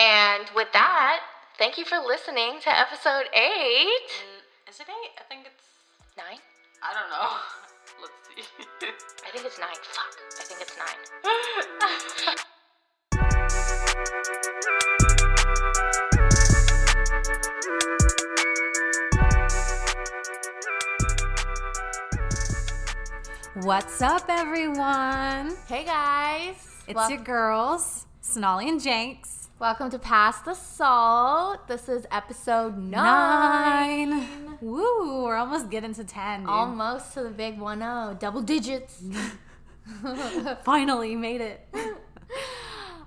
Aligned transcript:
And 0.00 0.46
with 0.56 0.68
that, 0.72 1.20
thank 1.58 1.76
you 1.76 1.84
for 1.84 1.98
listening 1.98 2.58
to 2.62 2.70
episode 2.70 3.26
eight. 3.34 4.08
Mm, 4.08 4.70
Is 4.70 4.80
it 4.80 4.86
eight? 4.88 5.12
I 5.18 5.24
think 5.28 5.44
it's. 5.44 5.64
Nine? 6.16 6.38
I 6.82 6.94
don't 6.94 7.10
know. 7.10 7.36
Let's 8.00 8.14
see. 8.26 8.42
I 9.26 9.30
think 9.30 9.44
it's 9.44 9.58
nine. 9.60 9.76
Fuck. 9.82 10.16
I 10.38 10.44
think 10.44 10.60
it's 10.62 10.76
nine. 10.78 12.36
What's 23.64 24.00
up, 24.00 24.24
everyone? 24.28 25.56
Hey 25.66 25.84
guys. 25.84 26.54
It's 26.86 26.94
Wel- 26.94 27.10
your 27.10 27.20
girls, 27.20 28.06
Sonali 28.20 28.68
and 28.68 28.80
Jenks. 28.80 29.39
Welcome 29.60 29.90
to 29.90 29.98
Pass 29.98 30.40
the 30.40 30.54
Salt. 30.54 31.68
This 31.68 31.86
is 31.86 32.06
episode 32.10 32.78
nine. 32.78 34.08
Nine. 34.08 34.58
Woo, 34.62 35.24
we're 35.24 35.36
almost 35.36 35.68
getting 35.68 35.92
to 35.94 36.02
10. 36.02 36.40
dude. 36.40 36.48
Almost 36.48 37.12
to 37.12 37.22
the 37.22 37.28
big 37.28 37.58
one 37.58 37.82
oh. 37.82 38.16
Double 38.18 38.40
digits. 38.40 39.02
Finally 40.64 41.14
made 41.14 41.42
it. 41.42 41.68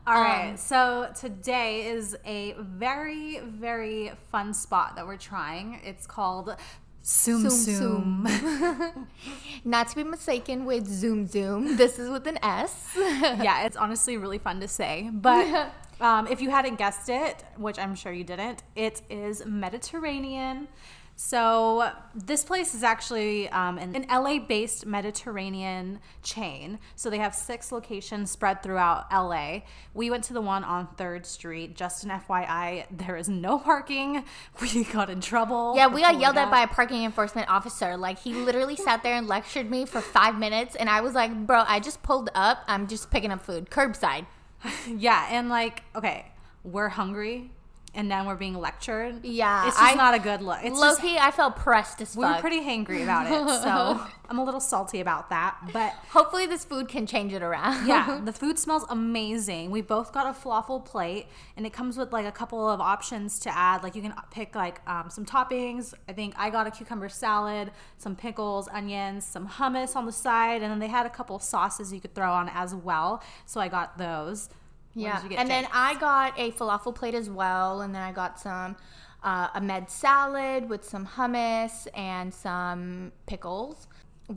All 0.06 0.22
right, 0.22 0.52
Um, 0.52 0.58
so 0.58 1.12
today 1.20 1.88
is 1.88 2.16
a 2.24 2.54
very, 2.60 3.40
very 3.40 4.12
fun 4.32 4.54
spot 4.54 4.96
that 4.96 5.08
we're 5.08 5.18
trying. 5.18 5.80
It's 5.84 6.06
called 6.06 6.56
Zoom 7.04 7.50
Zoom 7.50 8.28
Zoom. 8.28 9.08
Not 9.66 9.88
to 9.90 9.96
be 9.96 10.04
mistaken 10.04 10.66
with 10.66 10.88
Zoom 10.88 11.26
Zoom. 11.26 11.78
This 11.78 11.98
is 11.98 12.10
with 12.10 12.28
an 12.28 12.38
S. 12.44 12.92
yeah, 12.98 13.66
it's 13.66 13.76
honestly 13.78 14.18
really 14.18 14.38
fun 14.38 14.60
to 14.60 14.68
say. 14.68 15.10
But 15.12 15.72
um, 16.04 16.28
if 16.28 16.42
you 16.42 16.50
hadn't 16.50 16.76
guessed 16.76 17.10
it, 17.10 17.44
which 17.58 17.80
I'm 17.80 17.96
sure 17.96 18.12
you 18.12 18.26
didn't, 18.26 18.62
it 18.76 19.02
is 19.10 19.46
Mediterranean. 19.46 20.68
So 21.16 21.92
this 22.16 22.44
place 22.44 22.74
is 22.74 22.84
actually 22.84 23.48
um, 23.50 23.78
an, 23.78 23.96
an 23.96 24.08
LA-based 24.10 24.86
Mediterranean 24.86 26.00
chain. 26.24 26.80
So 26.96 27.10
they 27.10 27.20
have 27.20 27.36
six 27.36 27.72
locations 27.72 28.32
spread 28.32 28.64
throughout 28.64 29.06
LA. 29.14 29.60
We 29.94 30.10
went 30.10 30.24
to 30.26 30.34
the 30.34 30.42
one 30.42 30.64
on 30.64 30.88
Third 30.98 31.26
Street. 31.26 31.76
Just 31.76 32.04
an 32.04 32.10
FYI, 32.10 32.86
there 32.92 33.16
is 33.16 33.30
no 33.30 33.60
parking. 33.60 34.26
We 34.62 34.84
got 34.86 35.10
in 35.10 35.22
trouble. 35.22 35.74
Yeah, 35.76 35.88
we 35.88 36.02
got 36.02 36.20
yelled 36.20 36.38
at 36.38 36.50
by 36.50 36.62
a 36.62 36.68
parking 36.68 37.04
enforcement 37.04 37.50
officer. 37.50 37.96
Like 37.96 38.20
he 38.20 38.34
literally 38.34 38.76
sat 38.76 39.04
there 39.04 39.16
and 39.16 39.28
lectured 39.28 39.70
me 39.70 39.86
for 39.86 40.02
five 40.02 40.38
minutes, 40.38 40.76
and 40.76 40.90
I 40.90 41.02
was 41.02 41.14
like, 41.14 41.46
"Bro, 41.46 41.66
I 41.68 41.80
just 41.80 42.02
pulled 42.02 42.30
up. 42.34 42.64
I'm 42.68 42.88
just 42.88 43.12
picking 43.12 43.32
up 43.32 43.42
food, 43.42 43.70
curbside." 43.70 44.26
Yeah, 44.88 45.28
and 45.30 45.50
like, 45.50 45.84
okay, 45.96 46.32
we're 46.64 46.90
hungry, 46.90 47.52
and 47.96 48.10
then 48.10 48.26
we're 48.26 48.36
being 48.36 48.56
lectured. 48.56 49.24
Yeah, 49.24 49.68
it's 49.68 49.78
just 49.78 49.92
I- 49.94 49.96
not 49.96 50.14
a 50.16 50.20
good 50.20 50.42
look. 50.42 50.60
It's 50.64 50.78
Low 50.80 50.96
key, 50.96 51.18
I 51.18 51.32
felt 51.32 51.56
pressed 51.56 52.02
as 52.02 52.16
we 52.16 52.26
were 52.26 52.38
pretty 52.40 52.62
hangry 52.62 53.04
about 53.04 53.28
it, 53.28 53.62
so 53.62 54.02
I'm 54.30 54.40
a 54.40 54.44
little 54.44 54.60
salty 54.60 55.00
about 55.00 55.30
that. 55.30 55.58
But 55.72 55.92
Hopefully, 56.10 56.48
this 56.48 56.66
food 56.66 56.88
can 56.88 57.06
change 57.06 57.34
it 57.34 57.44
around. 57.44 57.88
yeah, 57.88 58.20
the 58.26 58.34
food 58.34 58.58
smells 58.58 58.86
amazing. 58.90 59.70
We 59.70 59.82
both 59.82 60.12
got 60.12 60.26
a 60.26 60.38
falafel 60.38 60.84
plate, 60.84 61.28
and 61.56 61.66
it 61.66 61.74
comes 61.74 61.98
with 61.98 62.12
like 62.12 62.26
a 62.26 62.32
couple 62.32 62.68
of 62.68 62.82
options 62.82 63.40
to 63.40 63.56
add. 63.56 63.84
Like 63.84 63.96
you 63.96 64.02
can 64.02 64.14
pick 64.32 64.56
like 64.56 64.82
um, 64.90 65.10
some 65.10 65.26
toppings. 65.26 65.94
I 66.10 66.14
think 66.14 66.34
I 66.38 66.50
got 66.50 66.66
a 66.66 66.72
cucumber 66.72 67.10
salad, 67.10 67.72
some 67.98 68.16
pickles, 68.16 68.68
onions, 68.70 69.26
some 69.26 69.48
hummus 69.48 69.96
on 69.96 70.06
the 70.06 70.12
side, 70.12 70.62
and 70.64 70.72
then 70.72 70.80
they 70.80 70.88
had 70.88 71.06
a 71.06 71.10
couple 71.10 71.38
sauces 71.40 71.94
you 71.94 72.02
could 72.02 72.16
throw 72.16 72.32
on 72.32 72.50
as 72.50 72.74
well. 72.74 73.22
So 73.46 73.62
I 73.62 73.68
got 73.68 73.98
those. 73.98 74.50
Yeah, 74.96 75.16
did 75.16 75.24
you 75.24 75.30
get, 75.30 75.40
and 75.40 75.50
then 75.50 75.68
I 75.74 75.96
got 76.00 76.38
a 76.38 76.52
falafel 76.52 76.94
plate 76.94 77.16
as 77.16 77.30
well, 77.30 77.82
and 77.82 77.94
then 77.94 78.02
I 78.02 78.12
got 78.12 78.40
some 78.40 78.76
uh, 79.24 79.48
a 79.56 79.62
med 79.62 79.90
salad 79.90 80.70
with 80.70 80.84
some 80.84 81.08
hummus 81.08 81.88
and 81.96 82.34
some 82.34 83.12
pickles 83.26 83.88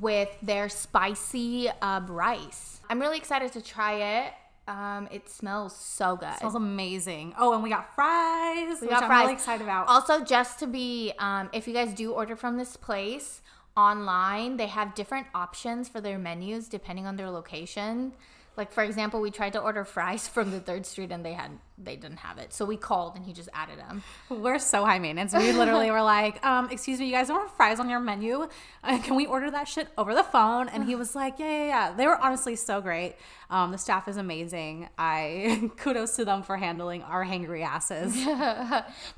with 0.01 0.29
their 0.43 0.69
spicy 0.69 1.69
uh, 1.83 2.01
rice. 2.07 2.81
I'm 2.89 3.01
really 3.01 3.19
excited 3.19 3.53
to 3.53 3.63
try 3.63 4.25
it. 4.25 4.33
Um, 4.69 5.09
it 5.13 5.29
smells 5.29 5.77
so 5.77 6.17
good. 6.17 6.29
It 6.29 6.39
smells 6.39 6.57
amazing. 6.57 7.35
Oh, 7.39 7.55
and 7.55 7.63
we 7.63 7.71
got 7.71 7.95
fries. 7.95 8.81
We 8.81 8.89
which 8.89 8.91
got 8.91 9.05
I'm 9.05 9.09
fries. 9.09 9.23
really 9.23 9.35
excited 9.35 9.63
about. 9.63 9.87
Also, 9.87 10.25
just 10.25 10.59
to 10.59 10.67
be, 10.67 11.13
um, 11.19 11.49
if 11.53 11.69
you 11.69 11.75
guys 11.75 11.93
do 11.95 12.13
order 12.13 12.35
from 12.35 12.57
this 12.57 12.77
place 12.77 13.43
online, 13.77 14.57
they 14.57 14.67
have 14.67 14.95
different 14.95 15.29
options 15.35 15.89
for 15.89 16.01
their 16.01 16.19
menus 16.19 16.69
depending 16.69 17.07
on 17.07 17.17
their 17.17 17.31
location. 17.31 18.13
Like 18.57 18.73
for 18.73 18.83
example, 18.83 19.21
we 19.21 19.31
tried 19.31 19.53
to 19.53 19.61
order 19.61 19.85
fries 19.85 20.29
from 20.35 20.51
the 20.51 20.61
third 20.61 20.87
street 20.87 21.11
and 21.13 21.25
they 21.25 21.33
had 21.35 21.51
they 21.79 21.95
didn't 21.97 22.19
have 22.19 22.39
it, 22.39 22.55
so 22.55 22.65
we 22.65 22.79
called 22.79 23.17
and 23.17 23.25
he 23.25 23.35
just 23.35 23.51
added 23.53 23.79
them. 23.79 24.03
We're 24.31 24.59
so 24.59 24.85
high 24.87 24.99
maintenance. 24.99 25.35
We 25.35 25.53
literally 25.53 25.91
were 25.91 26.03
like, 26.17 26.45
um, 26.45 26.71
excuse 26.71 26.99
me, 26.99 27.07
you 27.07 27.13
guys 27.13 27.29
don't 27.29 27.41
have 27.41 27.55
fries 27.55 27.79
on 27.79 27.91
your 27.91 28.01
menu. 28.01 28.49
Uh, 28.83 28.99
can 29.03 29.15
we 29.15 29.27
order 29.27 29.51
that 29.51 29.69
shit 29.69 29.89
over 29.99 30.15
the 30.15 30.23
phone? 30.23 30.71
And 30.71 30.85
he 30.85 30.95
was 31.03 31.15
like, 31.15 31.39
yeah, 31.39 31.51
yeah, 31.51 31.67
yeah. 31.67 31.93
They 31.93 32.07
were 32.07 32.17
honestly 32.17 32.57
so 32.57 32.81
great. 32.81 33.17
Um, 33.51 33.73
the 33.73 33.79
staff 33.79 34.09
is 34.09 34.17
amazing. 34.17 34.89
I 34.97 35.71
kudos 35.77 36.17
to 36.17 36.25
them 36.25 36.43
for 36.43 36.57
handling 36.57 37.03
our 37.03 37.25
hangry 37.25 37.65
asses. 37.65 38.15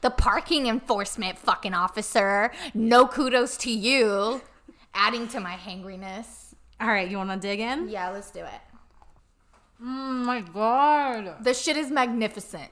The 0.00 0.10
parking 0.10 0.66
enforcement 0.66 1.38
fucking 1.38 1.74
officer, 1.74 2.50
no 2.74 3.06
kudos 3.06 3.56
to 3.58 3.70
you, 3.70 4.42
adding 4.94 5.28
to 5.28 5.40
my 5.40 5.54
hangriness. 5.54 6.54
All 6.80 6.88
right, 6.88 7.08
you 7.10 7.16
want 7.16 7.30
to 7.30 7.36
dig 7.38 7.60
in? 7.60 7.88
Yeah, 7.88 8.10
let's 8.10 8.30
do 8.30 8.40
it. 8.40 8.60
Oh 9.80 9.84
my 9.84 10.40
god. 10.40 11.42
The 11.44 11.54
shit 11.54 11.76
is 11.76 11.90
magnificent. 11.90 12.70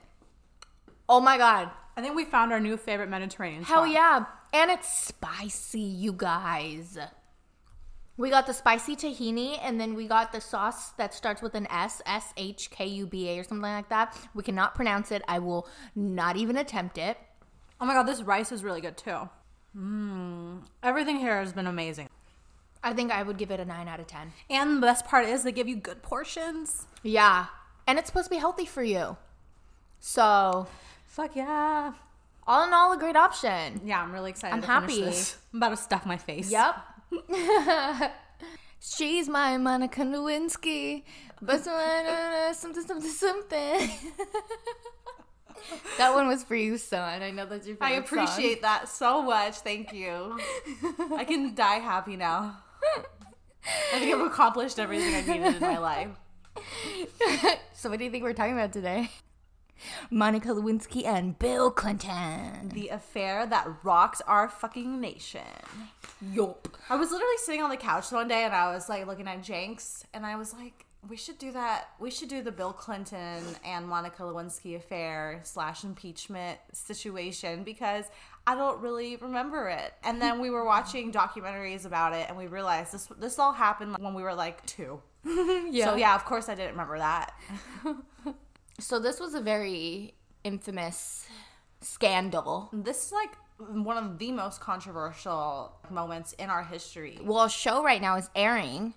Oh 1.08 1.20
my 1.20 1.38
god. 1.38 1.70
I 1.96 2.02
think 2.02 2.14
we 2.14 2.24
found 2.24 2.52
our 2.52 2.60
new 2.60 2.76
favorite 2.76 3.08
Mediterranean. 3.08 3.62
Hell 3.62 3.84
spot. 3.84 3.90
yeah. 3.94 4.24
And 4.52 4.70
it's 4.70 4.88
spicy, 4.88 5.80
you 5.80 6.12
guys. 6.12 6.98
We 8.18 8.30
got 8.30 8.46
the 8.46 8.54
spicy 8.54 8.96
tahini 8.96 9.58
and 9.62 9.78
then 9.80 9.94
we 9.94 10.06
got 10.06 10.32
the 10.32 10.40
sauce 10.40 10.90
that 10.92 11.12
starts 11.12 11.42
with 11.42 11.54
an 11.54 11.66
S, 11.70 12.00
S 12.06 12.32
H 12.36 12.70
K 12.70 12.86
U 12.86 13.06
B 13.06 13.28
A 13.28 13.38
or 13.38 13.44
something 13.44 13.60
like 13.62 13.88
that. 13.90 14.16
We 14.34 14.42
cannot 14.42 14.74
pronounce 14.74 15.12
it. 15.12 15.22
I 15.28 15.38
will 15.38 15.68
not 15.94 16.36
even 16.36 16.56
attempt 16.56 16.96
it. 16.98 17.18
Oh 17.80 17.84
my 17.84 17.92
god, 17.92 18.04
this 18.04 18.22
rice 18.22 18.52
is 18.52 18.64
really 18.64 18.80
good 18.80 18.96
too. 18.96 19.28
Mmm. 19.76 20.62
Everything 20.82 21.18
here 21.18 21.38
has 21.38 21.52
been 21.52 21.66
amazing. 21.66 22.08
I 22.86 22.92
think 22.92 23.10
I 23.10 23.24
would 23.24 23.36
give 23.36 23.50
it 23.50 23.58
a 23.58 23.64
9 23.64 23.88
out 23.88 23.98
of 23.98 24.06
10. 24.06 24.32
And 24.48 24.76
the 24.76 24.86
best 24.86 25.04
part 25.04 25.26
is 25.26 25.42
they 25.42 25.50
give 25.50 25.66
you 25.66 25.74
good 25.74 26.02
portions. 26.02 26.86
Yeah. 27.02 27.46
And 27.84 27.98
it's 27.98 28.06
supposed 28.06 28.26
to 28.26 28.30
be 28.30 28.36
healthy 28.36 28.64
for 28.64 28.84
you. 28.84 29.16
So, 29.98 30.68
Fuck 31.06 31.34
yeah. 31.34 31.94
all 32.46 32.64
in 32.64 32.72
all, 32.72 32.92
a 32.92 32.96
great 32.96 33.16
option. 33.16 33.80
Yeah, 33.84 34.00
I'm 34.00 34.12
really 34.12 34.30
excited 34.30 34.54
I'm 34.54 34.62
happy. 34.62 35.04
I'm 35.04 35.12
about 35.52 35.70
to 35.70 35.76
stuff 35.76 36.06
my 36.06 36.16
face. 36.16 36.48
Yep. 36.48 36.76
She's 38.80 39.28
my 39.28 39.56
Monica 39.56 40.02
Lewinsky. 40.02 41.02
But 41.42 41.66
uh, 41.66 41.72
uh, 41.72 41.74
uh, 41.74 42.52
something, 42.52 42.86
something, 42.86 43.10
something. 43.10 43.80
that 45.98 46.14
one 46.14 46.28
was 46.28 46.44
for 46.44 46.54
you, 46.54 46.78
son. 46.78 47.20
I 47.20 47.32
know 47.32 47.46
that's 47.46 47.66
your 47.66 47.78
favorite 47.78 47.94
I 47.94 47.98
appreciate 47.98 48.62
that 48.62 48.88
so 48.88 49.22
much. 49.22 49.56
Thank 49.56 49.92
you. 49.92 50.38
I 51.16 51.24
can 51.24 51.52
die 51.56 51.80
happy 51.80 52.14
now. 52.14 52.58
I 53.94 53.98
think 53.98 54.14
I've 54.14 54.26
accomplished 54.26 54.78
everything 54.78 55.14
I 55.14 55.20
needed 55.20 55.56
in 55.56 55.60
my 55.60 55.78
life. 55.78 56.08
so, 57.72 57.90
what 57.90 57.98
do 57.98 58.04
you 58.04 58.10
think 58.10 58.24
we're 58.24 58.32
talking 58.32 58.54
about 58.54 58.72
today? 58.72 59.10
Monica 60.10 60.48
Lewinsky 60.48 61.04
and 61.04 61.38
Bill 61.38 61.70
Clinton. 61.70 62.70
The 62.70 62.88
affair 62.88 63.46
that 63.46 63.68
rocks 63.82 64.20
our 64.26 64.48
fucking 64.48 65.00
nation. 65.00 65.42
Yup. 66.32 66.68
I 66.88 66.96
was 66.96 67.10
literally 67.10 67.36
sitting 67.38 67.62
on 67.62 67.70
the 67.70 67.76
couch 67.76 68.10
one 68.10 68.28
day 68.28 68.44
and 68.44 68.54
I 68.54 68.72
was 68.72 68.88
like 68.88 69.06
looking 69.06 69.28
at 69.28 69.42
Jenks 69.42 70.04
and 70.14 70.24
I 70.24 70.36
was 70.36 70.54
like, 70.54 70.86
we 71.08 71.16
should 71.16 71.38
do 71.38 71.52
that. 71.52 71.90
We 72.00 72.10
should 72.10 72.28
do 72.28 72.42
the 72.42 72.50
Bill 72.50 72.72
Clinton 72.72 73.44
and 73.64 73.86
Monica 73.86 74.22
Lewinsky 74.22 74.76
affair 74.76 75.40
slash 75.44 75.84
impeachment 75.84 76.58
situation 76.72 77.62
because 77.62 78.06
I 78.46 78.54
don't 78.54 78.80
really 78.80 79.16
remember 79.16 79.68
it. 79.68 79.92
And 80.04 80.22
then 80.22 80.40
we 80.40 80.50
were 80.50 80.64
watching 80.64 81.12
documentaries 81.12 81.84
about 81.84 82.12
it 82.12 82.26
and 82.28 82.36
we 82.38 82.46
realized 82.46 82.92
this 82.92 83.06
this 83.18 83.38
all 83.38 83.52
happened 83.52 83.96
when 83.98 84.14
we 84.14 84.22
were 84.22 84.34
like 84.34 84.64
two. 84.66 85.00
Yeah. 85.70 85.86
So 85.86 85.96
yeah, 85.96 86.14
of 86.14 86.24
course 86.24 86.48
I 86.48 86.54
didn't 86.54 86.72
remember 86.72 86.98
that. 86.98 87.32
So, 88.78 88.98
this 88.98 89.18
was 89.20 89.32
a 89.32 89.40
very 89.40 90.12
infamous 90.44 91.26
scandal. 91.80 92.68
This 92.74 93.06
is 93.06 93.12
like 93.12 93.30
one 93.58 93.96
of 93.96 94.18
the 94.18 94.32
most 94.32 94.60
controversial 94.60 95.72
moments 95.88 96.34
in 96.34 96.50
our 96.50 96.62
history. 96.62 97.18
Well, 97.22 97.44
a 97.44 97.48
show 97.50 97.82
right 97.82 98.02
now 98.02 98.16
is 98.16 98.28
airing 98.36 98.92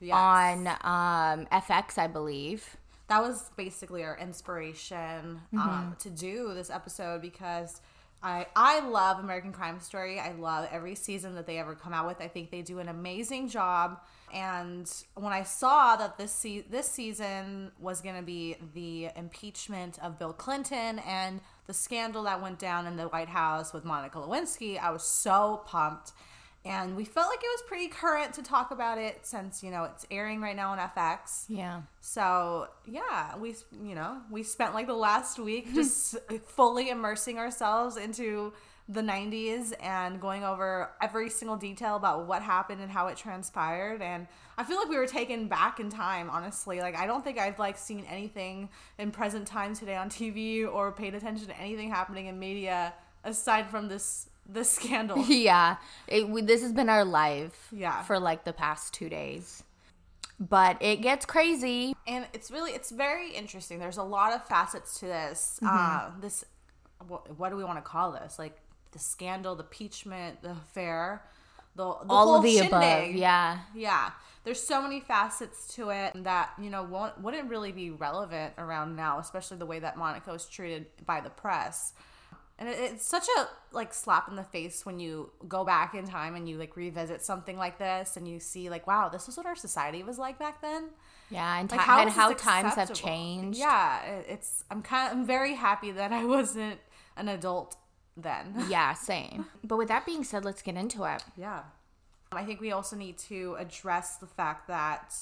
Yes. 0.00 0.14
on 0.16 0.66
um, 0.68 1.46
FX, 1.52 1.98
I 1.98 2.06
believe. 2.06 2.78
that 3.08 3.20
was 3.20 3.50
basically 3.58 4.02
our 4.04 4.16
inspiration 4.16 5.42
um, 5.52 5.94
to 5.98 6.08
do 6.08 6.54
this 6.54 6.70
episode 6.70 7.20
because 7.20 7.82
I 8.22 8.46
I 8.54 8.80
love 8.80 9.18
American 9.18 9.52
Crime 9.52 9.80
Story. 9.80 10.20
I 10.20 10.32
love 10.32 10.68
every 10.70 10.94
season 10.94 11.34
that 11.36 11.46
they 11.46 11.58
ever 11.58 11.74
come 11.74 11.92
out 11.92 12.06
with. 12.06 12.20
I 12.20 12.28
think 12.28 12.50
they 12.50 12.62
do 12.62 12.78
an 12.78 12.88
amazing 12.88 13.48
job. 13.48 14.00
And 14.32 14.90
when 15.14 15.32
I 15.32 15.42
saw 15.42 15.96
that 15.96 16.18
this 16.18 16.32
se- 16.32 16.66
this 16.70 16.88
season 16.88 17.72
was 17.80 18.00
going 18.00 18.16
to 18.16 18.22
be 18.22 18.56
the 18.74 19.08
impeachment 19.16 19.98
of 20.02 20.18
Bill 20.18 20.32
Clinton 20.32 21.00
and 21.00 21.40
the 21.66 21.74
scandal 21.74 22.24
that 22.24 22.42
went 22.42 22.58
down 22.58 22.86
in 22.86 22.96
the 22.96 23.04
White 23.04 23.28
House 23.28 23.72
with 23.72 23.84
Monica 23.84 24.18
Lewinsky, 24.18 24.78
I 24.78 24.90
was 24.90 25.02
so 25.02 25.62
pumped. 25.66 26.12
And 26.64 26.94
we 26.94 27.04
felt 27.04 27.28
like 27.28 27.38
it 27.38 27.48
was 27.48 27.62
pretty 27.66 27.88
current 27.88 28.34
to 28.34 28.42
talk 28.42 28.70
about 28.70 28.98
it 28.98 29.20
since, 29.22 29.62
you 29.62 29.70
know, 29.70 29.84
it's 29.84 30.06
airing 30.10 30.42
right 30.42 30.54
now 30.54 30.72
on 30.72 30.78
FX. 30.78 31.44
Yeah. 31.48 31.82
So 32.02 32.68
yeah, 32.86 33.36
we 33.36 33.54
you 33.82 33.94
know 33.94 34.20
we 34.30 34.42
spent 34.42 34.74
like 34.74 34.86
the 34.86 34.94
last 34.94 35.38
week 35.38 35.72
just 35.74 36.16
fully 36.46 36.90
immersing 36.90 37.38
ourselves 37.38 37.96
into 37.96 38.52
the 38.90 39.00
90s 39.00 39.72
and 39.80 40.20
going 40.20 40.42
over 40.42 40.90
every 41.00 41.30
single 41.30 41.56
detail 41.56 41.94
about 41.94 42.26
what 42.26 42.42
happened 42.42 42.80
and 42.80 42.90
how 42.90 43.06
it 43.06 43.16
transpired 43.16 44.02
and 44.02 44.26
i 44.58 44.64
feel 44.64 44.76
like 44.78 44.88
we 44.88 44.96
were 44.96 45.06
taken 45.06 45.46
back 45.46 45.78
in 45.78 45.88
time 45.88 46.28
honestly 46.28 46.80
like 46.80 46.96
i 46.96 47.06
don't 47.06 47.22
think 47.22 47.38
i've 47.38 47.58
like 47.60 47.78
seen 47.78 48.04
anything 48.10 48.68
in 48.98 49.12
present 49.12 49.46
time 49.46 49.76
today 49.76 49.94
on 49.94 50.10
tv 50.10 50.68
or 50.68 50.90
paid 50.90 51.14
attention 51.14 51.46
to 51.46 51.56
anything 51.60 51.88
happening 51.88 52.26
in 52.26 52.36
media 52.36 52.92
aside 53.22 53.70
from 53.70 53.86
this 53.86 54.29
this 54.52 54.70
scandal 54.72 55.18
Yeah. 55.28 55.76
It, 56.06 56.28
we, 56.28 56.42
this 56.42 56.62
has 56.62 56.72
been 56.72 56.88
our 56.88 57.04
life 57.04 57.68
Yeah. 57.72 58.02
for 58.02 58.18
like 58.18 58.44
the 58.44 58.52
past 58.52 58.92
two 58.94 59.08
days. 59.08 59.62
But 60.38 60.78
it 60.80 61.02
gets 61.02 61.26
crazy. 61.26 61.94
and 62.06 62.26
it's 62.32 62.50
really 62.50 62.72
it's 62.72 62.90
very 62.90 63.30
interesting 63.32 63.78
there's 63.78 63.98
a 63.98 64.02
lot 64.02 64.32
of 64.32 64.44
facets 64.46 64.98
to 65.00 65.06
this 65.06 65.58
Mm-hmm. 65.62 65.76
uh 65.76 66.20
this 66.20 66.44
what, 67.06 67.38
what 67.38 67.50
do 67.50 67.56
we 67.56 67.64
want 67.64 67.78
to 67.78 67.82
call 67.82 68.12
this 68.12 68.38
like 68.38 68.56
the 68.92 68.98
scandal 68.98 69.54
the 69.54 69.62
impeachment 69.64 70.42
the 70.42 70.50
affair 70.52 71.22
the, 71.76 71.84
the 71.84 72.12
All 72.12 72.26
whole 72.26 72.34
of 72.36 72.42
the 72.42 72.58
above. 72.58 72.82
shindig. 72.82 73.16
Yeah. 73.16 73.58
yeah 73.74 74.10
there's 74.44 74.60
so 74.60 74.80
many 74.82 75.00
facets 75.00 75.66
to 75.74 75.90
it 75.90 76.12
that 76.24 76.50
you 76.58 76.68
know 76.70 76.82
won't, 76.82 77.20
wouldn't 77.20 77.48
really 77.50 77.72
be 77.72 77.90
relevant 77.90 78.54
around 78.58 78.96
now 78.96 79.18
especially 79.18 79.58
the 79.58 79.66
way 79.66 79.78
that 79.78 79.96
monica 79.98 80.30
was 80.32 80.46
treated 80.46 80.86
by 81.06 81.20
the 81.20 81.30
press 81.30 81.92
and 82.60 82.68
it's 82.68 83.06
such 83.06 83.26
a 83.38 83.48
like 83.72 83.92
slap 83.92 84.28
in 84.28 84.36
the 84.36 84.44
face 84.44 84.84
when 84.86 85.00
you 85.00 85.30
go 85.48 85.64
back 85.64 85.94
in 85.94 86.06
time 86.06 86.36
and 86.36 86.48
you 86.48 86.58
like 86.58 86.76
revisit 86.76 87.22
something 87.22 87.56
like 87.56 87.78
this 87.78 88.16
and 88.16 88.28
you 88.28 88.38
see 88.38 88.68
like 88.70 88.86
wow 88.86 89.08
this 89.08 89.26
was 89.26 89.36
what 89.36 89.46
our 89.46 89.56
society 89.56 90.02
was 90.02 90.18
like 90.18 90.38
back 90.38 90.60
then 90.60 90.90
Yeah. 91.30 91.58
And, 91.58 91.70
like 91.70 91.80
how, 91.80 92.00
and 92.02 92.10
how 92.10 92.32
times 92.34 92.74
have 92.74 92.92
changed. 92.92 93.58
Yeah, 93.58 94.04
it's 94.28 94.64
I'm 94.70 94.82
kind 94.82 95.10
of 95.10 95.18
I'm 95.18 95.26
very 95.26 95.54
happy 95.54 95.90
that 95.92 96.12
I 96.12 96.24
wasn't 96.36 96.80
an 97.16 97.28
adult 97.28 97.76
then. 98.16 98.54
Yeah, 98.68 98.92
same. 98.94 99.46
But 99.64 99.78
with 99.78 99.88
that 99.88 100.04
being 100.04 100.24
said, 100.24 100.44
let's 100.44 100.60
get 100.62 100.76
into 100.76 101.04
it. 101.04 101.22
Yeah. 101.36 101.62
I 102.32 102.44
think 102.44 102.60
we 102.60 102.72
also 102.72 102.96
need 102.96 103.16
to 103.30 103.56
address 103.58 104.16
the 104.16 104.26
fact 104.26 104.68
that 104.68 105.14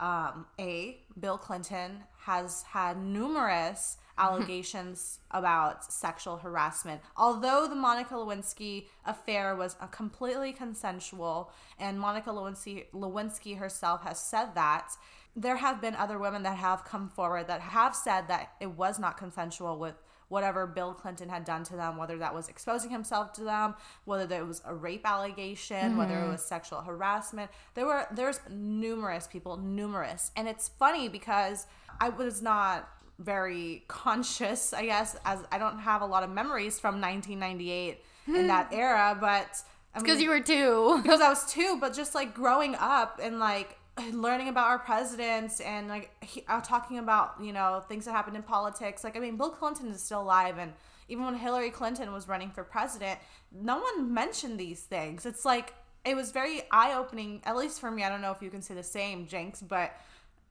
um, 0.00 0.46
a 0.58 0.98
Bill 1.18 1.38
Clinton 1.38 2.04
has 2.26 2.62
had 2.62 2.96
numerous 2.96 3.96
allegations 4.18 5.18
about 5.30 5.92
sexual 5.92 6.36
harassment. 6.36 7.00
Although 7.16 7.66
the 7.68 7.74
Monica 7.74 8.14
Lewinsky 8.14 8.86
affair 9.04 9.56
was 9.56 9.76
a 9.80 9.88
completely 9.88 10.52
consensual, 10.52 11.52
and 11.78 11.98
Monica 11.98 12.30
Lewinsky 12.30 12.86
Lewinsky 12.94 13.58
herself 13.58 14.02
has 14.04 14.18
said 14.18 14.54
that. 14.54 14.92
There 15.36 15.56
have 15.56 15.80
been 15.80 15.96
other 15.96 16.16
women 16.16 16.44
that 16.44 16.58
have 16.58 16.84
come 16.84 17.08
forward 17.08 17.48
that 17.48 17.60
have 17.60 17.96
said 17.96 18.28
that 18.28 18.52
it 18.60 18.70
was 18.70 19.00
not 19.00 19.16
consensual 19.16 19.80
with 19.80 19.96
whatever 20.28 20.66
Bill 20.66 20.94
Clinton 20.94 21.28
had 21.28 21.44
done 21.44 21.64
to 21.64 21.76
them, 21.76 21.96
whether 21.96 22.18
that 22.18 22.34
was 22.34 22.48
exposing 22.48 22.90
himself 22.90 23.32
to 23.34 23.44
them, 23.44 23.74
whether 24.04 24.26
there 24.26 24.44
was 24.44 24.62
a 24.64 24.74
rape 24.74 25.02
allegation, 25.04 25.96
whether 25.96 26.14
it 26.14 26.22
mm-hmm. 26.22 26.32
was 26.32 26.44
sexual 26.44 26.80
harassment. 26.80 27.50
There 27.74 27.86
were 27.86 28.06
there's 28.12 28.40
numerous 28.50 29.26
people, 29.26 29.56
numerous. 29.56 30.30
And 30.36 30.48
it's 30.48 30.68
funny 30.68 31.08
because 31.08 31.66
I 32.00 32.08
was 32.10 32.42
not 32.42 32.88
very 33.18 33.84
conscious, 33.88 34.72
I 34.72 34.86
guess, 34.86 35.16
as 35.24 35.40
I 35.52 35.58
don't 35.58 35.78
have 35.78 36.02
a 36.02 36.06
lot 36.06 36.22
of 36.22 36.30
memories 36.30 36.80
from 36.80 37.00
1998 37.00 38.02
in 38.26 38.46
that 38.48 38.68
era, 38.72 39.16
but 39.20 39.62
Because 39.94 40.20
you 40.20 40.30
were 40.30 40.40
two. 40.40 41.00
because 41.02 41.20
I 41.20 41.28
was 41.28 41.50
two, 41.50 41.78
but 41.80 41.94
just 41.94 42.14
like 42.14 42.34
growing 42.34 42.74
up 42.74 43.20
and 43.22 43.38
like 43.38 43.78
learning 44.12 44.48
about 44.48 44.66
our 44.66 44.78
presidents 44.78 45.60
and 45.60 45.88
like 45.88 46.10
he, 46.24 46.44
uh, 46.48 46.60
talking 46.60 46.98
about 46.98 47.36
you 47.40 47.52
know 47.52 47.82
things 47.88 48.04
that 48.06 48.12
happened 48.12 48.36
in 48.36 48.42
politics. 48.42 49.04
Like 49.04 49.16
I 49.16 49.20
mean, 49.20 49.36
Bill 49.36 49.50
Clinton 49.50 49.88
is 49.88 50.02
still 50.02 50.22
alive, 50.22 50.58
and 50.58 50.72
even 51.08 51.24
when 51.24 51.34
Hillary 51.34 51.70
Clinton 51.70 52.12
was 52.12 52.26
running 52.28 52.50
for 52.50 52.64
president, 52.64 53.20
no 53.52 53.78
one 53.78 54.12
mentioned 54.12 54.58
these 54.58 54.82
things. 54.82 55.26
It's 55.26 55.44
like 55.44 55.74
it 56.04 56.16
was 56.16 56.32
very 56.32 56.62
eye 56.70 56.94
opening, 56.94 57.40
at 57.44 57.56
least 57.56 57.80
for 57.80 57.90
me. 57.90 58.02
I 58.02 58.08
don't 58.08 58.20
know 58.20 58.32
if 58.32 58.42
you 58.42 58.50
can 58.50 58.62
say 58.62 58.74
the 58.74 58.82
same, 58.82 59.26
Jinx, 59.26 59.62
but. 59.62 59.92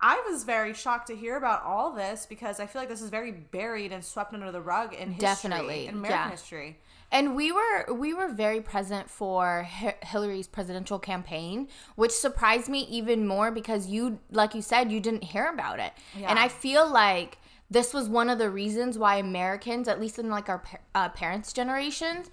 I 0.03 0.21
was 0.29 0.43
very 0.43 0.73
shocked 0.73 1.07
to 1.07 1.15
hear 1.15 1.37
about 1.37 1.63
all 1.63 1.93
this 1.93 2.25
because 2.25 2.59
I 2.59 2.65
feel 2.65 2.81
like 2.81 2.89
this 2.89 3.01
is 3.01 3.09
very 3.09 3.31
buried 3.31 3.93
and 3.93 4.03
swept 4.03 4.33
under 4.33 4.51
the 4.51 4.61
rug 4.61 4.93
in 4.93 5.13
history, 5.13 5.21
Definitely, 5.21 5.87
in 5.87 5.95
American 5.95 6.19
yeah. 6.19 6.29
history. 6.29 6.79
And 7.09 7.35
we 7.35 7.53
were 7.53 7.93
we 7.93 8.13
were 8.13 8.27
very 8.27 8.59
present 8.59 9.09
for 9.09 9.63
Hi- 9.63 9.95
Hillary's 10.03 10.47
presidential 10.47 10.99
campaign, 10.99 11.69
which 11.95 12.11
surprised 12.11 12.67
me 12.67 12.81
even 12.89 13.25
more 13.25 13.49
because 13.49 13.87
you, 13.87 14.19
like 14.29 14.53
you 14.53 14.61
said, 14.61 14.91
you 14.91 14.99
didn't 14.99 15.23
hear 15.23 15.47
about 15.47 15.79
it. 15.79 15.93
Yeah. 16.19 16.29
And 16.29 16.37
I 16.37 16.49
feel 16.49 16.91
like 16.91 17.37
this 17.71 17.93
was 17.93 18.09
one 18.09 18.29
of 18.29 18.39
the 18.39 18.49
reasons 18.49 18.97
why 18.97 19.15
Americans, 19.15 19.87
at 19.87 20.01
least 20.01 20.19
in 20.19 20.29
like 20.29 20.49
our 20.49 20.63
uh, 20.93 21.09
parents' 21.09 21.53
generations, 21.53 22.29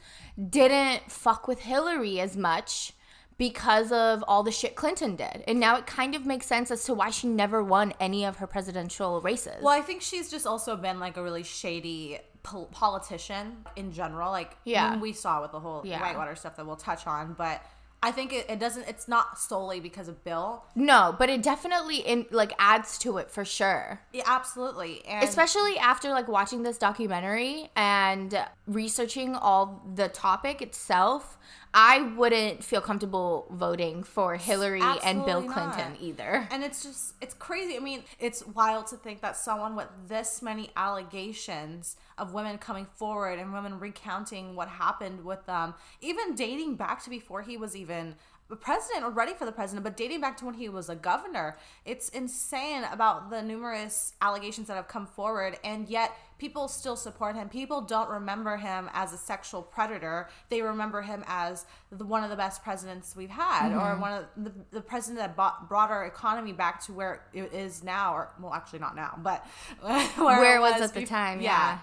didn't 0.49 1.11
fuck 1.11 1.47
with 1.47 1.61
Hillary 1.61 2.19
as 2.19 2.37
much 2.37 2.95
because 3.41 3.91
of 3.91 4.23
all 4.29 4.43
the 4.43 4.53
shit 4.53 4.77
Clinton 4.77 5.17
did. 5.17 5.43
And 5.49 5.59
now 5.59 5.77
it 5.79 5.87
kind 5.87 6.15
of 6.15 6.27
makes 6.27 6.45
sense 6.45 6.71
as 6.71 6.85
to 6.85 6.93
why 6.93 7.09
she 7.09 7.27
never 7.27 7.65
won 7.65 7.95
any 7.99 8.27
of 8.27 8.37
her 8.37 8.47
presidential 8.47 9.23
races. 9.23 9.63
Well, 9.63 9.73
I 9.73 9.81
think 9.81 10.03
she's 10.03 10.31
just 10.31 10.47
also 10.47 10.77
been 10.77 11.01
like 11.01 11.17
a 11.17 11.23
really 11.23 11.43
shady 11.43 12.19
pol- 12.43 12.67
politician 12.67 13.65
in 13.77 13.93
general. 13.93 14.31
Like 14.31 14.59
Yeah. 14.65 14.99
we 14.99 15.15
saw 15.15 15.41
with 15.41 15.53
the 15.53 15.61
whole 15.61 15.81
Yeah. 15.87 16.03
Whitewater 16.03 16.37
stuff 16.37 16.57
that 16.57 16.67
we'll 16.67 16.77
touch 16.77 17.07
on, 17.07 17.33
but 17.33 17.63
I 18.03 18.13
think 18.13 18.33
it, 18.33 18.47
it 18.49 18.59
doesn't. 18.59 18.89
It's 18.89 19.09
not 19.09 19.39
solely 19.39 19.79
because 19.81 20.09
of 20.09 20.23
Bill. 20.25 20.65
no, 20.75 21.15
but 21.19 21.29
it 21.31 21.43
definitely 21.43 21.97
in 21.99 22.25
like 22.31 22.53
adds 22.59 22.99
to 22.99 23.17
it 23.19 23.31
for 23.31 23.45
sure. 23.45 24.01
Yeah, 24.13 24.23
absolutely, 24.27 25.05
and 25.07 25.23
especially 25.27 25.77
after 25.79 26.09
like 26.11 26.27
watching 26.29 26.63
this 26.63 26.77
documentary 26.79 27.71
and 27.77 28.39
researching 28.67 29.35
all 29.35 29.83
the 29.95 30.09
topic 30.09 30.63
itself 30.63 31.39
i 31.75 32.01
wouldn't 32.17 32.63
feel 32.63 32.81
comfortable 32.81 33.47
voting 33.51 34.03
for 34.03 34.37
hillary 34.37 34.83
and 35.05 35.25
bill 35.25 35.43
clinton 35.43 35.93
not. 35.93 36.01
either 36.01 36.49
And 36.51 36.65
it's 36.65 36.83
just, 36.83 37.15
it's 37.21 37.35
crazy. 37.35 37.77
I 37.77 37.81
mean, 37.81 38.03
it's 38.19 38.47
wild 38.47 38.87
to 38.89 38.97
think 38.97 39.21
that 39.23 39.37
someone 39.37 39.77
with 39.77 39.89
this 40.09 40.43
many 40.43 40.71
allegations 40.77 41.97
of 42.19 42.35
women 42.35 42.59
coming 42.59 42.87
forward 42.97 43.39
and 43.39 43.53
women 43.53 43.79
recounting 43.79 44.57
what 44.57 44.69
happened 44.69 45.25
with 45.25 45.47
them, 45.47 45.75
even 46.01 46.35
dating 46.35 46.77
back 46.77 47.03
to 47.05 47.11
before 47.11 47.43
he 47.43 47.57
was 47.57 47.77
even 47.77 48.15
a 48.51 48.57
president 48.57 49.05
or 49.05 49.11
ready 49.11 49.33
for 49.33 49.45
the 49.45 49.53
president, 49.53 49.85
but 49.85 49.97
dating 49.97 50.21
back 50.21 50.37
to 50.39 50.45
when 50.45 50.55
he 50.55 50.69
was 50.69 50.89
a 50.89 50.97
governor. 50.97 51.57
It's 51.85 52.09
insane 52.09 52.85
about 52.93 53.31
the 53.31 53.43
numerous 53.43 54.15
allegations 54.21 54.67
that 54.67 54.75
have 54.75 54.89
come 54.89 55.07
forward, 55.07 55.59
and 55.63 55.89
yet 55.89 56.17
people 56.41 56.69
still 56.69 56.97
support 56.97 57.37
him. 57.37 57.51
People 57.51 57.83
don't 57.83 58.09
remember 58.09 58.57
him 58.57 58.89
as 58.95 59.13
a 59.13 59.19
sexual 59.19 59.61
predator. 59.61 60.29
They 60.49 60.63
remember 60.63 61.03
him 61.03 61.23
as 61.27 61.67
the, 61.93 62.05
one 62.05 62.25
of 62.25 62.31
the 62.31 62.37
best 62.37 62.65
presidents 62.65 63.15
we've 63.15 63.29
had, 63.29 63.73
or 63.73 63.93
mm-hmm. 63.93 64.01
one 64.01 64.13
of 64.13 64.25
the, 64.39 64.53
the 64.71 64.81
president 64.81 65.19
that 65.19 65.37
bought, 65.37 65.69
brought 65.69 65.91
our 65.91 66.07
economy 66.07 66.53
back 66.53 66.83
to 66.87 66.95
where 66.95 67.23
it 67.35 67.53
is 67.53 67.85
now, 67.85 68.15
or 68.15 68.31
well, 68.41 68.55
actually 68.55 68.79
not 68.79 68.97
now, 68.97 69.19
but 69.23 69.47
where, 69.83 70.07
where 70.17 70.57
it 70.57 70.61
was, 70.61 70.81
at 70.81 70.95
the 70.95 71.05
time 71.05 71.43
yeah. 71.43 71.79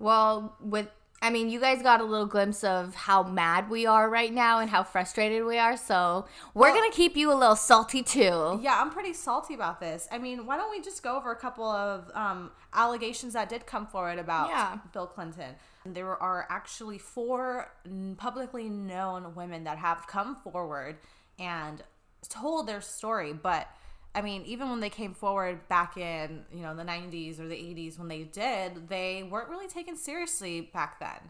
well 0.00 0.56
with 0.60 0.88
i 1.22 1.30
mean 1.30 1.48
you 1.48 1.58
guys 1.58 1.82
got 1.82 2.00
a 2.00 2.04
little 2.04 2.26
glimpse 2.26 2.62
of 2.62 2.94
how 2.94 3.22
mad 3.22 3.70
we 3.70 3.86
are 3.86 4.08
right 4.10 4.32
now 4.32 4.58
and 4.58 4.68
how 4.70 4.82
frustrated 4.82 5.44
we 5.44 5.58
are 5.58 5.76
so 5.76 6.26
we're 6.54 6.68
Well- 6.70 6.74
gonna 6.80 6.92
keep 6.92 7.16
you 7.16 7.32
a 7.32 7.34
little 7.34 7.56
salty 7.56 8.02
too 8.02 8.58
Yeah, 8.62 8.80
I'm 8.80 8.90
pretty 8.90 9.12
salty 9.12 9.54
about 9.54 9.80
this. 9.80 10.08
I 10.10 10.18
mean, 10.18 10.46
why 10.46 10.56
don't 10.56 10.70
we 10.70 10.80
just 10.80 11.02
go 11.02 11.16
over 11.16 11.30
a 11.30 11.36
couple 11.36 11.64
of 11.64 12.10
um, 12.14 12.50
allegations 12.74 13.32
that 13.34 13.48
did 13.48 13.66
come 13.66 13.86
forward 13.86 14.18
about 14.18 14.48
Yeah. 14.50 14.78
Bill 14.92 15.06
Clinton? 15.06 15.54
There 15.84 16.20
are 16.20 16.46
actually 16.50 16.98
four 16.98 17.70
publicly 18.16 18.68
known 18.68 19.34
women 19.34 19.64
that 19.64 19.78
have 19.78 20.06
come 20.06 20.36
forward 20.36 20.98
and 21.38 21.82
told 22.28 22.66
their 22.66 22.80
story, 22.80 23.32
but 23.32 23.68
I 24.16 24.22
mean, 24.22 24.42
even 24.46 24.70
when 24.70 24.80
they 24.80 24.88
came 24.88 25.12
forward 25.12 25.68
back 25.68 25.98
in, 25.98 26.46
you 26.50 26.62
know, 26.62 26.74
the 26.74 26.84
90s 26.84 27.38
or 27.38 27.46
the 27.48 27.54
80s 27.54 27.98
when 27.98 28.08
they 28.08 28.22
did, 28.22 28.88
they 28.88 29.22
weren't 29.22 29.50
really 29.50 29.68
taken 29.68 29.94
seriously 29.94 30.62
back 30.72 30.98
then. 30.98 31.20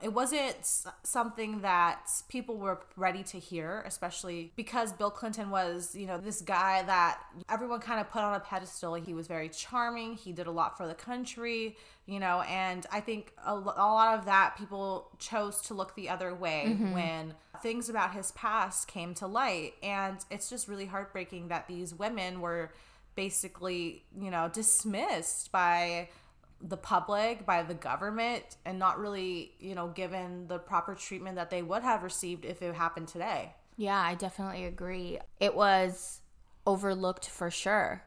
it 0.00 0.12
wasn't 0.12 0.56
something 1.02 1.62
that 1.62 2.08
people 2.28 2.56
were 2.56 2.78
ready 2.96 3.22
to 3.24 3.38
hear, 3.38 3.82
especially 3.86 4.52
because 4.54 4.92
Bill 4.92 5.10
Clinton 5.10 5.50
was, 5.50 5.94
you 5.96 6.06
know, 6.06 6.18
this 6.18 6.40
guy 6.40 6.82
that 6.82 7.20
everyone 7.48 7.80
kind 7.80 8.00
of 8.00 8.08
put 8.08 8.22
on 8.22 8.34
a 8.34 8.40
pedestal. 8.40 8.94
He 8.94 9.14
was 9.14 9.26
very 9.26 9.48
charming. 9.48 10.14
He 10.14 10.32
did 10.32 10.46
a 10.46 10.50
lot 10.52 10.76
for 10.76 10.86
the 10.86 10.94
country, 10.94 11.76
you 12.06 12.20
know, 12.20 12.42
and 12.42 12.86
I 12.92 13.00
think 13.00 13.32
a, 13.44 13.52
a 13.52 13.56
lot 13.56 14.16
of 14.16 14.26
that 14.26 14.56
people 14.56 15.10
chose 15.18 15.60
to 15.62 15.74
look 15.74 15.96
the 15.96 16.08
other 16.08 16.34
way 16.34 16.66
mm-hmm. 16.68 16.92
when 16.92 17.34
things 17.62 17.88
about 17.88 18.14
his 18.14 18.32
past 18.32 18.88
came 18.88 19.14
to 19.14 19.26
light. 19.26 19.74
And 19.82 20.18
it's 20.30 20.50
just 20.50 20.68
really 20.68 20.86
heartbreaking 20.86 21.48
that 21.48 21.68
these 21.68 21.94
women 21.94 22.40
were 22.40 22.72
basically, 23.14 24.04
you 24.16 24.30
know, 24.30 24.48
dismissed 24.52 25.50
by 25.50 26.08
the 26.60 26.76
public, 26.76 27.46
by 27.46 27.62
the 27.62 27.74
government, 27.74 28.56
and 28.64 28.78
not 28.78 28.98
really, 28.98 29.52
you 29.60 29.74
know, 29.74 29.88
given 29.88 30.46
the 30.48 30.58
proper 30.58 30.94
treatment 30.94 31.36
that 31.36 31.50
they 31.50 31.62
would 31.62 31.82
have 31.82 32.02
received 32.02 32.44
if 32.44 32.62
it 32.62 32.74
happened 32.74 33.08
today. 33.08 33.54
Yeah, 33.76 33.98
I 33.98 34.14
definitely 34.14 34.64
agree. 34.64 35.18
It 35.38 35.54
was 35.54 36.20
overlooked 36.66 37.28
for 37.28 37.50
sure. 37.50 38.02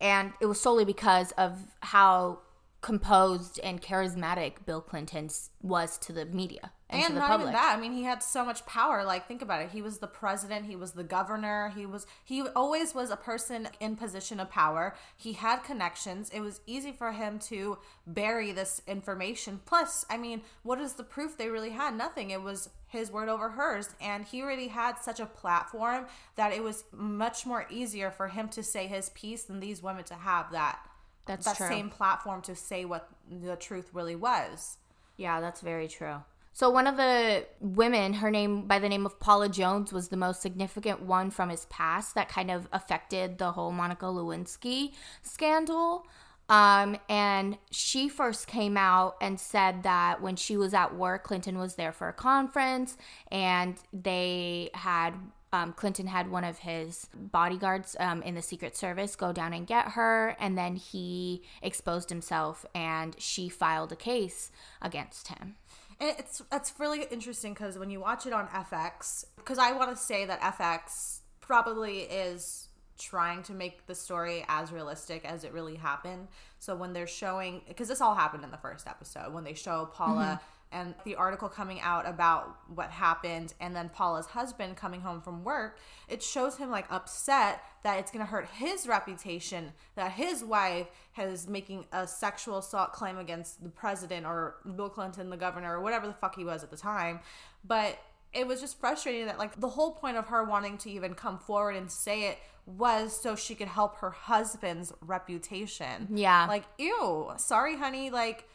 And 0.00 0.32
it 0.40 0.46
was 0.46 0.60
solely 0.60 0.84
because 0.84 1.32
of 1.32 1.58
how 1.80 2.40
composed 2.80 3.58
and 3.64 3.82
charismatic 3.82 4.64
Bill 4.64 4.80
Clinton 4.80 5.28
was 5.62 5.98
to 5.98 6.12
the 6.12 6.24
media 6.26 6.70
and, 6.88 7.00
And 7.00 7.08
to 7.08 7.14
the 7.14 7.18
not 7.20 7.28
public. 7.30 7.48
even 7.48 7.52
that. 7.54 7.74
I 7.76 7.80
mean, 7.80 7.92
he 7.92 8.04
had 8.04 8.22
so 8.22 8.44
much 8.44 8.64
power. 8.64 9.04
Like, 9.04 9.26
think 9.26 9.42
about 9.42 9.60
it. 9.60 9.70
He 9.70 9.82
was 9.82 9.98
the 9.98 10.06
president. 10.06 10.66
He 10.66 10.76
was 10.76 10.92
the 10.92 11.02
governor. 11.02 11.72
He 11.74 11.84
was. 11.84 12.06
He 12.24 12.42
always 12.42 12.94
was 12.94 13.10
a 13.10 13.16
person 13.16 13.68
in 13.80 13.96
position 13.96 14.38
of 14.38 14.50
power. 14.50 14.94
He 15.16 15.32
had 15.32 15.64
connections. 15.64 16.30
It 16.30 16.40
was 16.40 16.60
easy 16.64 16.92
for 16.92 17.10
him 17.10 17.40
to 17.40 17.78
bury 18.06 18.52
this 18.52 18.82
information. 18.86 19.60
Plus, 19.64 20.06
I 20.08 20.16
mean, 20.16 20.42
what 20.62 20.80
is 20.80 20.92
the 20.92 21.02
proof 21.02 21.36
they 21.36 21.48
really 21.48 21.70
had? 21.70 21.96
Nothing. 21.96 22.30
It 22.30 22.42
was 22.42 22.70
his 22.86 23.10
word 23.10 23.28
over 23.28 23.50
hers, 23.50 23.88
and 24.00 24.24
he 24.24 24.40
already 24.40 24.68
had 24.68 24.98
such 24.98 25.18
a 25.18 25.26
platform 25.26 26.06
that 26.36 26.52
it 26.52 26.62
was 26.62 26.84
much 26.92 27.44
more 27.44 27.66
easier 27.68 28.12
for 28.12 28.28
him 28.28 28.48
to 28.50 28.62
say 28.62 28.86
his 28.86 29.08
piece 29.10 29.42
than 29.42 29.58
these 29.58 29.82
women 29.82 30.04
to 30.04 30.14
have 30.14 30.52
that. 30.52 30.78
That's 31.26 31.46
that 31.46 31.56
true. 31.56 31.66
same 31.66 31.90
platform 31.90 32.42
to 32.42 32.54
say 32.54 32.84
what 32.84 33.08
the 33.28 33.56
truth 33.56 33.90
really 33.92 34.14
was. 34.14 34.78
Yeah, 35.16 35.40
that's 35.40 35.60
very 35.60 35.88
true. 35.88 36.22
So 36.56 36.70
one 36.70 36.86
of 36.86 36.96
the 36.96 37.44
women, 37.60 38.14
her 38.14 38.30
name 38.30 38.62
by 38.62 38.78
the 38.78 38.88
name 38.88 39.04
of 39.04 39.20
Paula 39.20 39.50
Jones, 39.50 39.92
was 39.92 40.08
the 40.08 40.16
most 40.16 40.40
significant 40.40 41.02
one 41.02 41.30
from 41.30 41.50
his 41.50 41.66
past 41.66 42.14
that 42.14 42.30
kind 42.30 42.50
of 42.50 42.66
affected 42.72 43.36
the 43.36 43.52
whole 43.52 43.72
Monica 43.72 44.06
Lewinsky 44.06 44.94
scandal. 45.22 46.06
Um, 46.48 46.96
and 47.10 47.58
she 47.70 48.08
first 48.08 48.46
came 48.46 48.78
out 48.78 49.16
and 49.20 49.38
said 49.38 49.82
that 49.82 50.22
when 50.22 50.36
she 50.36 50.56
was 50.56 50.72
at 50.72 50.96
work, 50.96 51.24
Clinton 51.24 51.58
was 51.58 51.74
there 51.74 51.92
for 51.92 52.08
a 52.08 52.14
conference, 52.14 52.96
and 53.30 53.76
they 53.92 54.70
had 54.72 55.12
um, 55.52 55.74
Clinton 55.74 56.06
had 56.06 56.30
one 56.30 56.44
of 56.44 56.58
his 56.58 57.08
bodyguards 57.14 57.96
um, 58.00 58.22
in 58.22 58.34
the 58.34 58.40
Secret 58.40 58.74
Service 58.76 59.14
go 59.14 59.30
down 59.30 59.52
and 59.52 59.66
get 59.66 59.88
her, 59.88 60.34
and 60.40 60.56
then 60.56 60.76
he 60.76 61.42
exposed 61.60 62.08
himself, 62.08 62.64
and 62.74 63.14
she 63.18 63.50
filed 63.50 63.92
a 63.92 63.96
case 63.96 64.50
against 64.80 65.28
him. 65.28 65.56
And 66.00 66.14
it's 66.18 66.42
it's 66.52 66.74
really 66.78 67.04
interesting 67.10 67.54
because 67.54 67.78
when 67.78 67.90
you 67.90 68.00
watch 68.00 68.26
it 68.26 68.32
on 68.32 68.48
FX, 68.48 69.24
because 69.36 69.58
I 69.58 69.72
want 69.72 69.90
to 69.90 69.96
say 69.96 70.26
that 70.26 70.40
FX 70.40 71.20
probably 71.40 72.00
is 72.00 72.68
trying 72.98 73.42
to 73.44 73.52
make 73.52 73.86
the 73.86 73.94
story 73.94 74.44
as 74.48 74.72
realistic 74.72 75.24
as 75.24 75.44
it 75.44 75.52
really 75.52 75.76
happened. 75.76 76.28
So 76.58 76.74
when 76.74 76.92
they're 76.92 77.06
showing, 77.06 77.62
because 77.68 77.88
this 77.88 78.00
all 78.00 78.14
happened 78.14 78.44
in 78.44 78.50
the 78.50 78.56
first 78.56 78.86
episode, 78.86 79.32
when 79.32 79.44
they 79.44 79.54
show 79.54 79.86
Paula 79.92 80.40
mm-hmm. 80.40 80.44
And 80.72 80.94
the 81.04 81.14
article 81.14 81.48
coming 81.48 81.80
out 81.80 82.08
about 82.08 82.56
what 82.74 82.90
happened, 82.90 83.54
and 83.60 83.74
then 83.74 83.88
Paula's 83.88 84.26
husband 84.26 84.76
coming 84.76 85.00
home 85.00 85.20
from 85.20 85.44
work, 85.44 85.78
it 86.08 86.22
shows 86.22 86.56
him 86.56 86.70
like 86.70 86.86
upset 86.90 87.62
that 87.84 87.98
it's 87.98 88.10
gonna 88.10 88.24
hurt 88.24 88.48
his 88.58 88.86
reputation 88.86 89.72
that 89.94 90.12
his 90.12 90.42
wife 90.42 90.86
has 91.12 91.48
making 91.48 91.84
a 91.92 92.06
sexual 92.06 92.58
assault 92.58 92.92
claim 92.92 93.18
against 93.18 93.62
the 93.62 93.70
president 93.70 94.26
or 94.26 94.56
Bill 94.76 94.88
Clinton, 94.88 95.30
the 95.30 95.36
governor, 95.36 95.78
or 95.78 95.80
whatever 95.80 96.06
the 96.06 96.14
fuck 96.14 96.36
he 96.36 96.44
was 96.44 96.62
at 96.62 96.70
the 96.70 96.76
time. 96.76 97.20
But 97.64 97.98
it 98.32 98.46
was 98.46 98.60
just 98.60 98.78
frustrating 98.78 99.26
that 99.26 99.38
like 99.38 99.60
the 99.60 99.68
whole 99.68 99.92
point 99.92 100.16
of 100.16 100.26
her 100.26 100.44
wanting 100.44 100.78
to 100.78 100.90
even 100.90 101.14
come 101.14 101.38
forward 101.38 101.76
and 101.76 101.90
say 101.90 102.24
it 102.24 102.38
was 102.66 103.18
so 103.18 103.36
she 103.36 103.54
could 103.54 103.68
help 103.68 103.98
her 103.98 104.10
husband's 104.10 104.92
reputation. 105.00 106.08
Yeah. 106.12 106.46
Like, 106.46 106.64
ew, 106.78 107.32
sorry, 107.36 107.76
honey. 107.76 108.10
Like, 108.10 108.48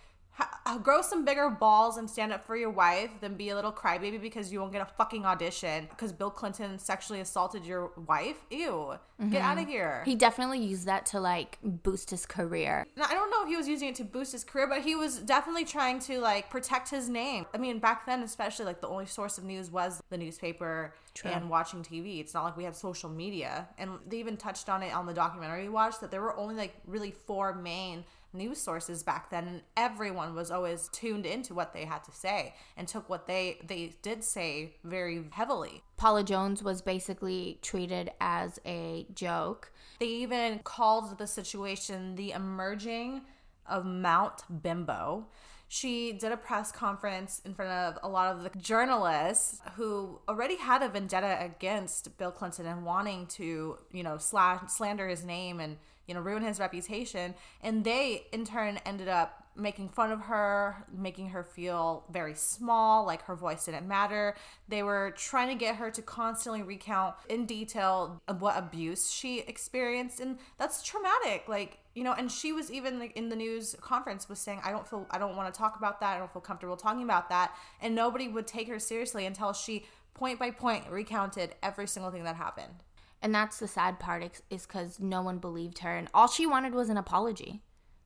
grow 0.83 1.01
some 1.01 1.25
bigger 1.25 1.49
balls 1.49 1.97
and 1.97 2.09
stand 2.09 2.31
up 2.33 2.45
for 2.45 2.55
your 2.55 2.69
wife 2.69 3.11
than 3.19 3.35
be 3.35 3.49
a 3.49 3.55
little 3.55 3.71
crybaby 3.71 4.21
because 4.21 4.51
you 4.51 4.59
won't 4.59 4.71
get 4.71 4.81
a 4.81 4.85
fucking 4.85 5.25
audition 5.25 5.87
because 5.89 6.11
Bill 6.11 6.29
Clinton 6.29 6.77
sexually 6.79 7.19
assaulted 7.21 7.65
your 7.65 7.91
wife. 8.07 8.37
Ew, 8.49 8.93
get 9.19 9.27
mm-hmm. 9.27 9.35
out 9.37 9.57
of 9.57 9.67
here. 9.67 10.03
He 10.05 10.15
definitely 10.15 10.59
used 10.59 10.85
that 10.85 11.05
to 11.07 11.19
like 11.19 11.57
boost 11.63 12.09
his 12.09 12.25
career. 12.25 12.85
Now, 12.95 13.05
I 13.09 13.13
don't 13.13 13.29
know 13.29 13.43
if 13.43 13.49
he 13.49 13.57
was 13.57 13.67
using 13.67 13.89
it 13.89 13.95
to 13.95 14.03
boost 14.03 14.31
his 14.31 14.43
career, 14.43 14.67
but 14.67 14.81
he 14.81 14.95
was 14.95 15.19
definitely 15.19 15.65
trying 15.65 15.99
to 15.99 16.19
like 16.19 16.49
protect 16.49 16.89
his 16.89 17.09
name. 17.09 17.45
I 17.53 17.57
mean, 17.57 17.79
back 17.79 18.05
then, 18.05 18.23
especially, 18.23 18.65
like 18.65 18.81
the 18.81 18.87
only 18.87 19.05
source 19.05 19.37
of 19.37 19.43
news 19.43 19.69
was 19.71 20.01
the 20.09 20.17
newspaper 20.17 20.93
and 21.25 21.49
watching 21.49 21.83
TV. 21.83 22.19
It's 22.19 22.33
not 22.33 22.43
like 22.43 22.57
we 22.57 22.63
had 22.63 22.75
social 22.75 23.09
media. 23.09 23.67
And 23.77 23.91
they 24.07 24.17
even 24.17 24.37
touched 24.37 24.69
on 24.69 24.81
it 24.81 24.93
on 24.93 25.05
the 25.05 25.13
documentary 25.13 25.63
we 25.63 25.69
watched 25.69 26.01
that 26.01 26.11
there 26.11 26.21
were 26.21 26.35
only 26.37 26.55
like 26.55 26.73
really 26.85 27.11
four 27.11 27.53
main 27.53 28.03
news 28.33 28.61
sources 28.61 29.03
back 29.03 29.29
then 29.29 29.47
and 29.47 29.61
everyone 29.77 30.33
was 30.35 30.51
always 30.51 30.89
tuned 30.89 31.25
into 31.25 31.53
what 31.53 31.73
they 31.73 31.85
had 31.85 32.03
to 32.03 32.11
say 32.11 32.53
and 32.77 32.87
took 32.87 33.09
what 33.09 33.27
they 33.27 33.59
they 33.67 33.93
did 34.01 34.23
say 34.23 34.75
very 34.83 35.23
heavily 35.31 35.83
Paula 36.01 36.23
Jones 36.23 36.63
was 36.63 36.81
basically 36.81 37.59
treated 37.61 38.09
as 38.19 38.59
a 38.65 39.05
joke. 39.13 39.71
They 39.99 40.07
even 40.07 40.57
called 40.63 41.19
the 41.19 41.27
situation 41.27 42.15
the 42.15 42.31
emerging 42.31 43.21
of 43.67 43.85
Mount 43.85 44.41
Bimbo. 44.63 45.27
She 45.67 46.13
did 46.13 46.31
a 46.31 46.37
press 46.37 46.71
conference 46.71 47.39
in 47.45 47.53
front 47.53 47.71
of 47.71 47.99
a 48.01 48.09
lot 48.09 48.35
of 48.35 48.41
the 48.41 48.49
journalists 48.57 49.61
who 49.75 50.19
already 50.27 50.57
had 50.57 50.81
a 50.81 50.89
vendetta 50.89 51.37
against 51.39 52.17
Bill 52.17 52.31
Clinton 52.31 52.65
and 52.65 52.83
wanting 52.83 53.27
to, 53.27 53.77
you 53.91 54.01
know, 54.01 54.15
sla- 54.15 54.67
slander 54.71 55.07
his 55.07 55.23
name 55.23 55.59
and, 55.59 55.77
you 56.11 56.15
know, 56.15 56.19
ruin 56.19 56.43
his 56.43 56.59
reputation. 56.59 57.33
And 57.63 57.85
they, 57.85 58.25
in 58.33 58.43
turn, 58.43 58.81
ended 58.85 59.07
up 59.07 59.47
making 59.55 59.87
fun 59.87 60.11
of 60.11 60.19
her, 60.23 60.85
making 60.93 61.29
her 61.29 61.41
feel 61.41 62.03
very 62.11 62.33
small, 62.33 63.05
like 63.05 63.21
her 63.23 63.35
voice 63.35 63.63
didn't 63.63 63.87
matter. 63.87 64.35
They 64.67 64.83
were 64.83 65.13
trying 65.15 65.47
to 65.47 65.55
get 65.55 65.77
her 65.77 65.89
to 65.89 66.01
constantly 66.01 66.63
recount 66.63 67.15
in 67.29 67.45
detail 67.45 68.21
what 68.39 68.57
abuse 68.57 69.09
she 69.09 69.39
experienced 69.39 70.19
and 70.19 70.37
that's 70.57 70.83
traumatic. 70.83 71.45
Like, 71.47 71.77
you 71.95 72.03
know, 72.03 72.11
and 72.11 72.29
she 72.29 72.51
was 72.51 72.69
even 72.69 72.99
like 72.99 73.15
in 73.15 73.29
the 73.29 73.35
news 73.37 73.73
conference 73.79 74.27
was 74.27 74.39
saying, 74.39 74.59
I 74.65 74.71
don't 74.71 74.85
feel 74.85 75.07
I 75.11 75.17
don't 75.17 75.37
want 75.37 75.53
to 75.53 75.57
talk 75.57 75.77
about 75.77 76.01
that. 76.01 76.17
I 76.17 76.19
don't 76.19 76.31
feel 76.33 76.41
comfortable 76.41 76.75
talking 76.75 77.03
about 77.03 77.29
that. 77.29 77.55
And 77.81 77.95
nobody 77.95 78.27
would 78.27 78.47
take 78.47 78.67
her 78.67 78.79
seriously 78.79 79.25
until 79.25 79.53
she 79.53 79.85
point 80.13 80.39
by 80.39 80.51
point 80.51 80.89
recounted 80.89 81.55
every 81.63 81.87
single 81.87 82.11
thing 82.11 82.25
that 82.25 82.35
happened. 82.35 82.83
And 83.21 83.33
that's 83.33 83.59
the 83.59 83.67
sad 83.67 83.99
part 83.99 84.41
is 84.49 84.65
because 84.65 84.99
no 84.99 85.21
one 85.21 85.37
believed 85.37 85.79
her. 85.79 85.95
And 85.95 86.07
all 86.13 86.27
she 86.27 86.45
wanted 86.45 86.73
was 86.73 86.89
an 86.89 86.97
apology. 86.97 87.61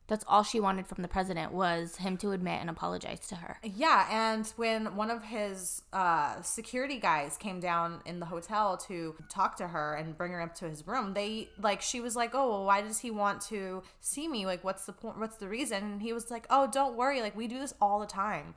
That's 0.08 0.24
all 0.28 0.44
she 0.44 0.60
wanted 0.60 0.86
from 0.86 1.02
the 1.02 1.08
president 1.08 1.52
was 1.52 1.96
him 1.96 2.16
to 2.18 2.30
admit 2.30 2.60
and 2.60 2.70
apologize 2.70 3.26
to 3.28 3.34
her. 3.34 3.58
Yeah, 3.64 4.06
and 4.08 4.46
when 4.56 4.94
one 4.94 5.10
of 5.10 5.24
his 5.24 5.82
uh, 5.92 6.40
security 6.42 6.98
guys 7.00 7.36
came 7.36 7.58
down 7.58 8.02
in 8.06 8.20
the 8.20 8.26
hotel 8.26 8.76
to 8.86 9.16
talk 9.28 9.56
to 9.56 9.66
her 9.66 9.94
and 9.94 10.16
bring 10.16 10.30
her 10.30 10.40
up 10.40 10.54
to 10.56 10.68
his 10.68 10.86
room, 10.86 11.14
they 11.14 11.48
like 11.60 11.82
she 11.82 12.00
was 12.00 12.14
like, 12.14 12.34
"Oh, 12.34 12.48
well, 12.50 12.64
why 12.64 12.82
does 12.82 12.98
he 13.00 13.10
want 13.10 13.40
to 13.48 13.82
see 14.00 14.28
me? 14.28 14.46
Like, 14.46 14.62
what's 14.62 14.86
the 14.86 14.92
point? 14.92 15.18
What's 15.18 15.38
the 15.38 15.48
reason?" 15.48 15.82
And 15.82 16.00
he 16.00 16.12
was 16.12 16.30
like, 16.30 16.46
"Oh, 16.50 16.68
don't 16.70 16.96
worry. 16.96 17.20
Like, 17.20 17.34
we 17.36 17.48
do 17.48 17.58
this 17.58 17.74
all 17.80 17.98
the 17.98 18.06
time." 18.06 18.54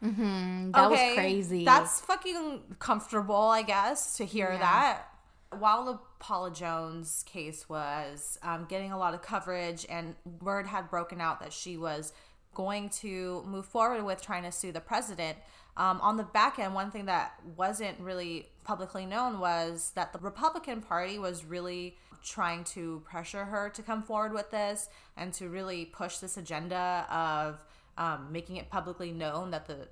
That 0.76 0.92
was 0.92 1.16
crazy. 1.16 1.66
That's 1.66 2.00
fucking 2.02 2.76
comfortable, 2.78 3.36
I 3.50 3.64
guess, 3.64 4.18
to 4.18 4.24
hear 4.26 4.56
that. 4.56 5.02
While 5.58 5.86
the 5.86 6.00
Paula 6.20 6.52
Jones 6.52 7.24
case 7.26 7.68
was 7.68 8.38
um, 8.44 8.66
getting 8.70 8.92
a 8.92 8.98
lot 8.98 9.14
of 9.14 9.22
coverage, 9.22 9.86
and 9.90 10.16
word 10.42 10.68
had 10.68 10.90
broken 10.90 11.20
out 11.20 11.40
that 11.40 11.52
she 11.52 11.76
was 11.76 12.14
going 12.54 12.90
to 12.90 13.44
move 13.48 13.66
forward 13.66 14.04
with 14.04 14.22
trying 14.22 14.44
to 14.44 14.52
sue 14.52 14.72
the 14.72 14.82
president. 14.82 15.38
Um, 15.78 16.00
on 16.02 16.18
the 16.18 16.24
back 16.24 16.60
end, 16.60 16.76
one 16.76 16.92
thing 16.92 17.06
that 17.06 17.34
wasn't 17.56 18.00
really 18.00 18.50
publicly 18.64 19.06
known 19.06 19.40
was 19.40 19.92
that 19.96 20.14
the 20.14 20.20
Republican 20.20 20.82
Party 20.82 21.18
was 21.18 21.46
really 21.46 21.96
trying 22.24 22.64
to 22.66 23.02
pressure 23.06 23.46
her 23.46 23.70
to 23.70 23.82
come 23.82 24.04
forward 24.04 24.34
with 24.34 24.52
this 24.52 24.90
and 25.16 25.34
to 25.34 25.48
really 25.48 25.86
push 25.86 26.18
this 26.18 26.38
agenda 26.38 27.08
of 27.10 27.64
um, 27.98 28.28
making 28.32 28.58
it 28.58 28.70
publicly 28.70 29.12
known 29.12 29.52
that 29.52 29.68
the 29.68 29.88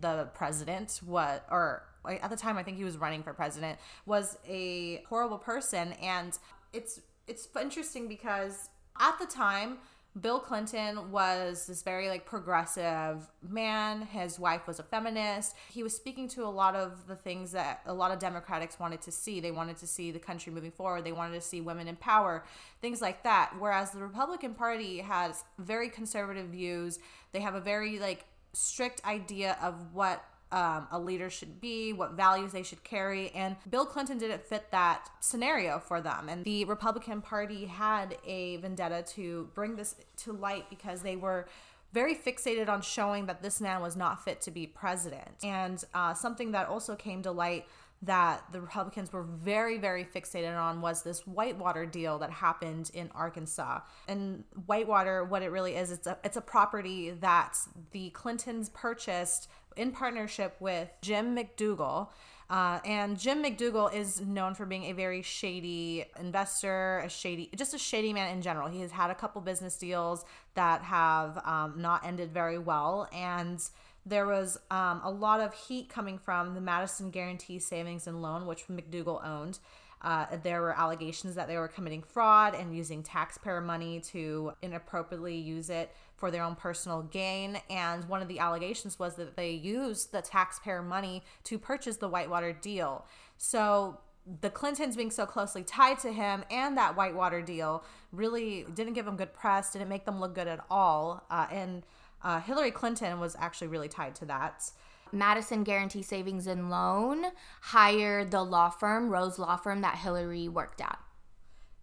the 0.00 0.28
president 0.34 1.00
what 1.04 1.46
or 1.50 1.82
at 2.06 2.30
the 2.30 2.36
time 2.36 2.56
I 2.56 2.62
think 2.62 2.76
he 2.76 2.84
was 2.84 2.96
running 2.96 3.22
for 3.22 3.32
president 3.32 3.78
was 4.06 4.38
a 4.48 5.02
horrible 5.08 5.38
person 5.38 5.92
and 6.02 6.38
it's 6.72 7.00
it's 7.26 7.48
interesting 7.60 8.08
because 8.08 8.70
at 8.98 9.18
the 9.18 9.26
time 9.26 9.78
Bill 10.20 10.40
Clinton 10.40 11.12
was 11.12 11.66
this 11.66 11.82
very 11.82 12.08
like 12.08 12.26
progressive 12.26 13.28
man. 13.48 14.02
His 14.02 14.40
wife 14.40 14.66
was 14.66 14.80
a 14.80 14.82
feminist. 14.82 15.54
He 15.70 15.84
was 15.84 15.94
speaking 15.94 16.26
to 16.30 16.44
a 16.44 16.50
lot 16.50 16.74
of 16.74 17.06
the 17.06 17.14
things 17.14 17.52
that 17.52 17.80
a 17.86 17.94
lot 17.94 18.10
of 18.10 18.18
Democrats 18.18 18.80
wanted 18.80 19.02
to 19.02 19.12
see. 19.12 19.38
They 19.38 19.52
wanted 19.52 19.76
to 19.76 19.86
see 19.86 20.10
the 20.10 20.18
country 20.18 20.52
moving 20.52 20.72
forward. 20.72 21.04
They 21.04 21.12
wanted 21.12 21.34
to 21.34 21.40
see 21.40 21.60
women 21.60 21.86
in 21.86 21.94
power, 21.94 22.44
things 22.80 23.00
like 23.00 23.22
that. 23.22 23.52
Whereas 23.60 23.92
the 23.92 24.00
Republican 24.00 24.54
Party 24.54 24.98
has 24.98 25.44
very 25.58 25.88
conservative 25.88 26.48
views. 26.48 26.98
They 27.30 27.40
have 27.40 27.54
a 27.54 27.60
very 27.60 28.00
like 28.00 28.24
strict 28.52 29.04
idea 29.04 29.56
of 29.62 29.74
what 29.92 30.24
um, 30.52 30.88
a 30.90 30.98
leader 30.98 31.30
should 31.30 31.60
be, 31.60 31.92
what 31.92 32.12
values 32.12 32.52
they 32.52 32.62
should 32.62 32.82
carry. 32.82 33.30
And 33.30 33.56
Bill 33.70 33.86
Clinton 33.86 34.18
didn't 34.18 34.42
fit 34.42 34.70
that 34.72 35.08
scenario 35.20 35.78
for 35.78 36.00
them. 36.00 36.28
And 36.28 36.44
the 36.44 36.64
Republican 36.64 37.22
Party 37.22 37.66
had 37.66 38.16
a 38.26 38.56
vendetta 38.56 39.04
to 39.14 39.48
bring 39.54 39.76
this 39.76 39.94
to 40.18 40.32
light 40.32 40.68
because 40.68 41.02
they 41.02 41.16
were 41.16 41.46
very 41.92 42.14
fixated 42.14 42.68
on 42.68 42.82
showing 42.82 43.26
that 43.26 43.42
this 43.42 43.60
man 43.60 43.80
was 43.80 43.96
not 43.96 44.24
fit 44.24 44.40
to 44.42 44.50
be 44.50 44.66
president. 44.66 45.30
And 45.42 45.82
uh, 45.94 46.14
something 46.14 46.52
that 46.52 46.68
also 46.68 46.94
came 46.94 47.22
to 47.22 47.32
light 47.32 47.66
that 48.02 48.44
the 48.50 48.60
Republicans 48.60 49.12
were 49.12 49.22
very, 49.22 49.76
very 49.76 50.04
fixated 50.04 50.58
on 50.58 50.80
was 50.80 51.02
this 51.02 51.26
Whitewater 51.26 51.84
deal 51.84 52.18
that 52.18 52.30
happened 52.30 52.90
in 52.94 53.10
Arkansas. 53.14 53.80
And 54.08 54.44
Whitewater, 54.66 55.24
what 55.24 55.42
it 55.42 55.50
really 55.50 55.76
is, 55.76 55.90
it's 55.90 56.06
a 56.06 56.16
it's 56.24 56.36
a 56.36 56.40
property 56.40 57.10
that 57.10 57.56
the 57.90 58.10
Clintons 58.10 58.70
purchased 58.70 59.48
in 59.76 59.92
partnership 59.92 60.56
with 60.60 60.88
Jim 61.02 61.36
McDougal. 61.36 62.08
Uh, 62.48 62.80
and 62.84 63.16
Jim 63.16 63.44
McDougal 63.44 63.94
is 63.94 64.20
known 64.20 64.54
for 64.54 64.66
being 64.66 64.84
a 64.84 64.92
very 64.92 65.22
shady 65.22 66.04
investor, 66.18 66.98
a 66.98 67.08
shady, 67.08 67.48
just 67.54 67.74
a 67.74 67.78
shady 67.78 68.12
man 68.12 68.34
in 68.34 68.42
general. 68.42 68.68
He 68.68 68.80
has 68.80 68.90
had 68.90 69.08
a 69.10 69.14
couple 69.14 69.40
business 69.40 69.76
deals 69.76 70.24
that 70.54 70.82
have 70.82 71.40
um, 71.46 71.74
not 71.76 72.04
ended 72.04 72.32
very 72.32 72.58
well, 72.58 73.08
and 73.12 73.62
there 74.06 74.26
was 74.26 74.58
um, 74.70 75.00
a 75.04 75.10
lot 75.10 75.40
of 75.40 75.54
heat 75.54 75.88
coming 75.88 76.18
from 76.18 76.54
the 76.54 76.60
Madison 76.60 77.10
Guaranty 77.10 77.58
Savings 77.58 78.06
and 78.06 78.22
Loan, 78.22 78.46
which 78.46 78.66
McDougal 78.68 79.24
owned. 79.26 79.58
Uh, 80.02 80.24
there 80.42 80.62
were 80.62 80.78
allegations 80.78 81.34
that 81.34 81.46
they 81.46 81.58
were 81.58 81.68
committing 81.68 82.02
fraud 82.02 82.54
and 82.54 82.74
using 82.74 83.02
taxpayer 83.02 83.60
money 83.60 84.00
to 84.00 84.52
inappropriately 84.62 85.36
use 85.36 85.68
it 85.68 85.90
for 86.16 86.30
their 86.30 86.42
own 86.42 86.54
personal 86.54 87.02
gain. 87.02 87.60
And 87.68 88.08
one 88.08 88.22
of 88.22 88.28
the 88.28 88.38
allegations 88.38 88.98
was 88.98 89.16
that 89.16 89.36
they 89.36 89.50
used 89.50 90.12
the 90.12 90.22
taxpayer 90.22 90.80
money 90.80 91.22
to 91.44 91.58
purchase 91.58 91.96
the 91.96 92.08
Whitewater 92.08 92.52
deal. 92.52 93.04
So 93.36 94.00
the 94.40 94.48
Clintons 94.48 94.96
being 94.96 95.10
so 95.10 95.26
closely 95.26 95.62
tied 95.62 95.98
to 96.00 96.12
him 96.12 96.44
and 96.50 96.76
that 96.78 96.96
Whitewater 96.96 97.42
deal 97.42 97.84
really 98.12 98.64
didn't 98.74 98.94
give 98.94 99.04
them 99.04 99.16
good 99.16 99.34
press, 99.34 99.72
didn't 99.72 99.88
make 99.88 100.06
them 100.06 100.18
look 100.18 100.34
good 100.34 100.48
at 100.48 100.64
all. 100.70 101.24
Uh, 101.30 101.46
and 101.50 101.82
uh, 102.22 102.40
Hillary 102.40 102.70
Clinton 102.70 103.20
was 103.20 103.36
actually 103.38 103.68
really 103.68 103.88
tied 103.88 104.14
to 104.16 104.24
that. 104.26 104.70
Madison 105.12 105.64
Guaranty 105.64 106.02
Savings 106.02 106.46
and 106.46 106.70
Loan 106.70 107.26
hired 107.62 108.30
the 108.30 108.42
law 108.42 108.70
firm, 108.70 109.10
Rose 109.10 109.38
Law 109.38 109.56
Firm, 109.56 109.80
that 109.80 109.96
Hillary 109.96 110.48
worked 110.48 110.80
at. 110.80 110.98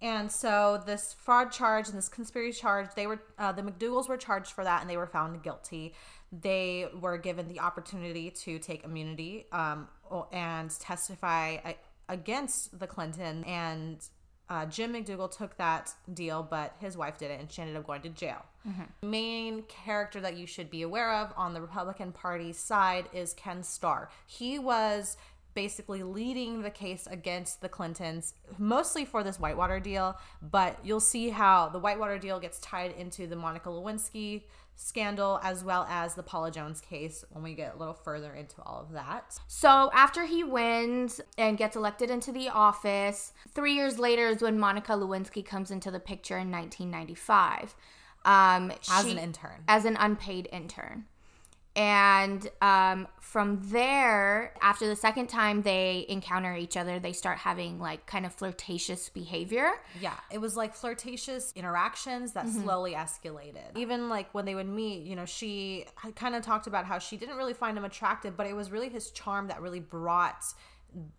And 0.01 0.31
so 0.31 0.81
this 0.85 1.13
fraud 1.13 1.51
charge 1.51 1.89
and 1.89 1.97
this 1.97 2.07
conspiracy 2.07 2.59
charge, 2.61 2.89
they 2.95 3.07
were 3.07 3.19
uh, 3.37 3.51
the 3.51 3.63
McDougals 3.63 4.07
were 4.07 4.17
charged 4.17 4.51
for 4.51 4.63
that, 4.63 4.81
and 4.81 4.89
they 4.89 4.97
were 4.97 5.07
found 5.07 5.41
guilty. 5.41 5.95
They 6.31 6.87
were 6.99 7.17
given 7.17 7.47
the 7.47 7.59
opportunity 7.59 8.29
to 8.29 8.59
take 8.59 8.83
immunity 8.83 9.47
um, 9.51 9.87
and 10.31 10.69
testify 10.79 11.57
against 12.07 12.77
the 12.79 12.85
Clinton 12.85 13.43
and 13.45 13.97
uh, 14.49 14.65
Jim 14.65 14.93
McDougal 14.93 15.35
took 15.35 15.57
that 15.57 15.93
deal, 16.13 16.41
but 16.41 16.75
his 16.79 16.95
wife 16.95 17.17
did 17.17 17.31
it, 17.31 17.39
and 17.39 17.51
she 17.51 17.61
ended 17.61 17.75
up 17.75 17.85
going 17.85 18.01
to 18.01 18.09
jail. 18.09 18.45
Mm-hmm. 18.67 19.09
Main 19.09 19.63
character 19.63 20.21
that 20.21 20.37
you 20.37 20.47
should 20.47 20.69
be 20.69 20.81
aware 20.81 21.13
of 21.13 21.33
on 21.35 21.53
the 21.53 21.61
Republican 21.61 22.11
Party 22.11 22.53
side 22.53 23.09
is 23.13 23.33
Ken 23.33 23.63
Starr. 23.63 24.09
He 24.25 24.57
was 24.57 25.17
basically 25.53 26.03
leading 26.03 26.61
the 26.61 26.69
case 26.69 27.07
against 27.09 27.61
the 27.61 27.67
Clintons, 27.67 28.35
mostly 28.59 29.05
for 29.05 29.23
this 29.23 29.39
Whitewater 29.39 29.79
deal. 29.79 30.15
But 30.39 30.77
you'll 30.83 30.99
see 30.99 31.29
how 31.29 31.69
the 31.69 31.79
Whitewater 31.79 32.19
deal 32.19 32.39
gets 32.39 32.59
tied 32.59 32.91
into 32.91 33.25
the 33.25 33.35
Monica 33.35 33.69
Lewinsky 33.69 34.43
scandal 34.77 35.39
as 35.43 35.63
well 35.63 35.85
as 35.89 36.13
the 36.13 36.23
Paula 36.23 36.51
Jones 36.51 36.79
case 36.79 37.25
when 37.31 37.43
we 37.43 37.55
get 37.55 37.75
a 37.75 37.77
little 37.77 37.95
further 37.95 38.33
into 38.33 38.61
all 38.61 38.79
of 38.79 38.93
that. 38.93 39.37
So, 39.47 39.89
after 39.93 40.25
he 40.25 40.43
wins 40.43 41.19
and 41.37 41.57
gets 41.57 41.75
elected 41.75 42.09
into 42.09 42.31
the 42.31 42.49
office, 42.49 43.33
three 43.53 43.73
years 43.73 43.99
later 43.99 44.27
is 44.27 44.41
when 44.41 44.57
Monica 44.59 44.93
Lewinsky 44.93 45.43
comes 45.43 45.71
into 45.71 45.91
the 45.91 45.99
picture 45.99 46.37
in 46.37 46.51
1995. 46.51 47.75
Um, 48.23 48.71
as 48.71 49.05
she, 49.05 49.11
an 49.11 49.17
intern. 49.17 49.63
As 49.67 49.85
an 49.85 49.97
unpaid 49.99 50.47
intern. 50.51 51.05
And 51.77 52.49
um, 52.59 53.07
from 53.19 53.59
there, 53.65 54.55
after 54.63 54.87
the 54.87 54.95
second 54.95 55.27
time 55.27 55.61
they 55.61 56.07
encounter 56.09 56.55
each 56.55 56.75
other, 56.75 56.97
they 56.97 57.13
start 57.13 57.37
having 57.37 57.79
like 57.79 58.07
kind 58.07 58.25
of 58.25 58.33
flirtatious 58.33 59.09
behavior. 59.09 59.73
Yeah, 60.01 60.15
it 60.31 60.39
was 60.39 60.57
like 60.57 60.73
flirtatious 60.73 61.53
interactions 61.55 62.33
that 62.33 62.47
mm-hmm. 62.47 62.63
slowly 62.63 62.93
escalated. 62.93 63.77
Even 63.77 64.09
like 64.09 64.33
when 64.33 64.45
they 64.45 64.55
would 64.55 64.67
meet, 64.67 65.05
you 65.05 65.15
know, 65.15 65.25
she 65.25 65.85
kind 66.15 66.33
of 66.33 66.41
talked 66.41 66.65
about 66.65 66.85
how 66.85 66.97
she 66.97 67.15
didn't 67.15 67.37
really 67.37 67.53
find 67.53 67.77
him 67.77 67.85
attractive, 67.85 68.35
but 68.35 68.47
it 68.47 68.55
was 68.55 68.71
really 68.71 68.89
his 68.89 69.11
charm 69.11 69.47
that 69.49 69.61
really 69.61 69.79
brought 69.79 70.43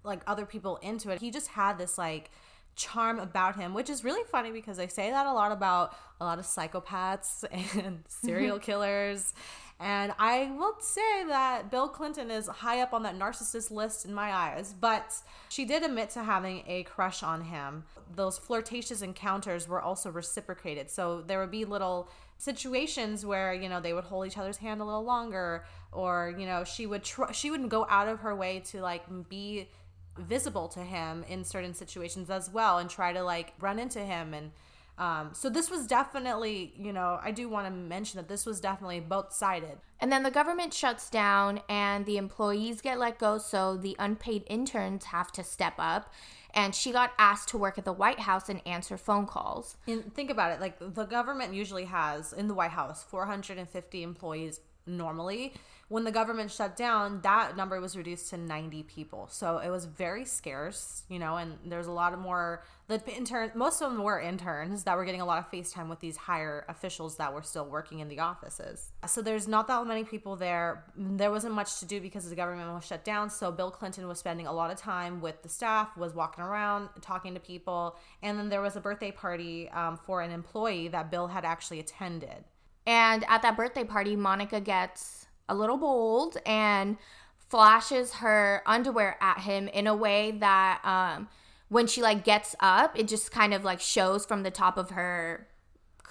like 0.02 0.22
other 0.26 0.44
people 0.44 0.78
into 0.78 1.10
it. 1.10 1.20
He 1.20 1.30
just 1.30 1.48
had 1.48 1.78
this 1.78 1.96
like 1.96 2.32
charm 2.74 3.18
about 3.18 3.56
him, 3.56 3.74
which 3.74 3.90
is 3.90 4.02
really 4.02 4.24
funny 4.24 4.50
because 4.50 4.78
I 4.78 4.86
say 4.86 5.10
that 5.10 5.26
a 5.26 5.32
lot 5.32 5.52
about 5.52 5.94
a 6.20 6.24
lot 6.24 6.38
of 6.38 6.46
psychopaths 6.46 7.44
and 7.84 8.04
serial 8.08 8.58
killers. 8.68 9.34
And 9.80 10.12
I 10.18 10.50
will 10.58 10.74
say 10.80 11.24
that 11.28 11.70
Bill 11.70 11.88
Clinton 11.88 12.32
is 12.32 12.48
high 12.48 12.80
up 12.80 12.92
on 12.92 13.04
that 13.04 13.16
narcissist 13.16 13.70
list 13.70 14.04
in 14.04 14.12
my 14.12 14.34
eyes, 14.34 14.74
but 14.78 15.14
she 15.48 15.64
did 15.64 15.84
admit 15.84 16.10
to 16.10 16.24
having 16.24 16.64
a 16.66 16.82
crush 16.82 17.22
on 17.22 17.42
him. 17.42 17.84
Those 18.14 18.38
flirtatious 18.38 19.02
encounters 19.02 19.68
were 19.68 19.80
also 19.80 20.10
reciprocated. 20.10 20.90
So 20.90 21.22
there 21.22 21.38
would 21.38 21.52
be 21.52 21.64
little 21.64 22.08
situations 22.38 23.24
where, 23.24 23.54
you 23.54 23.68
know, 23.68 23.80
they 23.80 23.92
would 23.92 24.04
hold 24.04 24.26
each 24.26 24.36
other's 24.36 24.56
hand 24.56 24.80
a 24.80 24.84
little 24.84 25.04
longer 25.04 25.64
or, 25.92 26.34
you 26.36 26.46
know, 26.46 26.64
she 26.64 26.86
would 26.86 27.04
tr- 27.04 27.32
she 27.32 27.50
wouldn't 27.50 27.68
go 27.68 27.86
out 27.88 28.08
of 28.08 28.20
her 28.20 28.34
way 28.34 28.60
to 28.66 28.80
like 28.80 29.04
be 29.28 29.68
visible 30.18 30.66
to 30.66 30.80
him 30.80 31.24
in 31.28 31.44
certain 31.44 31.74
situations 31.74 32.30
as 32.30 32.50
well 32.50 32.78
and 32.78 32.90
try 32.90 33.12
to 33.12 33.22
like 33.22 33.52
run 33.60 33.78
into 33.78 34.00
him 34.00 34.34
and 34.34 34.50
um, 34.98 35.30
so 35.32 35.48
this 35.48 35.70
was 35.70 35.86
definitely, 35.86 36.72
you 36.76 36.92
know, 36.92 37.20
I 37.22 37.30
do 37.30 37.48
want 37.48 37.66
to 37.66 37.72
mention 37.72 38.18
that 38.18 38.28
this 38.28 38.44
was 38.44 38.60
definitely 38.60 38.98
both 39.00 39.32
sided. 39.32 39.78
And 40.00 40.10
then 40.10 40.24
the 40.24 40.30
government 40.30 40.74
shuts 40.74 41.08
down 41.08 41.60
and 41.68 42.04
the 42.04 42.16
employees 42.16 42.80
get 42.80 42.98
let 42.98 43.18
go, 43.18 43.38
so 43.38 43.76
the 43.76 43.94
unpaid 43.98 44.44
interns 44.48 45.06
have 45.06 45.30
to 45.32 45.44
step 45.44 45.74
up. 45.78 46.12
And 46.52 46.74
she 46.74 46.90
got 46.90 47.12
asked 47.18 47.50
to 47.50 47.58
work 47.58 47.78
at 47.78 47.84
the 47.84 47.92
White 47.92 48.20
House 48.20 48.48
and 48.48 48.60
answer 48.66 48.96
phone 48.96 49.26
calls. 49.26 49.76
And 49.86 50.12
think 50.14 50.30
about 50.30 50.50
it 50.50 50.60
like 50.60 50.78
the 50.80 51.04
government 51.04 51.54
usually 51.54 51.84
has 51.84 52.32
in 52.32 52.48
the 52.48 52.54
White 52.54 52.72
House 52.72 53.04
450 53.04 54.02
employees 54.02 54.60
normally 54.88 55.52
when 55.88 56.04
the 56.04 56.12
government 56.12 56.50
shut 56.50 56.76
down, 56.76 57.20
that 57.22 57.56
number 57.56 57.80
was 57.80 57.96
reduced 57.96 58.28
to 58.30 58.36
90 58.36 58.82
people. 58.82 59.26
So 59.30 59.58
it 59.58 59.70
was 59.70 59.86
very 59.86 60.26
scarce, 60.26 61.02
you 61.08 61.18
know, 61.18 61.36
and 61.36 61.56
there's 61.64 61.86
a 61.86 61.92
lot 61.92 62.12
of 62.12 62.18
more 62.18 62.62
the 62.88 63.02
intern 63.14 63.52
most 63.54 63.82
of 63.82 63.92
them 63.92 64.02
were 64.02 64.18
interns 64.18 64.84
that 64.84 64.96
were 64.96 65.04
getting 65.04 65.20
a 65.20 65.26
lot 65.26 65.38
of 65.38 65.50
FaceTime 65.50 65.90
with 65.90 66.00
these 66.00 66.16
higher 66.16 66.64
officials 66.68 67.16
that 67.16 67.34
were 67.34 67.42
still 67.42 67.66
working 67.66 67.98
in 67.98 68.08
the 68.08 68.18
offices. 68.18 68.92
So 69.06 69.20
there's 69.20 69.46
not 69.46 69.66
that 69.68 69.86
many 69.86 70.04
people 70.04 70.36
there. 70.36 70.84
There 70.96 71.30
wasn't 71.30 71.54
much 71.54 71.80
to 71.80 71.86
do 71.86 72.00
because 72.00 72.28
the 72.28 72.36
government 72.36 72.72
was 72.72 72.84
shut 72.84 73.04
down. 73.04 73.28
So 73.28 73.50
Bill 73.50 73.70
Clinton 73.70 74.08
was 74.08 74.18
spending 74.18 74.46
a 74.46 74.52
lot 74.52 74.70
of 74.70 74.78
time 74.78 75.20
with 75.20 75.42
the 75.42 75.50
staff, 75.50 75.96
was 75.96 76.14
walking 76.14 76.44
around, 76.44 76.88
talking 77.02 77.34
to 77.34 77.40
people, 77.40 77.96
and 78.22 78.38
then 78.38 78.48
there 78.48 78.62
was 78.62 78.76
a 78.76 78.80
birthday 78.80 79.10
party 79.10 79.68
um, 79.70 79.98
for 79.98 80.22
an 80.22 80.30
employee 80.30 80.88
that 80.88 81.10
Bill 81.10 81.28
had 81.28 81.44
actually 81.44 81.80
attended. 81.80 82.44
And 82.86 83.24
at 83.28 83.42
that 83.42 83.56
birthday 83.56 83.84
party, 83.84 84.16
Monica 84.16 84.60
gets 84.60 85.26
a 85.48 85.54
little 85.54 85.76
bold 85.76 86.38
and 86.46 86.96
flashes 87.48 88.14
her 88.14 88.62
underwear 88.66 89.16
at 89.20 89.40
him 89.40 89.68
in 89.68 89.86
a 89.86 89.94
way 89.94 90.32
that 90.32 90.80
um, 90.84 91.28
when 91.68 91.86
she 91.86 92.02
like 92.02 92.24
gets 92.24 92.54
up, 92.60 92.98
it 92.98 93.08
just 93.08 93.30
kind 93.30 93.54
of 93.54 93.64
like 93.64 93.80
shows 93.80 94.26
from 94.26 94.42
the 94.42 94.50
top 94.50 94.76
of 94.76 94.90
her 94.90 95.46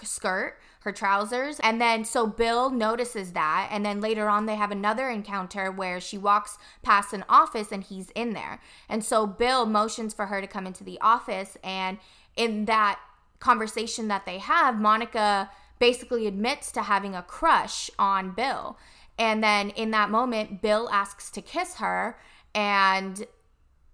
skirt, 0.03 0.59
her 0.81 0.91
trousers. 0.91 1.59
And 1.59 1.81
then 1.81 2.05
so 2.05 2.27
Bill 2.27 2.69
notices 2.69 3.33
that. 3.33 3.69
And 3.71 3.85
then 3.85 4.01
later 4.01 4.29
on, 4.29 4.45
they 4.45 4.55
have 4.55 4.71
another 4.71 5.09
encounter 5.09 5.71
where 5.71 5.99
she 5.99 6.17
walks 6.17 6.57
past 6.81 7.13
an 7.13 7.23
office 7.29 7.71
and 7.71 7.83
he's 7.83 8.09
in 8.11 8.33
there. 8.33 8.59
And 8.89 9.03
so 9.03 9.27
Bill 9.27 9.65
motions 9.65 10.13
for 10.13 10.27
her 10.27 10.41
to 10.41 10.47
come 10.47 10.67
into 10.67 10.83
the 10.83 10.99
office. 11.01 11.57
And 11.63 11.97
in 12.35 12.65
that 12.65 12.99
conversation 13.39 14.07
that 14.07 14.25
they 14.25 14.39
have, 14.39 14.79
Monica 14.79 15.49
basically 15.79 16.27
admits 16.27 16.71
to 16.73 16.83
having 16.83 17.15
a 17.15 17.21
crush 17.21 17.89
on 17.97 18.31
Bill. 18.31 18.77
And 19.17 19.43
then 19.43 19.71
in 19.71 19.91
that 19.91 20.09
moment, 20.09 20.61
Bill 20.61 20.89
asks 20.91 21.31
to 21.31 21.41
kiss 21.41 21.75
her, 21.75 22.19
and 22.53 23.25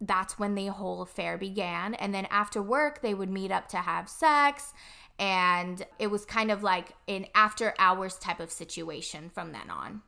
that's 0.02 0.38
when 0.38 0.56
the 0.56 0.67
whole 0.67 1.02
affair 1.02 1.38
began. 1.38 1.93
And 1.93 2.13
then 2.13 2.28
after 2.30 2.62
work, 2.62 3.02
they 3.02 3.13
would 3.13 3.30
meet 3.30 3.52
up 3.52 3.67
to 3.69 3.78
have 3.78 4.10
sex. 4.10 4.74
And 5.17 5.86
it 6.00 6.08
was 6.08 6.26
kind 6.26 6.52
of 6.52 6.63
like 6.63 6.93
an 7.08 7.28
after 7.36 7.74
hours 7.80 8.15
type 8.15 8.39
of 8.39 8.52
situation 8.52 9.30
from 9.30 9.52
then 9.52 9.69
on. 9.69 10.02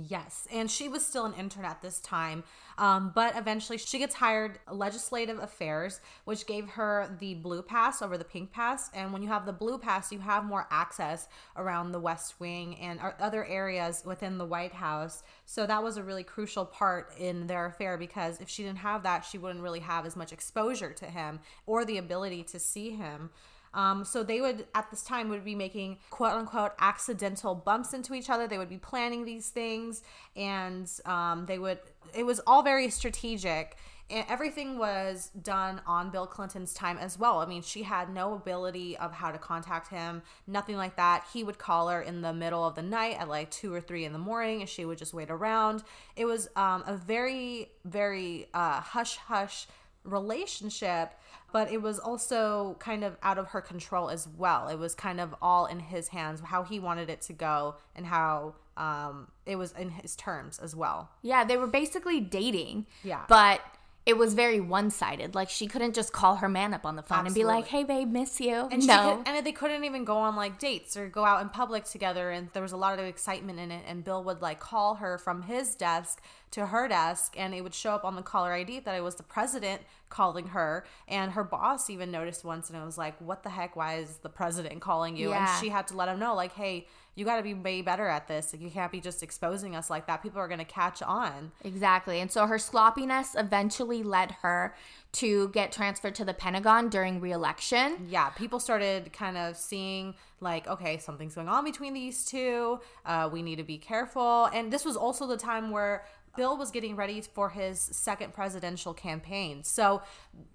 Yes, 0.00 0.46
and 0.52 0.70
she 0.70 0.88
was 0.88 1.04
still 1.04 1.24
an 1.24 1.34
intern 1.34 1.64
at 1.64 1.82
this 1.82 1.98
time, 1.98 2.44
um, 2.76 3.10
but 3.16 3.36
eventually 3.36 3.78
she 3.78 3.98
gets 3.98 4.14
hired 4.14 4.60
legislative 4.70 5.40
affairs, 5.40 6.00
which 6.24 6.46
gave 6.46 6.68
her 6.68 7.16
the 7.18 7.34
blue 7.34 7.62
pass 7.62 8.00
over 8.00 8.16
the 8.16 8.24
pink 8.24 8.52
pass. 8.52 8.90
And 8.94 9.12
when 9.12 9.22
you 9.22 9.28
have 9.28 9.44
the 9.44 9.52
blue 9.52 9.76
pass, 9.76 10.12
you 10.12 10.20
have 10.20 10.44
more 10.44 10.68
access 10.70 11.26
around 11.56 11.90
the 11.90 11.98
West 11.98 12.38
Wing 12.38 12.76
and 12.76 13.00
other 13.18 13.44
areas 13.44 14.04
within 14.04 14.38
the 14.38 14.46
White 14.46 14.74
House. 14.74 15.24
So 15.46 15.66
that 15.66 15.82
was 15.82 15.96
a 15.96 16.04
really 16.04 16.22
crucial 16.22 16.64
part 16.64 17.12
in 17.18 17.48
their 17.48 17.66
affair 17.66 17.98
because 17.98 18.40
if 18.40 18.48
she 18.48 18.62
didn't 18.62 18.78
have 18.78 19.02
that, 19.02 19.24
she 19.24 19.36
wouldn't 19.36 19.64
really 19.64 19.80
have 19.80 20.06
as 20.06 20.14
much 20.14 20.32
exposure 20.32 20.92
to 20.92 21.06
him 21.06 21.40
or 21.66 21.84
the 21.84 21.98
ability 21.98 22.44
to 22.44 22.60
see 22.60 22.90
him. 22.90 23.30
Um, 23.78 24.04
so 24.04 24.24
they 24.24 24.40
would 24.40 24.66
at 24.74 24.90
this 24.90 25.04
time 25.04 25.28
would 25.28 25.44
be 25.44 25.54
making 25.54 25.98
quote 26.10 26.32
unquote 26.32 26.72
accidental 26.80 27.54
bumps 27.54 27.94
into 27.94 28.12
each 28.12 28.28
other. 28.28 28.48
They 28.48 28.58
would 28.58 28.68
be 28.68 28.76
planning 28.76 29.24
these 29.24 29.50
things, 29.50 30.02
and 30.34 30.90
um, 31.04 31.46
they 31.46 31.60
would. 31.60 31.78
It 32.12 32.24
was 32.24 32.40
all 32.44 32.62
very 32.62 32.90
strategic. 32.90 33.76
And 34.10 34.24
everything 34.26 34.78
was 34.78 35.30
done 35.42 35.82
on 35.86 36.08
Bill 36.10 36.26
Clinton's 36.26 36.72
time 36.72 36.96
as 36.96 37.18
well. 37.18 37.40
I 37.40 37.46
mean, 37.46 37.60
she 37.60 37.82
had 37.82 38.08
no 38.08 38.32
ability 38.32 38.96
of 38.96 39.12
how 39.12 39.30
to 39.30 39.36
contact 39.36 39.90
him, 39.90 40.22
nothing 40.46 40.76
like 40.76 40.96
that. 40.96 41.26
He 41.30 41.44
would 41.44 41.58
call 41.58 41.90
her 41.90 42.00
in 42.00 42.22
the 42.22 42.32
middle 42.32 42.66
of 42.66 42.74
the 42.74 42.80
night 42.80 43.18
at 43.20 43.28
like 43.28 43.50
two 43.50 43.72
or 43.72 43.82
three 43.82 44.06
in 44.06 44.14
the 44.14 44.18
morning, 44.18 44.60
and 44.60 44.68
she 44.68 44.86
would 44.86 44.96
just 44.96 45.12
wait 45.12 45.30
around. 45.30 45.84
It 46.16 46.24
was 46.24 46.48
um, 46.56 46.84
a 46.86 46.96
very, 46.96 47.68
very 47.84 48.48
uh, 48.54 48.80
hush 48.80 49.18
hush 49.18 49.66
relationship 50.04 51.12
but 51.52 51.70
it 51.72 51.80
was 51.80 51.98
also 51.98 52.76
kind 52.78 53.04
of 53.04 53.16
out 53.22 53.38
of 53.38 53.48
her 53.48 53.60
control 53.60 54.10
as 54.10 54.28
well. 54.36 54.68
It 54.68 54.78
was 54.78 54.94
kind 54.94 55.20
of 55.20 55.34
all 55.40 55.66
in 55.66 55.80
his 55.80 56.08
hands, 56.08 56.40
how 56.40 56.62
he 56.62 56.78
wanted 56.78 57.08
it 57.08 57.20
to 57.22 57.32
go 57.32 57.76
and 57.96 58.06
how 58.06 58.54
um, 58.76 59.28
it 59.46 59.56
was 59.56 59.72
in 59.72 59.90
his 59.90 60.14
terms 60.16 60.58
as 60.58 60.76
well. 60.76 61.10
Yeah, 61.22 61.44
they 61.44 61.56
were 61.56 61.66
basically 61.66 62.20
dating. 62.20 62.86
Yeah. 63.02 63.24
But 63.28 63.60
it 64.08 64.16
was 64.16 64.32
very 64.32 64.58
one 64.58 64.90
sided. 64.90 65.34
Like 65.34 65.50
she 65.50 65.66
couldn't 65.66 65.94
just 65.94 66.14
call 66.14 66.36
her 66.36 66.48
man 66.48 66.72
up 66.72 66.86
on 66.86 66.96
the 66.96 67.02
phone 67.02 67.26
Absolutely. 67.26 67.42
and 67.42 67.48
be 67.50 67.54
like, 67.54 67.66
"Hey, 67.66 67.84
babe, 67.84 68.10
miss 68.10 68.40
you." 68.40 68.66
And 68.70 68.86
no, 68.86 69.16
could, 69.16 69.28
and 69.28 69.46
they 69.46 69.52
couldn't 69.52 69.84
even 69.84 70.04
go 70.06 70.16
on 70.16 70.34
like 70.34 70.58
dates 70.58 70.96
or 70.96 71.10
go 71.10 71.26
out 71.26 71.42
in 71.42 71.50
public 71.50 71.84
together. 71.84 72.30
And 72.30 72.48
there 72.54 72.62
was 72.62 72.72
a 72.72 72.78
lot 72.78 72.98
of 72.98 73.04
excitement 73.04 73.58
in 73.58 73.70
it. 73.70 73.84
And 73.86 74.02
Bill 74.02 74.24
would 74.24 74.40
like 74.40 74.60
call 74.60 74.94
her 74.94 75.18
from 75.18 75.42
his 75.42 75.74
desk 75.74 76.22
to 76.52 76.66
her 76.66 76.88
desk, 76.88 77.34
and 77.36 77.54
it 77.54 77.62
would 77.62 77.74
show 77.74 77.92
up 77.92 78.04
on 78.04 78.16
the 78.16 78.22
caller 78.22 78.52
ID 78.52 78.80
that 78.80 78.94
I 78.94 79.00
was 79.00 79.16
the 79.16 79.22
president 79.22 79.82
calling 80.08 80.48
her. 80.48 80.84
And 81.06 81.32
her 81.32 81.44
boss 81.44 81.90
even 81.90 82.10
noticed 82.10 82.44
once, 82.44 82.70
and 82.70 82.80
it 82.80 82.84
was 82.84 82.98
like, 82.98 83.20
"What 83.20 83.42
the 83.42 83.50
heck? 83.50 83.76
Why 83.76 83.96
is 83.96 84.18
the 84.18 84.28
president 84.28 84.80
calling 84.80 85.16
you?" 85.16 85.30
Yeah. 85.30 85.50
And 85.50 85.60
she 85.60 85.70
had 85.70 85.86
to 85.88 85.96
let 85.96 86.08
him 86.08 86.18
know, 86.18 86.34
like, 86.34 86.52
"Hey." 86.52 86.86
You 87.14 87.24
got 87.24 87.38
to 87.38 87.42
be 87.42 87.52
way 87.52 87.82
better 87.82 88.06
at 88.06 88.28
this. 88.28 88.52
Like, 88.52 88.62
you 88.62 88.70
can't 88.70 88.92
be 88.92 89.00
just 89.00 89.24
exposing 89.24 89.74
us 89.74 89.90
like 89.90 90.06
that. 90.06 90.22
People 90.22 90.38
are 90.38 90.46
going 90.46 90.60
to 90.60 90.64
catch 90.64 91.02
on. 91.02 91.50
exactly. 91.64 92.20
And 92.20 92.30
so 92.30 92.46
her 92.46 92.60
sloppiness 92.60 93.34
eventually 93.36 94.04
led 94.04 94.36
her 94.42 94.72
to 95.14 95.48
get 95.48 95.72
transferred 95.72 96.14
to 96.14 96.24
the 96.24 96.32
Pentagon 96.32 96.88
during 96.88 97.20
re-election. 97.20 98.06
yeah, 98.08 98.28
people 98.28 98.60
started 98.60 99.12
kind 99.12 99.36
of 99.36 99.56
seeing 99.56 100.14
like, 100.40 100.68
okay, 100.68 100.98
something's 100.98 101.34
going 101.34 101.48
on 101.48 101.64
between 101.64 101.92
these 101.92 102.24
two. 102.24 102.78
Uh, 103.04 103.28
we 103.32 103.42
need 103.42 103.56
to 103.56 103.64
be 103.64 103.78
careful. 103.78 104.44
And 104.54 104.72
this 104.72 104.84
was 104.84 104.96
also 104.96 105.26
the 105.26 105.36
time 105.36 105.72
where 105.72 106.04
Bill 106.36 106.56
was 106.56 106.70
getting 106.70 106.96
ready 106.96 107.20
for 107.20 107.50
his 107.50 107.80
second 107.80 108.32
presidential 108.32 108.94
campaign. 108.94 109.64
So 109.64 110.02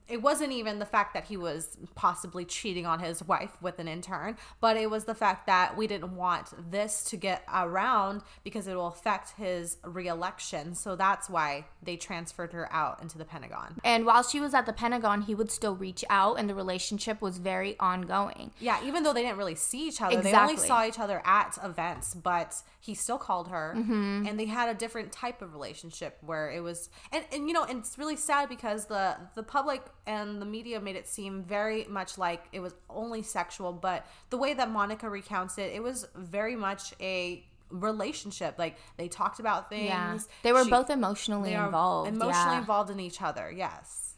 it 0.08 0.22
wasn't 0.22 0.52
even 0.52 0.80
the 0.80 0.86
fact 0.86 1.14
that 1.14 1.26
he 1.26 1.38
was 1.38 1.78
possibly 1.96 2.46
cheating 2.46 2.86
on 2.86 3.00
his 3.00 3.24
wife 3.24 3.58
with 3.62 3.80
an 3.80 3.88
intern, 3.88 4.38
but 4.60 4.78
it 4.78 4.90
was 4.90 5.06
the 5.06 5.16
fact 5.16 5.48
that 5.48 5.78
we 5.78 5.88
didn't 5.88 6.16
want 6.16 6.50
this 6.72 7.04
to 7.06 7.18
get 7.18 7.44
around 7.54 8.22
because 8.44 8.68
it 8.68 8.76
will 8.76 8.88
affect 8.88 9.32
his 9.32 9.78
reelection. 9.84 10.76
So 10.76 10.96
that's 10.96 11.30
why 11.30 11.66
they 11.82 11.96
transferred 11.96 12.54
her 12.54 12.72
out 12.72 13.02
into 13.02 13.18
the 13.18 13.26
Pentagon. 13.26 13.80
And 13.84 14.06
while 14.06 14.24
she 14.24 14.40
was 14.40 14.54
at 14.54 14.66
the 14.66 14.74
Pentagon, 14.74 15.22
he 15.22 15.36
would 15.36 15.52
still 15.52 15.76
reach 15.76 16.04
out, 16.10 16.38
and 16.38 16.50
the 16.50 16.56
relationship 16.56 17.22
was 17.22 17.38
very 17.38 17.78
ongoing. 17.80 18.52
Yeah, 18.60 18.84
even 18.86 19.04
though 19.04 19.14
they 19.14 19.24
didn't 19.24 19.38
really 19.38 19.56
see 19.56 19.88
each 19.88 20.02
other, 20.02 20.22
they 20.22 20.34
only 20.34 20.58
saw 20.58 20.86
each 20.86 21.00
other 21.00 21.22
at 21.26 21.58
events, 21.64 22.14
but 22.14 22.62
he 22.86 22.94
still 22.94 23.18
called 23.18 23.48
her 23.48 23.74
Mm-hmm. 23.78 24.26
and 24.28 24.38
they 24.40 24.46
had 24.46 24.68
a 24.68 24.74
different 24.74 25.12
type 25.14 25.42
of 25.42 25.54
relationship 25.54 26.18
where 26.22 26.52
it 26.52 26.60
was 26.62 26.90
and, 27.14 27.24
and 27.32 27.48
you 27.48 27.54
know, 27.54 27.64
and 27.64 27.80
it's 27.80 27.98
really 27.98 28.18
sad 28.18 28.50
because 28.50 28.86
the 28.88 29.16
the 29.36 29.44
public 29.44 29.82
and 30.06 30.42
the 30.42 30.46
media 30.46 30.82
made 30.82 30.98
it 30.98 31.08
seem 31.08 31.44
very 31.44 31.86
much 31.86 32.18
like 32.18 32.44
it 32.52 32.60
was 32.60 32.74
only 32.90 33.22
sexual, 33.22 33.72
but 33.72 34.06
the 34.32 34.38
way 34.38 34.54
that 34.54 34.70
Monica 34.70 35.10
recounts 35.10 35.58
it, 35.58 35.72
it 35.74 35.82
was 35.82 36.06
very 36.16 36.56
much 36.58 36.94
a 37.00 37.46
relationship. 37.70 38.56
Like 38.58 38.76
they 38.98 39.08
talked 39.08 39.40
about 39.40 39.70
things. 39.70 39.86
Yeah, 39.90 40.18
they 40.44 40.52
were 40.54 40.64
She- 40.66 40.70
both 40.70 40.90
emotionally 40.90 41.54
involved. 41.54 42.10
Emotionally 42.10 42.56
yeah. 42.56 42.60
involved 42.60 42.90
in 42.90 43.00
each 43.00 43.22
other, 43.22 43.52
yes. 43.52 44.13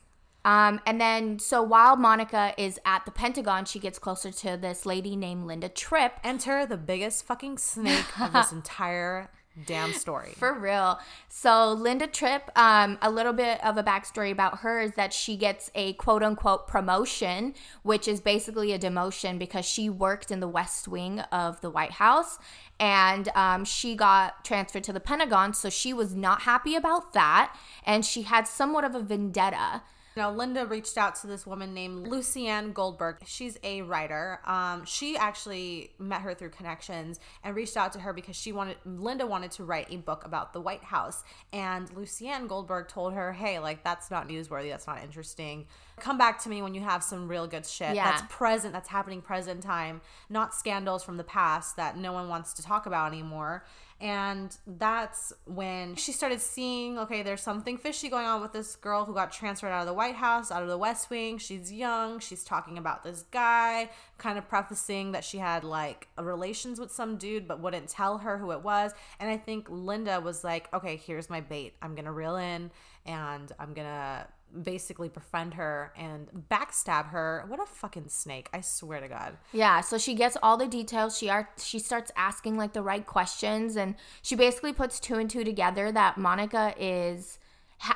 Um, 0.46 0.80
and 0.86 1.02
then, 1.02 1.40
so 1.40 1.64
while 1.64 1.96
Monica 1.96 2.54
is 2.56 2.80
at 2.86 3.04
the 3.04 3.12
Pentagon, 3.12 3.66
she 3.66 3.80
gets 3.80 3.98
closer 3.98 4.32
to 4.32 4.56
this 4.56 4.86
lady 4.86 5.16
named 5.16 5.46
Linda 5.46 5.68
Tripp. 5.68 6.20
Enter 6.24 6.68
the 6.68 6.78
biggest 6.78 7.26
fucking 7.26 7.58
snake 7.58 8.20
of 8.22 8.32
this 8.32 8.52
entire 8.54 9.32
damn 9.66 9.92
story. 9.94 10.34
For 10.38 10.54
real. 10.54 11.00
So, 11.30 11.72
Linda 11.74 12.06
Tripp, 12.06 12.52
um, 12.56 13.00
a 13.02 13.10
little 13.10 13.34
bit 13.34 13.64
of 13.66 13.78
a 13.78 13.84
backstory 13.84 14.32
about 14.32 14.60
her 14.60 14.82
is 14.82 14.92
that 14.94 15.14
she 15.14 15.36
gets 15.36 15.72
a 15.74 15.94
quote 15.94 16.22
unquote 16.22 16.68
promotion, 16.68 17.56
which 17.82 18.08
is 18.08 18.20
basically 18.22 18.72
a 18.72 18.78
demotion 18.80 19.40
because 19.40 19.66
she 19.66 19.90
worked 19.90 20.30
in 20.30 20.42
the 20.42 20.48
West 20.48 20.88
Wing 20.88 21.22
of 21.32 21.60
the 21.62 21.70
White 21.70 21.94
House 21.94 22.38
and 22.80 23.30
um, 23.36 23.64
she 23.64 23.96
got 23.96 24.44
transferred 24.44 24.84
to 24.84 24.94
the 24.94 25.00
Pentagon. 25.00 25.54
So, 25.54 25.70
she 25.70 25.94
was 25.94 26.14
not 26.14 26.42
happy 26.42 26.76
about 26.76 27.14
that. 27.14 27.58
And 27.84 28.06
she 28.06 28.24
had 28.24 28.48
somewhat 28.48 28.84
of 28.84 28.94
a 28.94 29.02
vendetta. 29.02 29.82
Now, 30.16 30.32
Linda 30.32 30.66
reached 30.66 30.98
out 30.98 31.16
to 31.16 31.28
this 31.28 31.46
woman 31.46 31.74
named 31.74 32.08
Lucianne 32.08 32.74
Goldberg. 32.74 33.18
She's 33.26 33.58
a 33.64 33.82
writer. 33.82 34.40
Um, 34.46 34.86
she 34.86 35.18
actually 35.18 35.92
met 36.00 36.22
her 36.22 36.34
through 36.34 36.52
connections 36.52 37.20
and 37.44 37.54
reached 37.56 37.76
out 37.76 37.92
to 37.94 38.00
her 38.00 38.14
because 38.14 38.36
she 38.36 38.54
wanted 38.54 38.78
Linda 38.86 39.28
wanted 39.28 39.52
to 39.52 39.64
write 39.66 39.88
a 39.90 39.98
book 39.98 40.24
about 40.26 40.54
the 40.54 40.62
White 40.62 40.84
House. 40.86 41.24
And 41.52 41.90
Lucianne 41.92 42.48
Goldberg 42.48 42.88
told 42.88 43.14
her, 43.14 43.34
"Hey, 43.34 43.60
like 43.60 43.84
that's 43.84 44.10
not 44.10 44.28
newsworthy. 44.30 44.70
That's 44.70 44.88
not 44.88 45.04
interesting. 45.04 45.68
Come 46.00 46.18
back 46.18 46.42
to 46.44 46.50
me 46.50 46.62
when 46.62 46.74
you 46.74 46.82
have 46.82 47.04
some 47.04 47.28
real 47.28 47.48
good 47.48 47.66
shit 47.66 47.96
Yeah. 47.96 48.12
that's 48.12 48.24
present. 48.34 48.74
That's 48.74 48.90
happening 48.90 49.22
present 49.22 49.64
time, 49.64 50.02
not 50.30 50.54
scandals 50.54 51.04
from 51.04 51.18
the 51.18 51.24
past 51.24 51.76
that 51.76 51.98
no 51.98 52.14
one 52.14 52.30
wants 52.30 52.54
to 52.54 52.64
talk 52.64 52.86
about 52.86 53.12
anymore." 53.12 53.66
And 54.06 54.56
that's 54.68 55.34
when 55.46 55.96
she 55.96 56.12
started 56.12 56.40
seeing, 56.40 57.00
okay, 57.00 57.24
there's 57.24 57.42
something 57.42 57.80
fishy 57.80 58.08
going 58.08 58.28
on 58.28 58.40
with 58.40 58.54
this 58.54 58.76
girl 58.76 59.04
who 59.04 59.16
got 59.16 59.32
transferred 59.32 59.70
out 59.72 59.82
of 59.82 59.88
the 59.88 59.96
White 59.96 60.14
House, 60.14 60.52
out 60.52 60.62
of 60.62 60.70
the 60.70 60.78
West 60.78 61.10
Wing. 61.10 61.40
She's 61.40 61.74
young. 61.74 62.20
She's 62.20 62.44
talking 62.44 62.78
about 62.78 63.04
this 63.04 63.24
guy, 63.32 63.90
kind 64.20 64.38
of 64.38 64.48
prefacing 64.48 65.14
that 65.14 65.24
she 65.24 65.40
had 65.40 65.64
like 65.64 66.08
relations 66.20 66.80
with 66.80 66.92
some 66.92 67.18
dude, 67.18 67.48
but 67.48 67.62
wouldn't 67.62 67.90
tell 67.90 68.20
her 68.20 68.38
who 68.38 68.52
it 68.52 68.62
was. 68.62 68.92
And 69.20 69.28
I 69.28 69.38
think 69.38 69.72
Linda 69.72 70.22
was 70.22 70.44
like, 70.44 70.72
okay, 70.72 70.98
here's 70.98 71.28
my 71.28 71.42
bait. 71.42 71.74
I'm 71.82 71.96
going 71.96 72.06
to 72.06 72.12
reel 72.12 72.36
in 72.36 72.70
and 73.08 73.52
I'm 73.58 73.74
going 73.74 73.88
to 73.88 74.28
basically 74.64 75.10
befriend 75.10 75.56
her 75.56 75.94
and 75.98 76.28
backstab 76.50 77.10
her. 77.10 77.44
What 77.48 77.60
a 77.60 77.66
fucking 77.66 78.10
snake. 78.10 78.50
I 78.54 78.62
swear 78.62 79.02
to 79.02 79.08
God. 79.08 79.38
Yeah, 79.52 79.82
so 79.82 79.98
she 79.98 80.14
gets 80.14 80.38
all 80.42 80.58
the 80.58 80.68
details. 80.68 81.18
She 81.18 81.30
are 81.30 81.50
she 81.58 81.80
starts 81.80 82.12
asking 82.16 82.58
like 82.58 82.74
the 82.74 82.82
right 82.82 83.06
questions, 83.06 83.76
and 83.76 83.96
she 84.22 84.36
basically 84.36 84.74
puts 84.74 85.00
two 85.00 85.16
and 85.16 85.30
two 85.30 85.44
together 85.44 85.92
that 85.92 86.18
Monica 86.18 86.74
is 86.78 87.40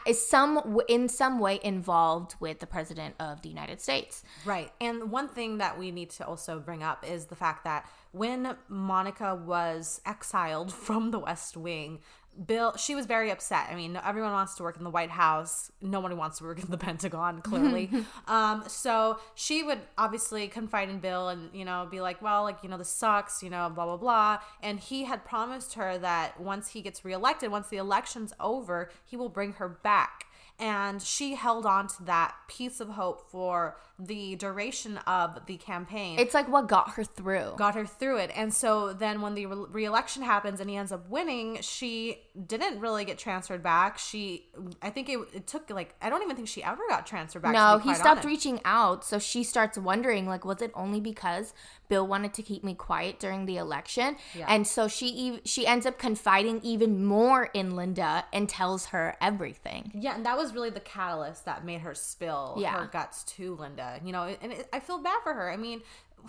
is 0.06 0.26
some 0.26 0.80
in 0.88 1.08
some 1.08 1.40
way 1.40 1.60
involved 1.64 2.36
with 2.40 2.60
the 2.60 2.68
president 2.68 3.16
of 3.20 3.42
the 3.42 3.50
United 3.50 3.82
States. 3.82 4.24
Right. 4.46 4.72
And 4.80 5.12
one 5.12 5.30
thing 5.30 5.58
that 5.60 5.80
we 5.80 5.92
need 5.92 6.10
to 6.12 6.28
also 6.28 6.60
bring 6.60 6.84
up 6.84 7.08
is 7.08 7.26
the 7.26 7.36
fact 7.36 7.64
that 7.64 7.90
when 8.12 8.56
Monica 8.68 9.36
was 9.36 10.02
exiled 10.06 10.74
from 10.86 11.12
the 11.12 11.20
West 11.20 11.58
Wing, 11.58 12.00
Bill, 12.46 12.76
she 12.78 12.96
was 12.96 13.06
very 13.06 13.32
upset. 13.32 13.68
I 13.70 13.76
mean, 13.76 14.00
everyone 14.04 14.32
wants 14.32 14.56
to 14.56 14.64
work 14.64 14.78
in 14.78 14.84
the 14.84 14.90
White 14.90 15.10
House. 15.10 15.72
Nobody 15.82 16.16
wants 16.16 16.38
to 16.38 16.46
work 16.46 16.60
in 16.60 16.70
the 16.70 16.78
Pentagon, 16.90 17.42
clearly. 17.42 17.90
um, 18.28 18.64
so 18.68 19.20
she 19.36 19.64
would 19.64 19.80
obviously 19.98 20.48
confide 20.48 20.90
in 20.90 21.00
Bill 21.00 21.30
and, 21.30 21.50
you 21.54 21.66
know, 21.66 21.88
be 21.90 22.02
like, 22.02 22.22
well, 22.22 22.44
like, 22.44 22.60
you 22.64 22.70
know, 22.70 22.78
this 22.78 22.90
sucks, 22.90 23.44
you 23.44 23.50
know, 23.50 23.70
blah, 23.70 23.86
blah, 23.86 23.98
blah. 23.98 24.40
And 24.64 24.80
he 24.80 25.04
had 25.04 25.26
promised 25.26 25.74
her 25.74 25.98
that 25.98 26.40
once 26.40 26.70
he 26.70 26.82
gets 26.82 27.04
reelected, 27.04 27.52
once 27.52 27.68
the 27.70 27.78
election's 27.78 28.34
over, 28.40 28.90
he 29.06 29.18
will 29.18 29.30
bring 29.30 29.54
her 29.54 29.68
back 29.68 30.26
and 30.60 31.02
she 31.02 31.36
held 31.36 31.66
on 31.66 31.88
to 31.88 32.04
that 32.04 32.36
piece 32.50 32.82
of 32.82 32.90
hope 32.90 33.32
for 33.32 33.78
the 34.00 34.36
duration 34.38 34.98
of 35.06 35.46
the 35.46 35.58
campaign 35.58 36.18
It's 36.20 36.34
like 36.34 36.48
what 36.48 36.68
got 36.70 36.92
her 36.92 37.04
through. 37.04 37.54
got 37.58 37.76
her 37.76 37.86
through 37.86 38.18
it. 38.20 38.32
And 38.34 38.54
so 38.54 38.94
then 38.94 39.22
when 39.22 39.36
the 39.36 39.46
re- 39.46 39.66
re-election 39.70 40.24
happens 40.24 40.62
and 40.62 40.70
he 40.70 40.78
ends 40.78 40.92
up 40.94 41.10
winning, 41.10 41.58
she 41.62 42.20
didn't 42.48 42.80
really 42.80 43.04
get 43.04 43.18
transferred 43.18 43.62
back. 43.62 43.98
She, 43.98 44.48
I 44.82 44.90
think 44.90 45.10
it, 45.10 45.20
it 45.34 45.48
took 45.48 45.70
like 45.70 45.96
I 46.02 46.10
don't 46.10 46.24
even 46.24 46.36
think 46.38 46.48
she 46.48 46.64
ever 46.64 46.82
got 46.88 47.06
transferred 47.06 47.42
back. 47.42 47.54
no, 47.54 47.78
he 47.78 47.94
stopped 47.94 48.10
honest. 48.12 48.26
reaching 48.28 48.62
out. 48.64 49.04
So 49.04 49.20
she 49.20 49.44
starts 49.44 49.78
wondering, 49.78 50.26
like, 50.28 50.46
was 50.46 50.62
it 50.62 50.72
only 50.76 51.02
because 51.02 51.54
Bill 51.90 52.08
wanted 52.08 52.34
to 52.36 52.42
keep 52.44 52.64
me 52.64 52.76
quiet 52.76 53.20
during 53.20 53.46
the 53.48 53.58
election? 53.58 54.16
Yeah. 54.34 54.46
And 54.48 54.66
so 54.66 54.88
she 54.88 55.42
she 55.44 55.68
ends 55.68 55.86
up 55.86 56.00
confiding 56.00 56.62
even 56.64 57.04
more 57.04 57.50
in 57.54 57.76
Linda 57.76 58.26
and 58.32 58.48
tells 58.48 58.88
her 58.88 59.18
everything. 59.20 59.92
Yeah, 59.94 60.16
and 60.16 60.26
that 60.26 60.38
was 60.38 60.54
really 60.54 60.70
the 60.70 60.80
catalyst 60.80 61.44
that 61.46 61.66
made 61.66 61.82
her 61.82 61.94
spill 61.94 62.56
Yeah. 62.60 62.80
her 62.80 62.86
guts 62.88 63.24
to 63.36 63.56
Linda. 63.56 63.89
You 64.04 64.12
know, 64.12 64.36
and 64.42 64.52
it, 64.52 64.70
I 64.74 64.80
feel 64.80 65.00
bad 65.00 65.22
for 65.24 65.34
her. 65.34 65.52
I 65.52 65.58
mean, 65.58 65.82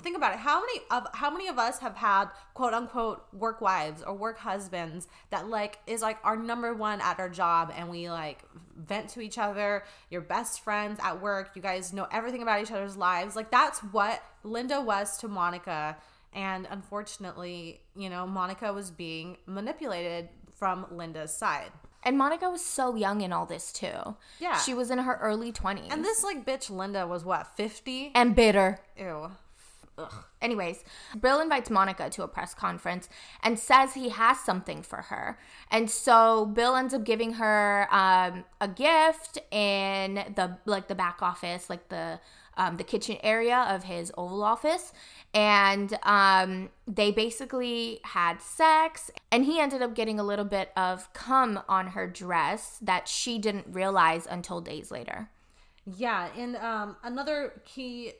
think 0.03 0.17
about 0.17 0.33
it. 0.35 0.39
How 0.39 0.61
many 0.61 0.81
of 0.91 1.07
how 1.15 1.31
many 1.31 1.49
of 1.49 1.59
us 1.59 1.79
have 1.81 1.97
had 1.97 2.27
quote 2.55 2.75
unquote 2.75 3.27
work 3.33 3.61
wives 3.61 4.03
or 4.03 4.15
work 4.15 4.39
husbands 4.39 5.09
that 5.31 5.49
like 5.49 5.79
is 5.87 6.03
like 6.03 6.19
our 6.25 6.37
number 6.37 6.75
one 6.75 7.01
at 7.01 7.19
our 7.19 7.29
job, 7.29 7.73
and 7.77 7.89
we 7.89 8.11
like 8.11 8.45
vent 8.77 9.09
to 9.11 9.21
each 9.21 9.39
other. 9.39 9.85
Your 10.11 10.21
best 10.21 10.63
friends 10.63 10.99
at 11.03 11.21
work. 11.21 11.51
You 11.55 11.63
guys 11.63 11.93
know 11.93 12.07
everything 12.13 12.43
about 12.43 12.63
each 12.63 12.73
other's 12.73 12.97
lives. 12.97 13.37
Like 13.37 13.51
that's 13.51 13.81
what 13.81 14.23
Linda 14.43 14.81
was 14.81 15.19
to 15.19 15.29
Monica. 15.29 15.97
And 16.33 16.67
unfortunately, 16.71 17.81
you 17.97 18.09
know, 18.09 18.27
Monica 18.27 18.73
was 18.73 18.91
being 18.91 19.37
manipulated 19.47 20.29
from 20.55 20.87
Linda's 20.91 21.35
side. 21.35 21.73
And 22.03 22.17
Monica 22.17 22.49
was 22.49 22.65
so 22.65 22.95
young 22.95 23.21
in 23.21 23.33
all 23.33 23.47
this 23.47 23.73
too. 23.73 24.17
Yeah. 24.39 24.59
She 24.59 24.73
was 24.75 24.91
in 24.91 24.99
her 24.99 25.19
early 25.21 25.53
20s. 25.53 25.89
And 25.91 26.05
this 26.05 26.23
like 26.25 26.47
bitch 26.47 26.71
Linda 26.71 27.07
was 27.07 27.25
what, 27.25 27.47
50? 27.57 28.13
and 28.15 28.35
bitter. 28.35 28.81
Ew. 28.99 29.31
Ugh. 29.99 30.13
Anyways, 30.41 30.83
Bill 31.21 31.41
invites 31.41 31.69
Monica 31.69 32.09
to 32.11 32.23
a 32.23 32.29
press 32.29 32.55
conference 32.55 33.09
and 33.43 33.59
says 33.59 33.93
he 33.93 34.09
has 34.09 34.41
something 34.41 34.83
for 34.83 35.03
her. 35.03 35.39
And 35.71 35.91
so 35.91 36.47
Bill 36.47 36.75
ends 36.75 36.95
up 36.95 37.05
giving 37.05 37.35
her 37.35 37.87
um, 37.91 38.45
a 38.61 38.69
gift 38.69 39.39
in 39.51 40.15
the 40.35 40.57
like 40.65 40.89
the 40.89 40.95
back 40.95 41.21
office, 41.21 41.69
like 41.69 41.91
the 41.91 42.19
um, 42.61 42.77
the 42.77 42.85
kitchen 42.85 43.17
area 43.23 43.57
of 43.57 43.85
his 43.85 44.13
Oval 44.19 44.43
Office, 44.43 44.93
and 45.33 45.99
um, 46.03 46.69
they 46.87 47.11
basically 47.11 48.01
had 48.05 48.43
sex. 48.43 49.11
And 49.33 49.47
he 49.47 49.59
ended 49.59 49.81
up 49.81 49.95
getting 49.95 50.21
a 50.21 50.23
little 50.23 50.45
bit 50.45 50.71
of 50.77 51.11
cum 51.15 51.61
on 51.69 51.89
her 51.89 52.07
dress 52.07 52.79
that 52.83 53.09
she 53.09 53.39
didn't 53.39 53.67
realize 53.71 54.27
until 54.31 54.61
days 54.61 54.91
later. 54.91 55.31
Yeah, 55.97 56.29
and 56.37 56.57
um, 56.57 56.97
another 57.03 57.63
key 57.65 58.13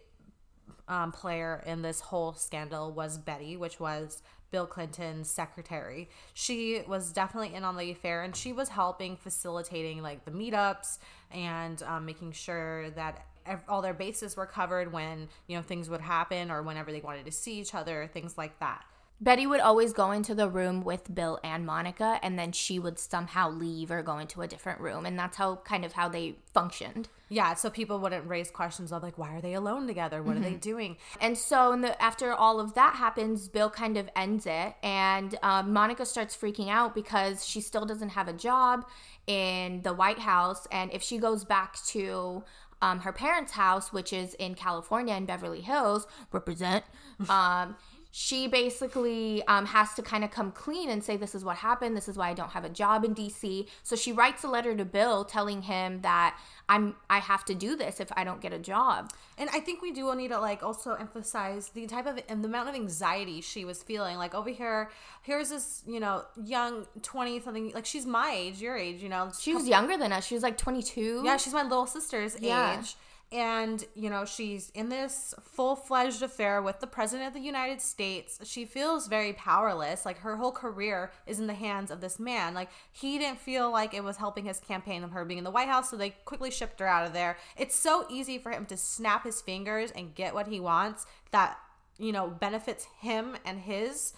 um, 0.89 1.13
player 1.13 1.63
in 1.67 1.83
this 1.83 2.01
whole 2.01 2.33
scandal 2.33 2.93
was 2.93 3.19
Betty, 3.19 3.59
which 3.59 3.79
was 3.79 4.23
Bill 4.51 4.67
Clinton's 4.67 5.31
secretary. 5.31 6.09
She 6.33 6.83
was 6.89 7.13
definitely 7.13 7.55
in 7.55 7.63
on 7.63 7.77
the 7.77 7.91
affair, 7.91 8.23
and 8.23 8.35
she 8.35 8.55
was 8.55 8.71
helping 8.71 9.19
facilitating 9.19 10.01
like 10.01 10.25
the 10.25 10.31
meetups 10.31 10.97
and 11.31 11.83
um, 11.83 12.07
making 12.07 12.33
sure 12.33 12.89
that 12.91 13.27
all 13.69 13.83
their 13.83 13.95
bases 13.95 14.37
were 14.37 14.47
covered 14.47 14.93
when 14.93 15.29
you 15.47 15.57
know 15.57 15.63
things 15.63 15.89
would 15.91 16.01
happen 16.01 16.51
or 16.51 16.63
whenever 16.63 16.93
they 16.93 17.01
wanted 17.01 17.27
to 17.27 17.33
see 17.33 17.61
each 17.61 17.75
other, 17.75 18.09
things 18.13 18.37
like 18.39 18.59
that. 18.61 18.85
Betty 19.23 19.47
would 19.47 19.61
always 19.61 19.93
go 19.93 20.13
into 20.13 20.35
the 20.35 20.49
room 20.49 20.83
with 20.83 21.15
Bill 21.15 21.39
and 21.45 21.67
Monica, 21.67 22.19
and 22.23 22.39
then 22.39 22.53
she 22.53 22.79
would 22.79 22.99
somehow 22.99 23.51
leave 23.51 23.91
or 23.91 24.03
go 24.03 24.17
into 24.17 24.41
a 24.41 24.47
different 24.47 24.81
room. 24.81 25.05
And 25.05 25.19
that's 25.19 25.37
how 25.37 25.57
kind 25.57 25.85
of 25.85 25.93
how 25.93 26.09
they 26.09 26.37
functioned. 26.55 27.11
Yeah, 27.29 27.53
so 27.53 27.69
people 27.69 27.99
wouldn't 27.99 28.27
raise 28.27 28.51
questions 28.51 28.93
of 28.93 29.03
like, 29.03 29.19
why 29.19 29.35
are 29.35 29.43
they 29.43 29.53
alone 29.53 29.87
together? 29.87 30.23
What 30.23 30.37
are 30.39 30.41
they 30.41 30.55
doing? 30.55 30.97
And 31.21 31.37
so, 31.37 31.73
in 31.73 31.83
the, 31.83 32.01
after 32.03 32.33
all 32.33 32.61
of 32.61 32.73
that 32.75 32.97
happens, 32.97 33.47
Bill 33.49 33.69
kind 33.69 33.99
of 33.99 34.09
ends 34.17 34.47
it, 34.47 34.75
and 34.83 35.39
um, 35.43 35.71
Monica 35.71 36.07
starts 36.07 36.35
freaking 36.35 36.71
out 36.71 36.95
because 36.95 37.47
she 37.47 37.61
still 37.61 37.85
doesn't 37.85 38.11
have 38.11 38.27
a 38.27 38.33
job 38.33 38.87
in 39.27 39.83
the 39.83 39.93
White 39.93 40.19
House. 40.19 40.67
And 40.73 40.91
if 40.95 41.03
she 41.03 41.19
goes 41.19 41.45
back 41.45 41.77
to 41.89 42.43
um, 42.83 43.01
her 43.01 43.13
parents' 43.13 43.53
house, 43.53 43.93
which 43.93 44.13
is 44.13 44.35
in 44.35 44.55
California 44.55 45.15
in 45.15 45.27
Beverly 45.27 45.61
Hills, 45.61 46.07
represent, 46.33 46.85
um, 47.29 47.77
she 48.13 48.49
basically 48.49 49.43
um, 49.47 49.67
has 49.67 49.95
to 49.95 50.03
kind 50.03 50.25
of 50.25 50.31
come 50.33 50.51
clean 50.51 50.91
and 50.91 51.03
say, 51.05 51.17
This 51.17 51.35
is 51.35 51.45
what 51.45 51.59
happened. 51.59 51.97
This 51.97 52.09
is 52.09 52.17
why 52.17 52.31
I 52.31 52.35
don't 52.35 52.51
have 52.51 52.65
a 52.65 52.69
job 52.69 53.05
in 53.05 53.15
DC. 53.15 53.69
So 53.85 53.95
she 53.95 54.11
writes 54.13 54.43
a 54.43 54.49
letter 54.49 54.75
to 54.77 54.85
Bill 54.85 55.25
telling 55.25 55.63
him 55.63 56.01
that 56.03 56.37
I'm 56.69 56.97
I 57.09 57.19
have 57.19 57.45
to 57.47 57.55
do 57.55 57.77
this 57.77 58.01
if 58.01 58.11
I 58.17 58.25
don't 58.25 58.41
get 58.41 58.53
a 58.53 58.59
job. 58.59 59.13
And 59.39 59.49
I 59.51 59.61
think 59.61 59.81
we 59.81 59.93
do 59.93 60.13
need 60.17 60.29
to 60.29 60.41
like 60.41 60.63
also 60.63 60.95
emphasize 60.95 61.69
the 61.69 61.87
type 61.87 62.07
of 62.07 62.21
and 62.29 62.43
the 62.43 62.49
amount 62.49 62.69
of 62.69 62.75
anxiety 62.75 63.41
she 63.41 63.65
was 63.65 63.83
feeling. 63.83 64.17
Like 64.17 64.35
over 64.35 64.51
here, 64.51 64.91
here's 65.23 65.51
this 65.51 65.83
you 65.87 66.01
know 66.01 66.25
young 66.45 66.87
twenty 67.03 67.41
something 67.41 67.71
like 67.73 67.87
she's 67.87 68.07
my 68.07 68.33
age, 68.37 68.61
your 68.61 68.77
age, 68.77 69.03
you 69.03 69.09
know. 69.09 69.31
She 69.39 69.55
was 69.55 69.69
younger 69.69 69.97
than 69.97 70.13
us. 70.13 70.27
She 70.27 70.35
was 70.35 70.43
like 70.43 70.59
22. 70.59 71.23
yeah, 71.25 71.37
she's 71.37 71.53
my 71.53 71.63
little 71.63 71.87
sister's 71.87 72.37
Yeah. 72.41 72.81
age. 72.81 72.97
And, 73.33 73.85
you 73.95 74.11
know, 74.11 74.25
she's 74.25 74.71
in 74.71 74.89
this 74.89 75.35
full 75.41 75.77
fledged 75.77 76.21
affair 76.21 76.61
with 76.61 76.81
the 76.81 76.89
President 76.89 77.29
of 77.29 77.35
the 77.35 77.41
United 77.41 77.81
States. 77.81 78.41
She 78.43 78.65
feels 78.65 79.07
very 79.07 79.33
powerless. 79.33 80.05
Like, 80.05 80.19
her 80.19 80.37
whole 80.37 80.51
career 80.51 81.13
is 81.29 81.39
in 81.39 81.47
the 81.47 81.55
hands 81.55 81.93
of 81.93 82.01
this 82.01 82.19
man. 82.19 82.55
Like, 82.55 82.71
he 82.91 83.19
didn't 83.19 83.39
feel 83.39 83.71
like 83.71 83.95
it 83.95 84.03
was 84.03 84.17
helping 84.17 84.47
his 84.47 84.59
campaign 84.59 85.05
of 85.05 85.13
her 85.13 85.25
being 85.25 85.39
in 85.39 85.45
the 85.45 85.51
White 85.53 85.69
House, 85.69 85.91
so 85.91 85.97
they 85.97 86.11
quickly 86.25 86.51
shipped 86.51 86.81
her 86.81 86.89
out 86.89 87.07
of 87.07 87.13
there. 87.13 87.39
It's 87.57 87.77
so 87.77 88.05
easy 88.11 88.37
for 88.37 88.51
him 88.51 88.67
to 88.67 88.77
snap 88.77 89.23
his 89.23 89.41
fingers 89.41 89.93
and 89.93 90.13
get 90.13 90.35
what 90.35 90.49
he 90.49 90.59
wants 90.59 91.07
that, 91.31 91.57
you 91.99 92.11
know, 92.11 92.27
benefits 92.27 92.89
him 93.01 93.37
and 93.45 93.61
his 93.61 94.13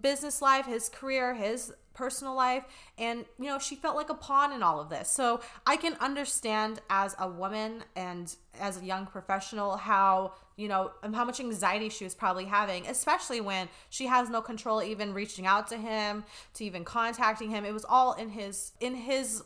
business 0.00 0.42
life, 0.42 0.66
his 0.66 0.88
career, 0.88 1.34
his 1.34 1.72
personal 1.94 2.34
life. 2.34 2.64
And, 2.98 3.24
you 3.38 3.46
know, 3.46 3.58
she 3.58 3.74
felt 3.74 3.96
like 3.96 4.10
a 4.10 4.14
pawn 4.14 4.52
in 4.52 4.62
all 4.62 4.80
of 4.80 4.88
this. 4.88 5.10
So 5.10 5.40
I 5.66 5.76
can 5.76 5.94
understand 6.00 6.80
as 6.88 7.14
a 7.18 7.28
woman 7.28 7.84
and 7.96 8.34
as 8.58 8.80
a 8.80 8.84
young 8.84 9.06
professional 9.06 9.76
how, 9.76 10.34
you 10.56 10.68
know, 10.68 10.92
how 11.02 11.24
much 11.24 11.40
anxiety 11.40 11.88
she 11.88 12.04
was 12.04 12.14
probably 12.14 12.44
having, 12.44 12.86
especially 12.86 13.40
when 13.40 13.68
she 13.90 14.06
has 14.06 14.30
no 14.30 14.40
control 14.40 14.82
even 14.82 15.12
reaching 15.12 15.46
out 15.46 15.66
to 15.68 15.76
him, 15.76 16.24
to 16.54 16.64
even 16.64 16.84
contacting 16.84 17.50
him. 17.50 17.64
It 17.64 17.72
was 17.72 17.84
all 17.88 18.14
in 18.14 18.30
his 18.30 18.72
in 18.80 18.94
his 18.94 19.42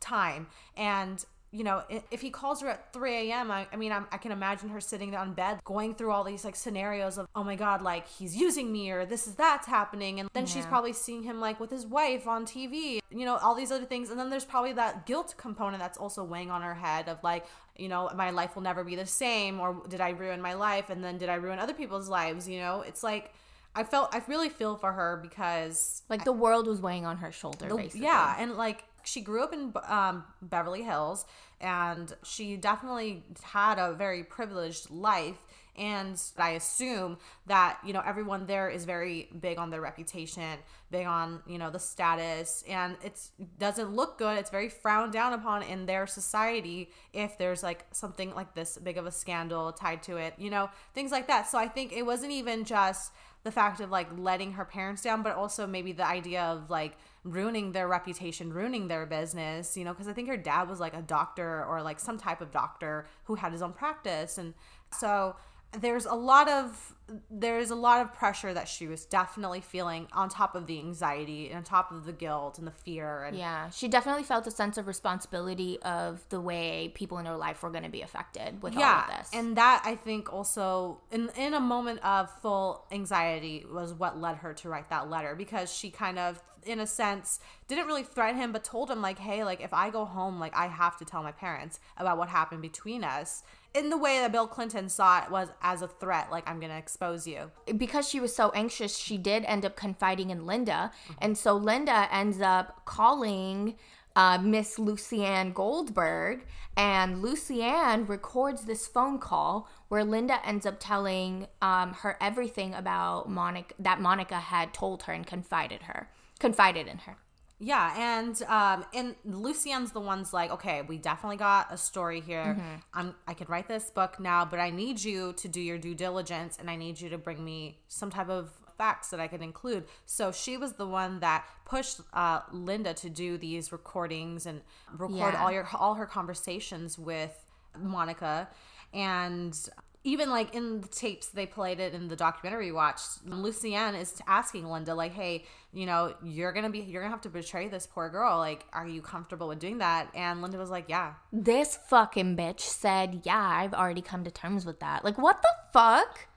time. 0.00 0.46
And 0.76 1.24
you 1.54 1.62
know, 1.62 1.84
if 2.10 2.20
he 2.20 2.30
calls 2.30 2.60
her 2.62 2.68
at 2.68 2.92
3 2.92 3.30
a.m., 3.30 3.48
I, 3.48 3.68
I 3.72 3.76
mean, 3.76 3.92
I'm, 3.92 4.06
I 4.10 4.16
can 4.16 4.32
imagine 4.32 4.70
her 4.70 4.80
sitting 4.80 5.14
on 5.14 5.34
bed 5.34 5.60
going 5.64 5.94
through 5.94 6.10
all 6.10 6.24
these 6.24 6.44
like 6.44 6.56
scenarios 6.56 7.16
of, 7.16 7.28
oh 7.36 7.44
my 7.44 7.54
God, 7.54 7.80
like 7.80 8.08
he's 8.08 8.34
using 8.34 8.72
me 8.72 8.90
or 8.90 9.06
this 9.06 9.28
is 9.28 9.36
that's 9.36 9.68
happening. 9.68 10.18
And 10.18 10.28
then 10.32 10.46
she's 10.46 10.66
probably 10.66 10.92
seeing 10.92 11.22
him 11.22 11.40
like 11.40 11.60
with 11.60 11.70
his 11.70 11.86
wife 11.86 12.26
on 12.26 12.44
TV, 12.44 12.98
you 13.08 13.24
know, 13.24 13.36
all 13.36 13.54
these 13.54 13.70
other 13.70 13.84
things. 13.84 14.10
And 14.10 14.18
then 14.18 14.30
there's 14.30 14.44
probably 14.44 14.72
that 14.72 15.06
guilt 15.06 15.34
component 15.36 15.80
that's 15.80 15.96
also 15.96 16.24
weighing 16.24 16.50
on 16.50 16.60
her 16.62 16.74
head 16.74 17.08
of 17.08 17.22
like, 17.22 17.46
you 17.76 17.88
know, 17.88 18.10
my 18.16 18.30
life 18.30 18.56
will 18.56 18.62
never 18.62 18.82
be 18.82 18.96
the 18.96 19.06
same 19.06 19.60
or 19.60 19.80
did 19.88 20.00
I 20.00 20.10
ruin 20.10 20.42
my 20.42 20.54
life? 20.54 20.90
And 20.90 21.04
then 21.04 21.18
did 21.18 21.28
I 21.28 21.34
ruin 21.36 21.60
other 21.60 21.74
people's 21.74 22.08
lives? 22.08 22.48
You 22.48 22.58
know, 22.58 22.80
it's 22.80 23.04
like, 23.04 23.32
I 23.76 23.84
felt, 23.84 24.12
I 24.12 24.22
really 24.26 24.48
feel 24.48 24.76
for 24.76 24.92
her 24.92 25.20
because 25.22 26.02
Like 26.08 26.24
the 26.24 26.32
world 26.32 26.66
was 26.66 26.80
weighing 26.80 27.06
on 27.06 27.18
her 27.18 27.30
shoulder, 27.30 27.68
the- 27.68 27.76
basically. 27.76 28.02
Yeah, 28.02 28.34
and 28.38 28.56
like 28.56 28.84
she 29.04 29.20
grew 29.20 29.42
up 29.42 29.52
in 29.52 29.72
um, 29.86 30.24
Beverly 30.42 30.82
Hills, 30.82 31.24
and 31.60 32.14
she 32.24 32.56
definitely 32.56 33.22
had 33.42 33.78
a 33.78 33.92
very 33.92 34.24
privileged 34.24 34.90
life. 34.90 35.38
And 35.76 36.22
I 36.38 36.50
assume 36.50 37.18
that 37.46 37.80
you 37.84 37.92
know 37.92 38.02
everyone 38.06 38.46
there 38.46 38.68
is 38.68 38.84
very 38.84 39.28
big 39.40 39.58
on 39.58 39.70
their 39.70 39.80
reputation, 39.80 40.58
big 40.92 41.04
on 41.04 41.40
you 41.48 41.58
know 41.58 41.68
the 41.68 41.80
status, 41.80 42.62
and 42.68 42.96
it's 43.02 43.32
doesn't 43.58 43.90
look 43.90 44.16
good. 44.16 44.38
It's 44.38 44.50
very 44.50 44.68
frowned 44.68 45.12
down 45.12 45.32
upon 45.32 45.64
in 45.64 45.86
their 45.86 46.06
society 46.06 46.90
if 47.12 47.36
there's 47.38 47.64
like 47.64 47.86
something 47.90 48.32
like 48.36 48.54
this 48.54 48.78
big 48.78 48.98
of 48.98 49.06
a 49.06 49.10
scandal 49.10 49.72
tied 49.72 50.04
to 50.04 50.16
it, 50.16 50.34
you 50.38 50.48
know, 50.48 50.70
things 50.94 51.10
like 51.10 51.26
that. 51.26 51.48
So 51.48 51.58
I 51.58 51.66
think 51.66 51.92
it 51.92 52.06
wasn't 52.06 52.30
even 52.30 52.64
just 52.64 53.10
the 53.42 53.50
fact 53.52 53.80
of 53.80 53.90
like 53.90 54.08
letting 54.16 54.52
her 54.52 54.64
parents 54.64 55.02
down, 55.02 55.22
but 55.22 55.36
also 55.36 55.66
maybe 55.66 55.92
the 55.92 56.06
idea 56.06 56.42
of 56.42 56.70
like 56.70 56.96
ruining 57.24 57.72
their 57.72 57.88
reputation, 57.88 58.52
ruining 58.52 58.88
their 58.88 59.06
business, 59.06 59.76
you 59.76 59.84
know, 59.84 59.92
because 59.92 60.08
I 60.08 60.12
think 60.12 60.28
her 60.28 60.36
dad 60.36 60.68
was 60.68 60.78
like 60.78 60.94
a 60.94 61.02
doctor 61.02 61.64
or 61.64 61.82
like 61.82 61.98
some 61.98 62.18
type 62.18 62.40
of 62.40 62.50
doctor 62.50 63.06
who 63.24 63.34
had 63.34 63.52
his 63.52 63.62
own 63.62 63.72
practice. 63.72 64.38
And 64.38 64.54
so 64.92 65.36
there's 65.80 66.06
a 66.06 66.14
lot 66.14 66.48
of 66.48 66.94
there's 67.30 67.70
a 67.70 67.74
lot 67.74 68.00
of 68.00 68.14
pressure 68.14 68.54
that 68.54 68.66
she 68.66 68.86
was 68.86 69.04
definitely 69.04 69.60
feeling 69.60 70.06
on 70.12 70.28
top 70.30 70.54
of 70.54 70.66
the 70.66 70.78
anxiety 70.78 71.48
and 71.48 71.58
on 71.58 71.62
top 71.62 71.92
of 71.92 72.06
the 72.06 72.12
guilt 72.12 72.56
and 72.56 72.66
the 72.66 72.72
fear 72.72 73.24
and 73.24 73.36
Yeah, 73.36 73.68
she 73.70 73.88
definitely 73.88 74.22
felt 74.22 74.46
a 74.46 74.50
sense 74.50 74.78
of 74.78 74.86
responsibility 74.86 75.78
of 75.82 76.26
the 76.30 76.40
way 76.40 76.92
people 76.94 77.18
in 77.18 77.26
her 77.26 77.36
life 77.36 77.62
were 77.62 77.70
going 77.70 77.84
to 77.84 77.90
be 77.90 78.00
affected 78.00 78.62
with 78.62 78.74
all 78.76 78.82
of 78.82 79.18
this. 79.18 79.30
And 79.34 79.56
that 79.56 79.82
I 79.84 79.96
think 79.96 80.32
also 80.32 81.00
in 81.10 81.30
in 81.36 81.54
a 81.54 81.60
moment 81.60 82.02
of 82.04 82.30
full 82.40 82.86
anxiety 82.90 83.66
was 83.70 83.92
what 83.92 84.18
led 84.18 84.36
her 84.36 84.54
to 84.54 84.68
write 84.68 84.88
that 84.90 85.10
letter 85.10 85.34
because 85.34 85.74
she 85.74 85.90
kind 85.90 86.18
of 86.18 86.42
in 86.66 86.80
a 86.80 86.86
sense 86.86 87.40
didn't 87.68 87.86
really 87.86 88.02
threaten 88.02 88.40
him 88.40 88.52
but 88.52 88.64
told 88.64 88.90
him 88.90 89.00
like 89.00 89.18
hey 89.18 89.44
like 89.44 89.60
if 89.60 89.72
I 89.72 89.90
go 89.90 90.04
home 90.04 90.38
like 90.40 90.54
I 90.56 90.66
have 90.66 90.96
to 90.98 91.04
tell 91.04 91.22
my 91.22 91.32
parents 91.32 91.80
about 91.96 92.18
what 92.18 92.28
happened 92.28 92.62
between 92.62 93.04
us 93.04 93.42
in 93.74 93.90
the 93.90 93.98
way 93.98 94.20
that 94.20 94.30
Bill 94.30 94.46
Clinton 94.46 94.88
saw 94.88 95.22
it 95.22 95.30
was 95.30 95.48
as 95.60 95.82
a 95.82 95.88
threat, 95.88 96.30
like 96.30 96.48
I'm 96.48 96.60
gonna 96.60 96.78
expose 96.78 97.26
you. 97.26 97.50
because 97.76 98.08
she 98.08 98.20
was 98.20 98.34
so 98.34 98.50
anxious, 98.54 98.96
she 98.96 99.18
did 99.18 99.44
end 99.46 99.64
up 99.64 99.76
confiding 99.76 100.30
in 100.30 100.46
Linda. 100.46 100.92
And 101.20 101.36
so 101.36 101.54
Linda 101.54 102.08
ends 102.12 102.40
up 102.40 102.84
calling 102.84 103.74
uh, 104.16 104.38
Miss 104.38 104.78
Lucianne 104.78 105.52
Goldberg, 105.52 106.46
and 106.76 107.16
Lucianne 107.16 108.08
records 108.08 108.64
this 108.64 108.86
phone 108.86 109.18
call 109.18 109.68
where 109.88 110.04
Linda 110.04 110.38
ends 110.46 110.66
up 110.66 110.76
telling 110.78 111.48
um, 111.60 111.94
her 111.94 112.16
everything 112.20 112.74
about 112.74 113.28
Monica 113.28 113.74
that 113.80 114.00
Monica 114.00 114.38
had 114.38 114.72
told 114.72 115.04
her 115.04 115.12
and 115.12 115.26
confided 115.26 115.82
her, 115.82 116.08
confided 116.38 116.86
in 116.86 116.98
her. 116.98 117.16
Yeah, 117.60 117.94
and 118.18 118.42
um, 118.48 118.84
and 118.92 119.14
Lucianne's 119.26 119.92
the 119.92 120.00
one's 120.00 120.32
like, 120.32 120.50
okay, 120.50 120.82
we 120.82 120.98
definitely 120.98 121.36
got 121.36 121.72
a 121.72 121.76
story 121.76 122.20
here. 122.20 122.60
I'm 122.92 123.14
I 123.28 123.34
could 123.34 123.48
write 123.48 123.68
this 123.68 123.90
book 123.90 124.18
now, 124.18 124.44
but 124.44 124.58
I 124.58 124.70
need 124.70 125.02
you 125.02 125.32
to 125.34 125.48
do 125.48 125.60
your 125.60 125.78
due 125.78 125.94
diligence, 125.94 126.58
and 126.58 126.68
I 126.68 126.76
need 126.76 127.00
you 127.00 127.08
to 127.10 127.16
bring 127.18 127.42
me 127.44 127.78
some 127.86 128.10
type 128.10 128.28
of 128.28 128.50
facts 128.76 129.10
that 129.10 129.20
I 129.20 129.28
could 129.28 129.40
include. 129.40 129.84
So 130.04 130.32
she 130.32 130.56
was 130.56 130.72
the 130.72 130.86
one 130.86 131.20
that 131.20 131.46
pushed 131.64 132.00
uh, 132.12 132.40
Linda 132.52 132.92
to 132.94 133.08
do 133.08 133.38
these 133.38 133.70
recordings 133.70 134.46
and 134.46 134.60
record 134.98 135.34
Yeah. 135.34 135.42
all 135.42 135.52
your 135.52 135.68
all 135.74 135.94
her 135.94 136.06
conversations 136.06 136.98
with 136.98 137.32
Monica, 137.78 138.48
and 138.92 139.56
even 140.04 140.30
like 140.30 140.54
in 140.54 140.80
the 140.80 140.88
tapes 140.88 141.28
they 141.28 141.46
played 141.46 141.80
it 141.80 141.94
in 141.94 142.08
the 142.08 142.16
documentary 142.16 142.66
we 142.66 142.72
watched 142.72 143.26
lucianne 143.26 143.98
is 143.98 144.20
asking 144.26 144.70
linda 144.70 144.94
like 144.94 145.12
hey 145.12 145.44
you 145.72 145.86
know 145.86 146.14
you're 146.22 146.52
gonna 146.52 146.70
be 146.70 146.80
you're 146.80 147.02
gonna 147.02 147.10
have 147.10 147.22
to 147.22 147.28
betray 147.30 147.68
this 147.68 147.86
poor 147.86 148.08
girl 148.08 148.38
like 148.38 148.64
are 148.72 148.86
you 148.86 149.02
comfortable 149.02 149.48
with 149.48 149.58
doing 149.58 149.78
that 149.78 150.08
and 150.14 150.42
linda 150.42 150.58
was 150.58 150.70
like 150.70 150.84
yeah 150.88 151.14
This 151.32 151.78
fucking 151.88 152.36
bitch 152.36 152.60
said, 152.60 153.22
Yeah, 153.24 153.38
I've 153.38 153.74
already 153.74 154.02
come 154.02 154.24
to 154.24 154.30
terms 154.30 154.64
with 154.64 154.80
that. 154.80 155.04
Like, 155.04 155.18
what 155.18 155.42
the 155.42 155.48
fuck? 155.72 156.28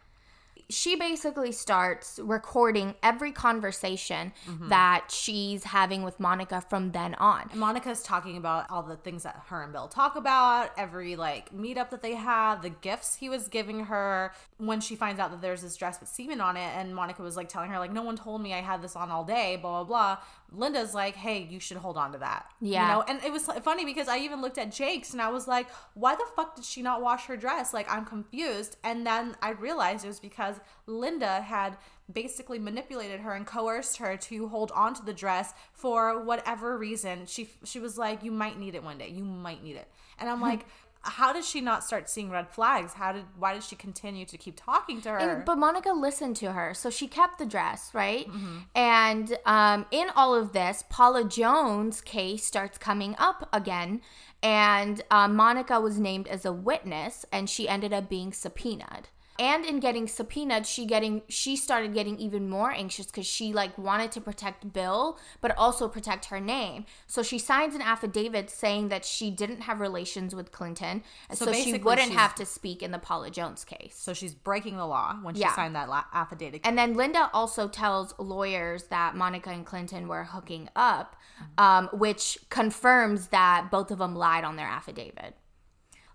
She 0.69 0.95
basically 0.95 1.53
starts 1.53 2.19
recording 2.21 2.95
every 3.01 3.31
conversation 3.31 4.33
mm-hmm. 4.45 4.67
that 4.67 5.05
she's 5.09 5.63
having 5.63 6.03
with 6.03 6.19
Monica 6.19 6.61
from 6.61 6.91
then 6.91 7.15
on. 7.15 7.49
monica's 7.55 8.03
talking 8.03 8.37
about 8.37 8.69
all 8.69 8.83
the 8.83 8.97
things 8.97 9.23
that 9.23 9.41
her 9.47 9.63
and 9.63 9.71
bill 9.71 9.87
talk 9.87 10.15
about 10.15 10.71
every 10.77 11.15
like 11.15 11.53
meetup 11.55 11.89
that 11.89 12.01
they 12.01 12.15
had 12.15 12.61
the 12.61 12.69
gifts 12.69 13.15
he 13.15 13.29
was 13.29 13.47
giving 13.47 13.85
her 13.85 14.33
when 14.57 14.81
she 14.81 14.95
finds 14.95 15.19
out 15.19 15.31
that 15.31 15.41
there's 15.41 15.61
this 15.61 15.75
dress 15.75 15.99
with 15.99 16.09
semen 16.09 16.41
on 16.41 16.57
it. 16.57 16.69
And 16.75 16.93
monica 16.95 17.21
was 17.21 17.37
like 17.37 17.49
telling 17.49 17.69
her 17.71 17.79
like 17.79 17.93
no 17.93 18.03
one 18.03 18.15
told 18.15 18.41
me 18.41 18.53
i 18.53 18.61
had 18.61 18.81
this 18.81 18.95
on 18.95 19.09
all 19.09 19.23
day 19.23 19.57
blah 19.61 19.83
blah 19.83 19.83
blah 19.83 20.17
linda's 20.51 20.93
like 20.93 21.15
hey 21.15 21.45
you 21.49 21.59
should 21.59 21.77
hold 21.77 21.97
on 21.97 22.11
to 22.13 22.17
that 22.17 22.45
Yeah. 22.61 22.81
you 22.81 22.93
know 22.93 23.03
and 23.07 23.23
it 23.23 23.31
was 23.31 23.45
funny 23.63 23.83
because 23.85 24.07
I 24.07 24.17
even 24.19 24.41
looked 24.41 24.57
at 24.57 24.71
Jake's 24.71 25.11
and 25.13 25.21
I 25.21 25.29
was 25.29 25.47
like, 25.47 25.67
why 25.93 26.15
the 26.15 26.23
fuck 26.35 26.55
did 26.55 26.63
she 26.65 26.81
not 26.81 27.01
wash 27.01 27.25
her 27.25 27.35
dress? 27.37 27.73
Like, 27.73 27.91
I'm 27.91 28.05
confused. 28.05 28.77
And 28.83 29.05
then 29.05 29.35
I 29.41 29.51
realized 29.51 30.05
it 30.05 30.07
was 30.07 30.19
because 30.19 30.55
Linda 30.85 31.41
had 31.41 31.77
basically 32.11 32.59
manipulated 32.59 33.19
her 33.21 33.33
and 33.33 33.45
coerced 33.45 33.97
her 33.97 34.15
to 34.17 34.47
hold 34.47 34.71
on 34.71 34.93
to 34.95 35.03
the 35.05 35.13
dress 35.13 35.53
for 35.73 36.23
whatever 36.23 36.77
reason. 36.77 37.25
She 37.25 37.49
she 37.63 37.79
was 37.79 37.97
like, 37.97 38.23
you 38.23 38.31
might 38.31 38.57
need 38.57 38.75
it 38.75 38.83
one 38.83 38.97
day. 38.97 39.09
You 39.09 39.23
might 39.23 39.63
need 39.63 39.75
it. 39.75 39.87
And 40.19 40.29
I'm 40.29 40.41
like, 40.49 40.65
how 41.01 41.31
did 41.33 41.45
she 41.45 41.61
not 41.61 41.83
start 41.83 42.09
seeing 42.09 42.29
red 42.29 42.49
flags? 42.49 42.93
How 42.93 43.11
did 43.13 43.23
why 43.37 43.53
did 43.53 43.63
she 43.63 43.75
continue 43.75 44.25
to 44.25 44.37
keep 44.37 44.55
talking 44.57 45.01
to 45.01 45.09
her? 45.09 45.17
And, 45.17 45.45
but 45.45 45.57
Monica 45.57 45.91
listened 45.91 46.35
to 46.37 46.51
her, 46.53 46.73
so 46.73 46.89
she 46.89 47.07
kept 47.07 47.39
the 47.39 47.45
dress, 47.45 47.91
right? 47.93 48.27
And 48.75 49.37
um, 49.45 49.85
in 49.91 50.09
all 50.15 50.35
of 50.35 50.53
this, 50.53 50.83
Paula 50.89 51.23
Jones' 51.23 52.01
case 52.01 52.43
starts 52.45 52.77
coming 52.77 53.15
up 53.17 53.47
again, 53.53 54.01
and 54.43 55.01
uh, 55.09 55.27
Monica 55.27 55.79
was 55.79 55.99
named 55.99 56.27
as 56.27 56.45
a 56.45 56.51
witness, 56.53 57.25
and 57.31 57.49
she 57.49 57.67
ended 57.69 57.93
up 57.93 58.09
being 58.09 58.33
subpoenaed. 58.33 59.09
And 59.39 59.65
in 59.65 59.79
getting 59.79 60.07
subpoenaed, 60.07 60.65
she 60.65 60.85
getting 60.85 61.21
she 61.27 61.55
started 61.55 61.93
getting 61.93 62.17
even 62.19 62.49
more 62.49 62.71
anxious 62.71 63.05
because 63.05 63.27
she 63.27 63.53
like 63.53 63.77
wanted 63.77 64.11
to 64.13 64.21
protect 64.21 64.73
Bill, 64.73 65.19
but 65.41 65.55
also 65.57 65.87
protect 65.87 66.25
her 66.25 66.39
name. 66.39 66.85
So 67.05 67.21
she 67.21 67.37
signs 67.37 67.75
an 67.75 67.81
affidavit 67.81 68.49
saying 68.49 68.89
that 68.89 69.05
she 69.05 69.29
didn't 69.29 69.61
have 69.61 69.79
relations 69.79 70.33
with 70.33 70.51
Clinton, 70.51 71.03
So 71.33 71.45
so, 71.45 71.53
she 71.53 71.77
wouldn't 71.77 72.13
have 72.13 72.33
to 72.35 72.45
speak 72.45 72.81
in 72.81 72.91
the 72.91 72.97
Paula 72.99 73.29
Jones 73.29 73.63
case. 73.63 73.95
so 73.95 74.13
she's 74.13 74.33
breaking 74.33 74.77
the 74.77 74.87
law 74.87 75.15
when 75.21 75.35
she 75.35 75.41
Yeah. 75.41 75.55
signed 75.55 75.75
that 75.75 75.87
la- 75.87 76.05
affidavit. 76.13 76.61
And 76.63 76.77
then 76.77 76.95
Linda 76.95 77.29
also 77.33 77.67
tells 77.67 78.13
lawyers 78.17 78.85
that 78.85 79.15
Monica 79.15 79.49
and 79.51 79.65
Clinton 79.65 80.07
were 80.07 80.23
hooking 80.23 80.69
up, 80.75 81.15
um, 81.57 81.89
which 81.93 82.39
confirms 82.49 83.27
that 83.27 83.69
both 83.69 83.91
of 83.91 83.99
them 83.99 84.15
lied 84.15 84.43
on 84.43 84.55
their 84.55 84.67
affidavit. 84.67 85.35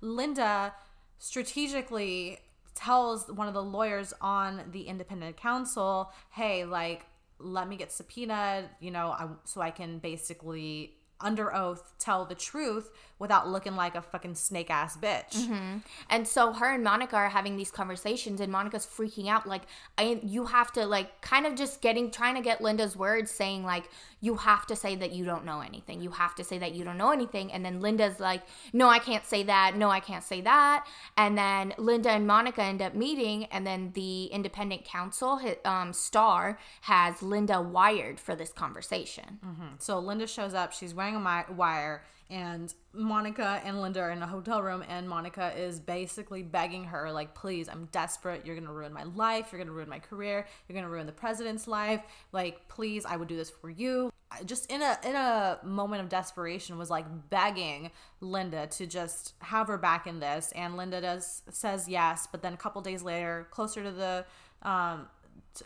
Linda 0.00 0.74
strategically 1.18 2.38
tells 2.74 3.30
one 3.30 3.48
of 3.48 3.54
the 3.54 3.62
lawyers 3.62 4.12
on 4.20 4.62
the 4.70 4.82
independent 4.82 5.36
counsel, 5.36 6.12
"Hey, 6.30 6.64
like 6.64 7.06
let 7.38 7.68
me 7.68 7.76
get 7.76 7.90
subpoenaed, 7.90 8.68
you 8.80 8.90
know, 8.90 9.08
I, 9.08 9.26
so 9.44 9.60
I 9.60 9.70
can 9.70 9.98
basically 9.98 10.94
under 11.20 11.54
oath 11.54 11.92
tell 11.98 12.24
the 12.24 12.34
truth 12.34 12.90
without 13.18 13.48
looking 13.48 13.76
like 13.76 13.94
a 13.94 14.02
fucking 14.02 14.34
snake 14.34 14.70
ass 14.70 14.96
bitch." 14.96 15.34
Mm-hmm. 15.34 15.78
And 16.10 16.26
so 16.26 16.52
her 16.52 16.74
and 16.74 16.84
Monica 16.84 17.16
are 17.16 17.28
having 17.28 17.56
these 17.56 17.70
conversations, 17.70 18.40
and 18.40 18.50
Monica's 18.50 18.86
freaking 18.86 19.28
out. 19.28 19.46
Like, 19.46 19.62
I, 19.98 20.20
you 20.22 20.46
have 20.46 20.72
to 20.72 20.86
like 20.86 21.20
kind 21.20 21.46
of 21.46 21.54
just 21.54 21.80
getting 21.80 22.10
trying 22.10 22.34
to 22.36 22.40
get 22.42 22.60
Linda's 22.60 22.96
words, 22.96 23.30
saying 23.30 23.64
like, 23.64 23.88
you 24.22 24.36
have 24.36 24.64
to 24.68 24.76
say 24.76 24.94
that 24.96 25.12
you 25.12 25.26
don't 25.26 25.44
know 25.44 25.60
anything. 25.60 26.00
You 26.00 26.12
have 26.12 26.34
to 26.36 26.44
say 26.44 26.56
that 26.58 26.72
you 26.74 26.84
don't 26.84 26.96
know 26.96 27.10
anything. 27.10 27.52
And 27.52 27.62
then 27.64 27.80
Linda's 27.80 28.20
like, 28.20 28.42
no, 28.72 28.88
I 28.88 29.00
can't 29.00 29.26
say 29.26 29.42
that. 29.42 29.76
No, 29.76 29.90
I 29.90 30.00
can't 30.00 30.24
say 30.24 30.40
that. 30.42 30.86
And 31.18 31.36
then 31.36 31.74
Linda 31.76 32.10
and 32.10 32.26
Monica 32.26 32.62
end 32.62 32.80
up 32.80 32.94
meeting, 32.94 33.46
and 33.46 33.66
then 33.66 33.90
the 33.94 34.26
independent 34.26 34.84
counsel, 34.84 35.40
um, 35.64 35.92
Starr, 35.92 36.58
has 36.82 37.20
Linda 37.20 37.60
wired 37.60 38.20
for 38.20 38.36
this 38.36 38.52
conversation. 38.52 39.40
So 39.78 39.98
Linda 39.98 40.26
shows 40.26 40.54
up. 40.54 40.72
She's 40.72 40.94
wearing 40.94 41.16
a 41.16 41.44
wire, 41.52 42.04
and 42.32 42.72
Monica 42.94 43.60
and 43.62 43.82
Linda 43.82 44.00
are 44.00 44.10
in 44.10 44.22
a 44.22 44.26
hotel 44.26 44.62
room, 44.62 44.82
and 44.88 45.06
Monica 45.06 45.52
is 45.54 45.78
basically 45.78 46.42
begging 46.42 46.84
her, 46.84 47.12
like, 47.12 47.34
"Please, 47.34 47.68
I'm 47.68 47.84
desperate. 47.92 48.46
You're 48.46 48.56
gonna 48.56 48.72
ruin 48.72 48.92
my 48.92 49.02
life. 49.02 49.52
You're 49.52 49.60
gonna 49.60 49.76
ruin 49.76 49.88
my 49.90 49.98
career. 49.98 50.46
You're 50.66 50.74
gonna 50.74 50.88
ruin 50.88 51.04
the 51.04 51.12
president's 51.12 51.68
life. 51.68 52.02
Like, 52.32 52.68
please, 52.68 53.04
I 53.04 53.18
would 53.18 53.28
do 53.28 53.36
this 53.36 53.50
for 53.50 53.68
you." 53.68 54.10
Just 54.46 54.72
in 54.72 54.80
a 54.80 54.98
in 55.04 55.14
a 55.14 55.58
moment 55.62 56.02
of 56.02 56.08
desperation, 56.08 56.78
was 56.78 56.88
like 56.88 57.04
begging 57.28 57.90
Linda 58.22 58.66
to 58.66 58.86
just 58.86 59.34
have 59.40 59.68
her 59.68 59.76
back 59.76 60.06
in 60.06 60.20
this, 60.20 60.52
and 60.52 60.78
Linda 60.78 61.02
does 61.02 61.42
says 61.50 61.86
yes, 61.86 62.26
but 62.32 62.40
then 62.40 62.54
a 62.54 62.56
couple 62.56 62.80
days 62.80 63.02
later, 63.02 63.46
closer 63.50 63.82
to 63.82 63.92
the 63.92 64.24
um 64.62 65.08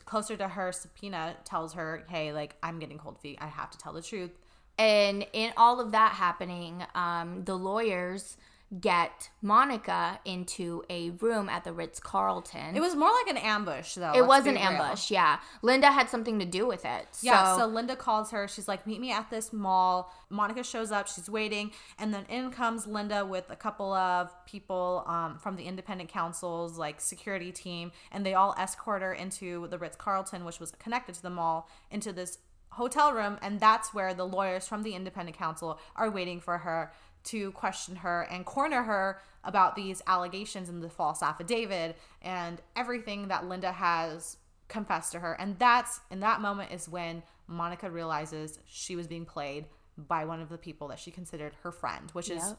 closer 0.04 0.36
to 0.36 0.48
her 0.48 0.72
subpoena 0.72 1.36
tells 1.44 1.74
her 1.74 2.04
hey 2.08 2.32
like 2.32 2.56
i'm 2.60 2.80
getting 2.80 2.98
cold 2.98 3.20
feet 3.20 3.38
i 3.40 3.46
have 3.46 3.70
to 3.70 3.78
tell 3.78 3.92
the 3.92 4.02
truth 4.02 4.32
And 4.78 5.26
in 5.32 5.52
all 5.56 5.80
of 5.80 5.92
that 5.92 6.12
happening, 6.12 6.84
um, 6.94 7.44
the 7.44 7.56
lawyers 7.56 8.36
get 8.80 9.30
Monica 9.42 10.18
into 10.24 10.82
a 10.90 11.10
room 11.10 11.48
at 11.48 11.62
the 11.62 11.72
Ritz 11.72 12.00
Carlton. 12.00 12.74
it 12.74 12.80
was 12.80 12.96
more 12.96 13.10
like 13.10 13.28
an 13.28 13.36
ambush 13.36 13.94
though 13.94 14.12
It 14.12 14.26
was 14.26 14.44
an 14.44 14.56
ambush, 14.56 15.08
yeah. 15.10 15.38
Linda 15.62 15.92
had 15.92 16.10
something 16.10 16.40
to 16.40 16.44
do 16.44 16.66
with 16.66 16.84
it. 16.84 17.06
So, 17.12 17.26
yeah 17.26 17.56
so 17.56 17.66
linda 17.66 17.94
calls 17.94 18.32
her 18.32 18.48
she's 18.48 18.66
like 18.66 18.84
meet 18.84 19.00
me 19.00 19.12
at 19.12 19.30
this 19.30 19.52
mall 19.52 20.12
monica 20.30 20.64
shows 20.64 20.90
up 20.90 21.06
she's 21.06 21.30
waiting 21.30 21.70
and 21.98 22.12
then 22.12 22.24
in 22.28 22.50
comes 22.50 22.86
linda 22.88 23.24
with 23.24 23.44
a 23.50 23.56
couple 23.56 23.92
of 23.92 24.34
people 24.46 25.04
um, 25.06 25.38
from 25.38 25.54
the 25.54 25.62
independent 25.62 26.10
counsel's 26.10 26.76
like 26.76 27.00
security 27.00 27.52
team 27.52 27.92
and 28.10 28.26
they 28.26 28.34
all 28.34 28.54
escort 28.58 29.00
her 29.00 29.14
into 29.14 29.68
the 29.68 29.78
ritz-carlton 29.78 30.44
which 30.44 30.58
was 30.58 30.72
connected 30.72 31.14
to 31.14 31.22
the 31.22 31.30
mall 31.30 31.68
into 31.90 32.12
this 32.12 32.38
hotel 32.76 33.12
room 33.12 33.38
and 33.42 33.58
that's 33.58 33.94
where 33.94 34.12
the 34.12 34.26
lawyers 34.26 34.68
from 34.68 34.82
the 34.82 34.94
independent 34.94 35.36
counsel 35.36 35.78
are 35.96 36.10
waiting 36.10 36.40
for 36.40 36.58
her 36.58 36.92
to 37.24 37.50
question 37.52 37.96
her 37.96 38.22
and 38.30 38.44
corner 38.44 38.82
her 38.82 39.20
about 39.44 39.74
these 39.74 40.02
allegations 40.06 40.68
in 40.68 40.80
the 40.80 40.88
false 40.88 41.22
affidavit 41.22 41.96
and 42.22 42.60
everything 42.76 43.28
that 43.28 43.46
linda 43.48 43.72
has 43.72 44.36
confessed 44.68 45.12
to 45.12 45.18
her 45.18 45.32
and 45.40 45.58
that's 45.58 46.00
in 46.10 46.20
that 46.20 46.40
moment 46.40 46.70
is 46.70 46.88
when 46.88 47.22
monica 47.46 47.90
realizes 47.90 48.58
she 48.66 48.94
was 48.94 49.06
being 49.06 49.24
played 49.24 49.64
by 49.96 50.24
one 50.24 50.40
of 50.40 50.50
the 50.50 50.58
people 50.58 50.88
that 50.88 50.98
she 50.98 51.10
considered 51.10 51.54
her 51.62 51.72
friend 51.72 52.10
which 52.12 52.30
is 52.30 52.54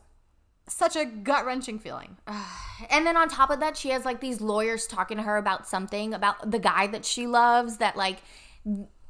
such 0.68 0.96
a 0.96 1.06
gut-wrenching 1.06 1.78
feeling 1.78 2.18
and 2.90 3.06
then 3.06 3.18
on 3.18 3.30
top 3.30 3.50
of 3.50 3.60
that, 3.60 3.78
she 3.78 3.90
has 3.90 4.06
like 4.06 4.20
these 4.20 4.42
lawyers 4.42 4.86
talking 4.86 5.18
to 5.18 5.24
her 5.24 5.38
about 5.38 5.68
something 5.68 6.14
about 6.14 6.50
the 6.52 6.60
guy 6.60 6.88
that 6.88 7.06
she 7.06 7.28
loves. 7.28 7.78
That 7.78 7.96
like, 7.96 8.18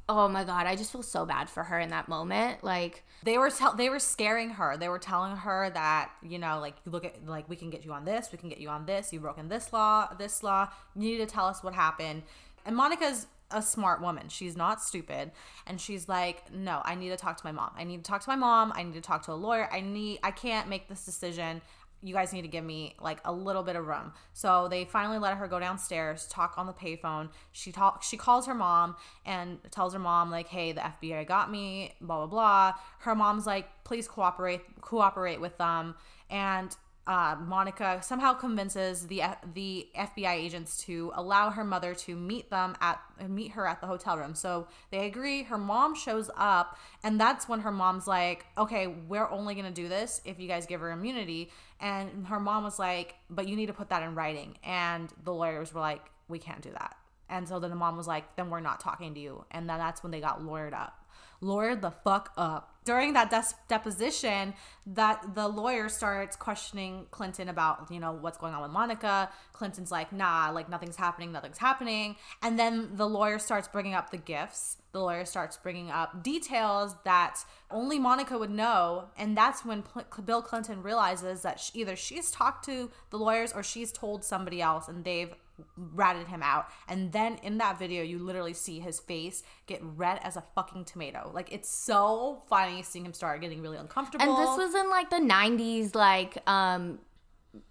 oh 0.08 0.26
my 0.28 0.44
god, 0.44 0.66
I 0.66 0.74
just 0.74 0.90
feel 0.90 1.02
so 1.02 1.26
bad 1.26 1.50
for 1.50 1.64
her 1.64 1.78
in 1.78 1.90
that 1.90 2.08
moment. 2.08 2.64
Like, 2.64 3.04
they 3.22 3.36
were 3.36 3.50
tell- 3.50 3.74
they 3.74 3.90
were 3.90 3.98
scaring 3.98 4.50
her. 4.50 4.76
They 4.76 4.88
were 4.88 4.98
telling 4.98 5.36
her 5.36 5.70
that 5.70 6.10
you 6.22 6.38
know 6.38 6.60
like 6.60 6.74
look 6.86 7.04
at 7.04 7.26
like 7.26 7.48
we 7.48 7.56
can 7.56 7.70
get 7.70 7.84
you 7.84 7.92
on 7.92 8.04
this 8.04 8.30
we 8.32 8.38
can 8.38 8.48
get 8.48 8.58
you 8.58 8.68
on 8.68 8.86
this 8.86 9.12
you've 9.12 9.22
broken 9.22 9.48
this 9.48 9.72
law 9.72 10.08
this 10.18 10.42
law 10.42 10.68
you 10.94 11.02
need 11.02 11.18
to 11.18 11.26
tell 11.26 11.46
us 11.46 11.62
what 11.62 11.74
happened. 11.74 12.22
And 12.64 12.76
monica's 12.76 13.26
a 13.50 13.62
smart 13.62 14.02
woman. 14.02 14.28
She's 14.28 14.58
not 14.58 14.82
stupid. 14.82 15.30
And 15.66 15.80
she's 15.80 16.08
like 16.08 16.52
no 16.52 16.82
i 16.84 16.94
need 16.94 17.10
to 17.10 17.16
talk 17.16 17.36
to 17.36 17.46
my 17.46 17.52
mom. 17.52 17.70
I 17.76 17.84
need 17.84 18.04
to 18.04 18.08
talk 18.08 18.22
to 18.22 18.30
my 18.30 18.36
mom. 18.36 18.72
I 18.74 18.82
need 18.82 18.94
to 18.94 19.00
talk 19.00 19.24
to 19.26 19.32
a 19.32 19.34
lawyer. 19.34 19.68
I 19.72 19.80
need 19.80 20.20
i 20.22 20.30
can't 20.30 20.68
make 20.68 20.88
this 20.88 21.04
decision 21.04 21.60
you 22.02 22.14
guys 22.14 22.32
need 22.32 22.42
to 22.42 22.48
give 22.48 22.64
me 22.64 22.94
like 23.00 23.20
a 23.24 23.32
little 23.32 23.62
bit 23.62 23.76
of 23.76 23.86
room. 23.86 24.12
So 24.32 24.68
they 24.68 24.84
finally 24.84 25.18
let 25.18 25.36
her 25.36 25.48
go 25.48 25.58
downstairs, 25.58 26.26
talk 26.26 26.54
on 26.56 26.66
the 26.66 26.72
payphone. 26.72 27.30
She 27.52 27.72
talk 27.72 28.02
she 28.02 28.16
calls 28.16 28.46
her 28.46 28.54
mom 28.54 28.96
and 29.26 29.58
tells 29.70 29.92
her 29.92 29.98
mom 29.98 30.30
like, 30.30 30.48
"Hey, 30.48 30.72
the 30.72 30.80
FBI 30.80 31.26
got 31.26 31.50
me, 31.50 31.94
blah 32.00 32.18
blah 32.18 32.26
blah." 32.26 32.74
Her 33.00 33.14
mom's 33.14 33.46
like, 33.46 33.84
"Please 33.84 34.06
cooperate 34.06 34.80
cooperate 34.80 35.40
with 35.40 35.58
them." 35.58 35.96
And 36.30 36.76
uh, 37.08 37.36
Monica 37.40 38.00
somehow 38.02 38.34
convinces 38.34 39.06
the 39.06 39.22
the 39.54 39.88
FBI 39.96 40.34
agents 40.34 40.76
to 40.84 41.10
allow 41.14 41.48
her 41.48 41.64
mother 41.64 41.94
to 41.94 42.14
meet 42.14 42.50
them 42.50 42.76
at 42.82 43.00
meet 43.26 43.52
her 43.52 43.66
at 43.66 43.80
the 43.80 43.86
hotel 43.86 44.18
room. 44.18 44.34
So 44.34 44.68
they 44.90 45.06
agree. 45.06 45.42
Her 45.42 45.56
mom 45.56 45.94
shows 45.94 46.30
up, 46.36 46.78
and 47.02 47.18
that's 47.18 47.48
when 47.48 47.60
her 47.60 47.72
mom's 47.72 48.06
like, 48.06 48.44
"Okay, 48.58 48.86
we're 48.86 49.28
only 49.30 49.54
gonna 49.54 49.70
do 49.70 49.88
this 49.88 50.20
if 50.26 50.38
you 50.38 50.46
guys 50.46 50.66
give 50.66 50.82
her 50.82 50.90
immunity." 50.90 51.50
And 51.80 52.26
her 52.26 52.38
mom 52.38 52.62
was 52.62 52.78
like, 52.78 53.14
"But 53.30 53.48
you 53.48 53.56
need 53.56 53.66
to 53.66 53.72
put 53.72 53.88
that 53.88 54.02
in 54.02 54.14
writing." 54.14 54.58
And 54.62 55.10
the 55.24 55.32
lawyers 55.32 55.72
were 55.72 55.80
like, 55.80 56.10
"We 56.28 56.38
can't 56.38 56.60
do 56.60 56.72
that." 56.72 56.94
And 57.30 57.48
so 57.48 57.58
then 57.58 57.70
the 57.70 57.76
mom 57.76 57.96
was 57.96 58.06
like, 58.06 58.36
"Then 58.36 58.50
we're 58.50 58.60
not 58.60 58.80
talking 58.80 59.14
to 59.14 59.20
you." 59.20 59.46
And 59.50 59.68
then 59.68 59.78
that's 59.78 60.02
when 60.02 60.12
they 60.12 60.20
got 60.20 60.42
lawyered 60.42 60.74
up 60.74 61.08
lawyered 61.42 61.80
the 61.80 61.90
fuck 61.90 62.32
up. 62.36 62.74
During 62.88 63.12
that 63.12 63.28
des- 63.28 63.56
deposition, 63.68 64.54
that 64.86 65.34
the 65.34 65.46
lawyer 65.46 65.90
starts 65.90 66.36
questioning 66.36 67.04
Clinton 67.10 67.50
about, 67.50 67.90
you 67.90 68.00
know, 68.00 68.12
what's 68.12 68.38
going 68.38 68.54
on 68.54 68.62
with 68.62 68.70
Monica. 68.70 69.28
Clinton's 69.52 69.92
like, 69.92 70.10
nah, 70.10 70.50
like 70.54 70.70
nothing's 70.70 70.96
happening, 70.96 71.30
nothing's 71.30 71.58
happening. 71.58 72.16
And 72.42 72.58
then 72.58 72.72
the 72.94 73.06
lawyer 73.06 73.38
starts 73.38 73.68
bringing 73.68 73.92
up 73.92 74.10
the 74.10 74.16
gifts. 74.16 74.78
The 74.92 75.00
lawyer 75.00 75.26
starts 75.26 75.58
bringing 75.58 75.90
up 75.90 76.22
details 76.22 76.94
that 77.04 77.44
only 77.70 77.98
Monica 77.98 78.38
would 78.38 78.50
know. 78.50 79.10
And 79.18 79.36
that's 79.36 79.66
when 79.66 79.82
Pl- 79.82 80.06
Bill 80.24 80.40
Clinton 80.40 80.82
realizes 80.82 81.42
that 81.42 81.60
she, 81.60 81.80
either 81.80 81.94
she's 81.94 82.30
talked 82.30 82.64
to 82.64 82.90
the 83.10 83.18
lawyers 83.18 83.52
or 83.52 83.62
she's 83.62 83.92
told 83.92 84.24
somebody 84.24 84.62
else 84.62 84.88
and 84.88 85.04
they've 85.04 85.34
ratted 85.76 86.26
him 86.26 86.42
out. 86.42 86.68
And 86.88 87.12
then 87.12 87.38
in 87.42 87.58
that 87.58 87.78
video, 87.78 88.02
you 88.02 88.18
literally 88.18 88.54
see 88.54 88.80
his 88.80 89.00
face 89.00 89.42
get 89.66 89.80
red 89.82 90.20
as 90.22 90.36
a 90.36 90.42
fucking 90.54 90.84
tomato. 90.84 91.30
Like 91.34 91.52
it's 91.52 91.68
so 91.68 92.42
funny 92.48 92.82
seeing 92.82 93.04
him 93.04 93.12
start 93.12 93.40
getting 93.40 93.62
really 93.62 93.78
uncomfortable. 93.78 94.24
And 94.24 94.48
this 94.48 94.56
was 94.56 94.74
in 94.74 94.90
like 94.90 95.10
the 95.10 95.16
90s, 95.16 95.94
like 95.94 96.38
um 96.48 96.98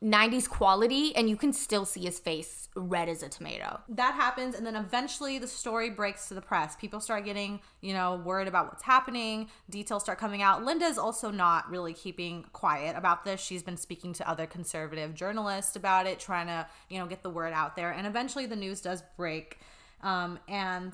90s 0.03 0.49
quality 0.49 1.15
and 1.15 1.29
you 1.29 1.35
can 1.35 1.53
still 1.53 1.85
see 1.85 2.01
his 2.01 2.19
face 2.19 2.69
red 2.75 3.09
as 3.09 3.23
a 3.23 3.29
tomato. 3.29 3.79
That 3.89 4.13
happens 4.13 4.55
and 4.55 4.65
then 4.65 4.75
eventually 4.75 5.39
the 5.39 5.47
story 5.47 5.89
breaks 5.89 6.27
to 6.27 6.33
the 6.33 6.41
press. 6.41 6.75
People 6.75 6.99
start 6.99 7.25
getting, 7.25 7.59
you 7.81 7.93
know, 7.93 8.21
worried 8.23 8.47
about 8.47 8.67
what's 8.67 8.83
happening. 8.83 9.49
Details 9.69 10.03
start 10.03 10.19
coming 10.19 10.41
out. 10.41 10.63
Linda 10.63 10.85
is 10.85 10.97
also 10.97 11.31
not 11.31 11.69
really 11.69 11.93
keeping 11.93 12.45
quiet 12.53 12.95
about 12.95 13.25
this. 13.25 13.41
She's 13.41 13.63
been 13.63 13.77
speaking 13.77 14.13
to 14.13 14.29
other 14.29 14.45
conservative 14.45 15.13
journalists 15.13 15.75
about 15.75 16.05
it, 16.05 16.19
trying 16.19 16.47
to, 16.47 16.67
you 16.89 16.99
know, 16.99 17.05
get 17.05 17.23
the 17.23 17.29
word 17.29 17.53
out 17.53 17.75
there. 17.75 17.91
And 17.91 18.05
eventually 18.05 18.45
the 18.45 18.55
news 18.55 18.81
does 18.81 19.03
break. 19.15 19.59
Um, 20.01 20.39
and 20.47 20.93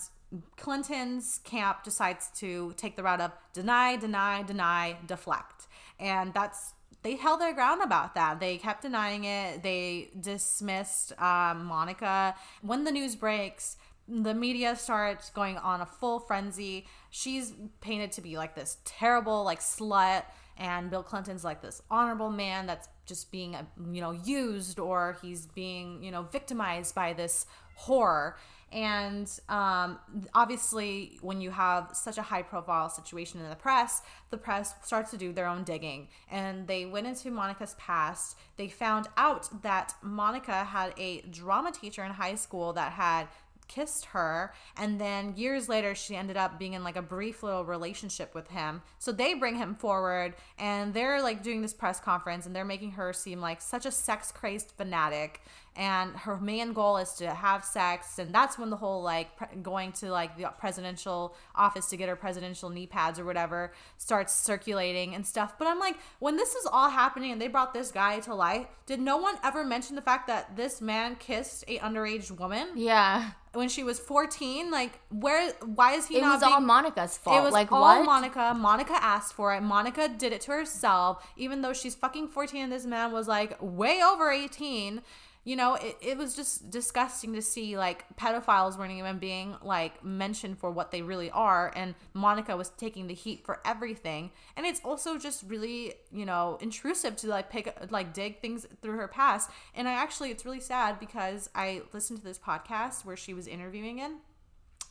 Clinton's 0.58 1.40
camp 1.44 1.84
decides 1.84 2.30
to 2.40 2.74
take 2.78 2.96
the 2.96 3.04
route 3.04 3.22
of 3.22 3.32
deny, 3.54 3.96
deny, 3.98 4.44
deny, 4.44 4.98
deflect. 5.06 5.68
And 6.00 6.34
that's 6.34 6.74
they 7.04 7.16
held 7.16 7.42
their 7.42 7.54
ground 7.54 7.82
about 7.82 8.16
that. 8.16 8.40
They 8.40 8.58
kept 8.58 8.82
denying 8.82 9.26
it. 9.26 9.62
They 9.62 10.10
dismissed 10.20 11.12
um, 11.22 11.66
Monica. 11.66 12.36
When 12.62 12.86
the 12.86 12.92
news 12.92 13.16
breaks, 13.16 13.78
the 14.08 14.34
media 14.34 14.76
starts 14.76 15.30
going 15.30 15.58
on 15.58 15.82
a 15.82 15.86
full 15.86 16.20
frenzy. 16.20 16.88
She's 17.10 17.54
painted 17.82 18.12
to 18.14 18.22
be 18.22 18.38
like 18.38 18.56
this 18.56 18.78
terrible, 18.86 19.44
like 19.44 19.60
slut, 19.60 20.24
and 20.58 20.90
Bill 20.90 21.04
Clinton's 21.04 21.44
like 21.44 21.62
this 21.62 21.82
honorable 21.90 22.30
man 22.30 22.68
that's 22.68 22.88
just 23.06 23.32
being, 23.32 23.56
you 23.92 24.02
know, 24.02 24.12
used 24.12 24.80
or 24.80 25.18
he's 25.22 25.46
being, 25.48 26.02
you 26.04 26.12
know, 26.12 26.24
victimized 26.24 26.96
by 26.96 27.14
this 27.14 27.46
horror. 27.76 28.38
And 28.74 29.30
um, 29.50 30.00
obviously, 30.34 31.20
when 31.22 31.40
you 31.42 31.52
have 31.52 31.92
such 31.94 32.18
a 32.18 32.24
high 32.24 32.42
profile 32.42 32.90
situation 32.90 33.40
in 33.40 33.50
the 33.50 33.56
press, 33.56 34.02
the 34.32 34.38
press 34.38 34.74
starts 34.84 35.12
to 35.12 35.18
do 35.18 35.32
their 35.32 35.46
own 35.46 35.64
digging. 35.64 36.08
And 36.32 36.68
they 36.68 36.86
went 36.86 37.06
into 37.06 37.30
Monica's 37.30 37.76
past. 37.78 38.38
They 38.58 38.68
found 38.68 39.08
out 39.16 39.62
that 39.62 39.94
Monica 40.02 40.64
had 40.64 40.94
a 40.98 41.22
drama 41.22 41.72
teacher 41.72 42.04
in 42.04 42.12
high 42.12 42.36
school 42.36 42.74
that 42.74 42.94
had 42.94 43.28
kissed 43.68 44.06
her 44.06 44.54
and 44.78 45.00
then 45.00 45.34
years 45.36 45.70
later 45.70 45.96
she 45.96 46.16
ended 46.16 46.38
up 46.38 46.60
being 46.60 46.74
in 46.74 46.84
like 46.84 46.96
a 46.96 47.02
brief 47.02 47.44
little 47.44 47.66
relationship 47.66 48.36
with 48.36 48.48
him 48.50 48.82
so 49.00 49.12
they 49.12 49.34
bring 49.34 49.56
him 49.56 49.74
forward 49.76 50.36
and 50.60 50.94
they're 50.94 51.22
like 51.22 51.42
doing 51.42 51.62
this 51.62 51.74
press 51.74 52.00
conference 52.00 52.46
and 52.46 52.56
they're 52.56 52.66
making 52.66 52.92
her 52.92 53.14
seem 53.14 53.40
like 53.40 53.62
such 53.62 53.86
a 53.86 53.92
sex 53.92 54.32
crazed 54.32 54.72
fanatic 54.78 55.42
and 55.76 56.16
her 56.16 56.38
main 56.38 56.72
goal 56.74 56.98
is 56.98 57.14
to 57.14 57.28
have 57.34 57.66
sex 57.66 58.20
and 58.20 58.32
that's 58.34 58.60
when 58.60 58.70
the 58.70 58.76
whole 58.76 59.02
like 59.02 59.36
pre- 59.36 59.48
going 59.62 59.92
to 59.92 60.12
like 60.12 60.38
the 60.38 60.46
presidential 60.60 61.36
office 61.56 61.88
to 61.90 61.98
get 61.98 62.08
her 62.08 62.16
presidential 62.16 62.70
knee 62.70 62.86
pads 62.86 63.18
or 63.20 63.26
whatever 63.26 63.72
starts 63.98 64.36
circulating 64.36 65.16
and 65.16 65.26
stuff 65.26 65.58
but 65.58 65.68
i'm 65.68 65.80
like 65.80 65.96
when 66.20 66.38
this 66.38 66.54
is 66.54 66.68
all 66.72 66.90
happening 66.90 67.32
and 67.32 67.42
they 67.42 67.48
brought 67.48 67.74
this 67.74 67.92
guy 67.92 68.20
to 68.20 68.36
light 68.36 68.70
did 68.86 69.00
no 69.00 69.18
one 69.18 69.36
ever 69.44 69.64
mention 69.64 69.96
the 69.96 70.02
fact 70.02 70.28
that 70.28 70.56
this 70.56 70.80
man 70.80 71.16
kissed 71.16 71.64
a 71.68 71.80
underage 71.80 72.30
woman 72.38 72.68
Yeah. 72.76 73.32
when 73.54 73.68
she 73.68 73.84
was 73.84 74.00
14 74.00 74.70
like 74.70 75.00
where 75.10 75.54
why 75.66 75.94
is 75.94 76.06
he 76.08 76.18
It 76.18 76.22
not 76.22 76.36
was 76.36 76.44
all 76.44 76.62
Monica's 76.62 77.18
fault. 77.18 77.38
it 77.38 77.44
was 77.44 77.54
like 77.54 77.72
all 77.72 77.82
what? 77.82 78.06
Monica. 78.06 78.54
Monica 78.56 78.94
asked 79.02 79.34
for 79.34 79.54
it. 79.56 79.62
Monica 79.62 80.08
did 80.08 80.34
it 80.34 80.42
to 80.42 80.52
herself, 80.52 81.26
even 81.38 81.62
though 81.62 81.74
she's 81.74 81.96
fucking 81.96 82.28
14 82.28 82.64
and 82.64 82.72
this 82.72 82.86
man 82.86 83.12
was 83.12 83.28
like 83.28 83.58
way 83.62 84.02
over 84.04 84.30
18. 84.32 85.02
You 85.46 85.58
know, 85.58 85.76
it, 85.76 85.98
it 86.02 86.18
was 86.18 86.36
just 86.36 86.70
disgusting 86.70 87.34
to 87.34 87.42
see 87.42 87.78
like 87.78 88.06
pedophiles 88.16 88.78
weren't 88.78 88.94
even 88.94 89.20
being 89.20 89.56
like 89.62 90.04
mentioned 90.04 90.58
for 90.58 90.72
what 90.72 90.92
they 90.92 91.02
really 91.02 91.30
are. 91.32 91.72
And 91.76 91.96
Monica 92.14 92.56
was 92.56 92.70
taking 92.70 93.08
the 93.08 93.14
heat 93.14 93.46
for 93.46 93.60
everything. 93.66 94.32
And 94.56 94.66
it's 94.66 94.80
also 94.86 95.18
just 95.18 95.44
really, 95.48 95.96
you 96.12 96.26
know, 96.26 96.58
intrusive 96.62 97.18
to 97.18 97.28
like 97.28 97.50
pick, 97.50 97.76
like 97.90 98.14
dig 98.14 98.40
things 98.40 98.66
through 98.82 98.98
her 98.98 99.08
past. 99.08 99.50
And 99.76 99.88
I 99.88 99.94
actually, 99.94 100.32
it's 100.32 100.46
really 100.46 100.62
sad 100.62 101.00
because 101.00 101.50
I 101.54 101.82
listened 101.92 102.20
to 102.20 102.26
this 102.26 102.40
podcast 102.40 103.04
where 103.04 103.18
she 103.18 103.34
was 103.34 103.48
interviewing 103.48 104.00
in 104.00 104.20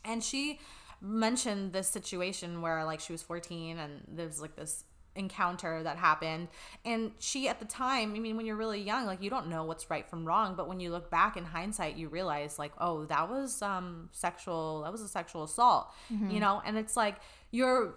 and 0.05 0.23
she 0.23 0.61
mentioned 1.01 1.73
this 1.73 1.89
situation 1.89 2.63
where 2.63 2.85
like 2.85 3.01
she 3.01 3.13
was 3.13 3.23
14 3.23 3.79
and 3.79 4.03
there's 4.09 4.41
like 4.41 4.55
this 4.55 4.85
encounter 5.17 5.83
that 5.83 5.97
happened. 5.97 6.49
And 6.85 7.13
she 7.19 7.49
at 7.49 7.59
the 7.59 7.67
time 7.67 8.15
i 8.15 8.19
mean 8.19 8.37
when 8.37 8.47
you're 8.47 8.57
really 8.57 8.81
young 8.81 9.07
like 9.07 9.23
you 9.23 9.31
don't 9.31 9.49
know 9.49 9.65
what's 9.65 9.91
right 9.91 10.09
from 10.09 10.25
wrong 10.25 10.55
but 10.57 10.69
when 10.69 10.81
you 10.81 10.91
look 10.91 11.11
back 11.11 11.37
in 11.37 11.45
hindsight 11.45 11.97
you 11.97 12.09
realize 12.09 12.59
like 12.59 12.73
oh 12.79 13.05
that 13.07 13.29
was 13.31 13.61
um 13.63 14.09
sexual 14.13 14.83
that 14.83 14.93
was 14.93 15.01
a 15.01 15.09
sexual 15.09 15.43
assault 15.45 15.93
you 16.33 16.41
know? 16.41 16.63
And 16.65 16.77
it's 16.77 16.97
like 16.97 17.17
you're 17.51 17.95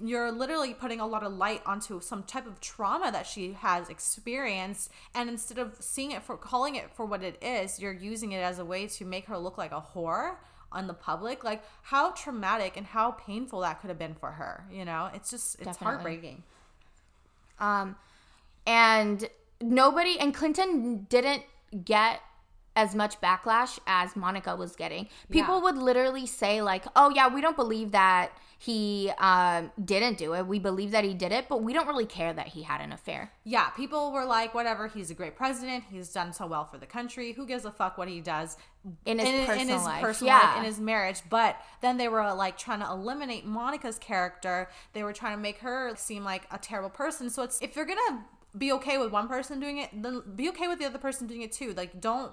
you're 0.00 0.30
literally 0.30 0.74
putting 0.74 1.00
a 1.00 1.06
lot 1.06 1.24
of 1.24 1.32
light 1.32 1.60
onto 1.66 2.00
some 2.00 2.22
type 2.22 2.46
of 2.46 2.60
trauma 2.60 3.10
that 3.10 3.26
she 3.26 3.54
has 3.54 3.88
experienced. 3.88 4.90
And 5.14 5.28
instead 5.28 5.58
of 5.58 5.76
seeing 5.80 6.12
it 6.12 6.22
for 6.22 6.36
calling 6.36 6.76
it 6.76 6.90
for 6.94 7.04
what 7.04 7.22
it 7.22 7.42
is 7.42 7.80
you're 7.80 7.92
using 7.92 8.32
it 8.32 8.38
as 8.38 8.58
a 8.58 8.64
way 8.64 8.86
to 8.86 9.04
make 9.04 9.26
her 9.26 9.38
look 9.38 9.58
like 9.58 9.72
a 9.72 9.82
whore 9.94 10.36
on 10.70 10.86
the 10.86 10.94
public 10.94 11.42
like 11.44 11.62
how 11.82 12.10
traumatic 12.10 12.76
and 12.76 12.86
how 12.86 13.10
painful 13.12 13.60
that 13.60 13.80
could 13.80 13.88
have 13.88 13.98
been 13.98 14.14
for 14.14 14.32
her 14.32 14.64
you 14.70 14.84
know 14.84 15.08
it's 15.14 15.30
just 15.30 15.54
it's 15.56 15.64
Definitely. 15.64 15.84
heartbreaking 15.84 16.42
Um, 17.58 17.96
and 18.66 19.28
nobody 19.60 20.18
and 20.18 20.34
Clinton 20.34 21.06
didn't 21.08 21.42
get 21.84 22.20
as 22.76 22.94
much 22.94 23.20
backlash 23.20 23.78
as 23.86 24.14
Monica 24.14 24.54
was 24.54 24.76
getting. 24.76 25.08
People 25.30 25.56
Yeah. 25.56 25.62
would 25.62 25.78
literally 25.78 26.26
say 26.26 26.62
like, 26.62 26.84
"Oh 26.94 27.10
yeah, 27.10 27.26
we 27.28 27.40
don't 27.40 27.56
believe 27.56 27.90
that 27.92 28.30
he 28.60 29.10
um, 29.18 29.70
didn't 29.84 30.18
do 30.18 30.34
it. 30.34 30.46
We 30.46 30.58
believe 30.58 30.90
that 30.92 31.04
he 31.04 31.14
did 31.14 31.30
it, 31.32 31.46
but 31.48 31.62
we 31.62 31.72
don't 31.72 31.86
really 31.86 32.06
care 32.06 32.32
that 32.32 32.48
he 32.48 32.62
had 32.62 32.80
an 32.80 32.92
affair." 32.92 33.32
yeah 33.44 33.70
people 33.70 34.12
were 34.12 34.24
like 34.26 34.52
whatever 34.54 34.88
he's 34.88 35.10
a 35.10 35.14
great 35.14 35.34
president 35.34 35.82
he's 35.90 36.12
done 36.12 36.32
so 36.34 36.46
well 36.46 36.64
for 36.66 36.76
the 36.76 36.84
country 36.86 37.32
who 37.32 37.46
gives 37.46 37.64
a 37.64 37.70
fuck 37.72 37.96
what 37.96 38.06
he 38.08 38.20
does 38.20 38.56
In 39.06 39.18
his 39.18 39.46
personal 39.46 39.78
life. 39.82 40.02
personal 40.02 40.34
Yeah. 40.34 40.40
life, 40.48 40.58
in 40.58 40.64
his 40.64 40.78
marriage. 40.78 41.20
But 41.30 41.56
then 41.80 41.96
they 41.96 42.08
were 42.08 42.32
like 42.34 42.58
trying 42.58 42.80
to 42.80 42.86
eliminate 42.90 43.44
Monica's 43.46 43.98
character. 43.98 44.68
They 44.92 45.02
were 45.02 45.12
trying 45.14 45.36
to 45.36 45.40
make 45.42 45.58
her 45.58 45.94
seem 45.96 46.22
like 46.24 46.42
a 46.50 46.58
terrible 46.58 46.90
person. 46.90 47.30
So 47.30 47.42
it's 47.42 47.58
if 47.60 47.74
you're 47.74 47.86
gonna 47.86 48.24
be 48.56 48.70
okay 48.72 48.98
with 48.98 49.10
one 49.12 49.28
person 49.28 49.58
doing 49.60 49.78
it, 49.78 49.90
then 50.02 50.22
be 50.36 50.48
okay 50.50 50.68
with 50.68 50.78
the 50.78 50.84
other 50.86 50.98
person 50.98 51.26
doing 51.26 51.42
it 51.42 51.52
too. 51.52 51.72
Like 51.74 52.00
don't 52.00 52.32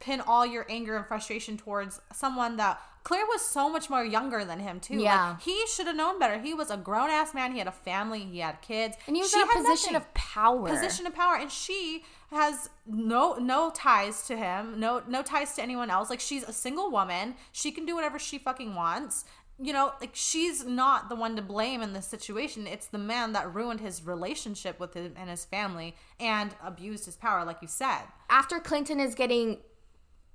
pin 0.00 0.20
all 0.20 0.46
your 0.46 0.66
anger 0.68 0.96
and 0.96 1.06
frustration 1.06 1.56
towards 1.56 2.00
someone 2.12 2.56
that 2.56 2.80
Claire 3.04 3.26
was 3.26 3.40
so 3.40 3.70
much 3.70 3.88
more 3.88 4.04
younger 4.04 4.44
than 4.44 4.58
him 4.58 4.80
too. 4.80 4.96
Yeah. 4.96 5.30
Like, 5.30 5.42
he 5.42 5.64
should 5.68 5.86
have 5.86 5.94
known 5.94 6.18
better. 6.18 6.40
He 6.40 6.54
was 6.54 6.70
a 6.72 6.76
grown 6.76 7.08
ass 7.08 7.34
man. 7.34 7.52
He 7.52 7.58
had 7.58 7.68
a 7.68 7.72
family. 7.72 8.20
He 8.20 8.40
had 8.40 8.60
kids. 8.62 8.96
And 9.06 9.14
he 9.14 9.22
was 9.22 9.30
She 9.30 9.40
in 9.40 9.48
a 9.48 9.52
position 9.52 9.92
nothing 9.92 9.96
of 10.08 10.14
power. 10.14 10.68
position 10.68 11.06
of 11.06 11.14
power 11.14 11.36
and 11.36 11.50
she 11.50 12.04
has 12.32 12.68
no 12.84 13.34
no 13.34 13.70
ties 13.70 14.26
to 14.26 14.36
him 14.36 14.80
no 14.80 15.00
no 15.06 15.22
ties 15.22 15.54
to 15.54 15.62
anyone 15.62 15.90
else 15.90 16.10
like 16.10 16.18
she's 16.18 16.42
a 16.42 16.52
single 16.52 16.90
woman 16.90 17.36
she 17.52 17.70
can 17.70 17.86
do 17.86 17.94
whatever 17.94 18.18
she 18.18 18.36
fucking 18.36 18.74
wants 18.74 19.24
you 19.58 19.72
know, 19.72 19.92
like 20.00 20.10
she's 20.12 20.64
not 20.66 21.08
the 21.08 21.14
one 21.14 21.34
to 21.36 21.42
blame 21.42 21.80
in 21.80 21.94
this 21.94 22.06
situation. 22.06 22.66
It's 22.66 22.88
the 22.88 22.98
man 22.98 23.32
that 23.32 23.54
ruined 23.54 23.80
his 23.80 24.04
relationship 24.04 24.78
with 24.78 24.94
him 24.94 25.14
and 25.16 25.30
his 25.30 25.44
family 25.46 25.94
and 26.20 26.54
abused 26.62 27.06
his 27.06 27.16
power, 27.16 27.44
like 27.44 27.62
you 27.62 27.68
said. 27.68 28.02
After 28.28 28.60
Clinton 28.60 29.00
is 29.00 29.14
getting 29.14 29.58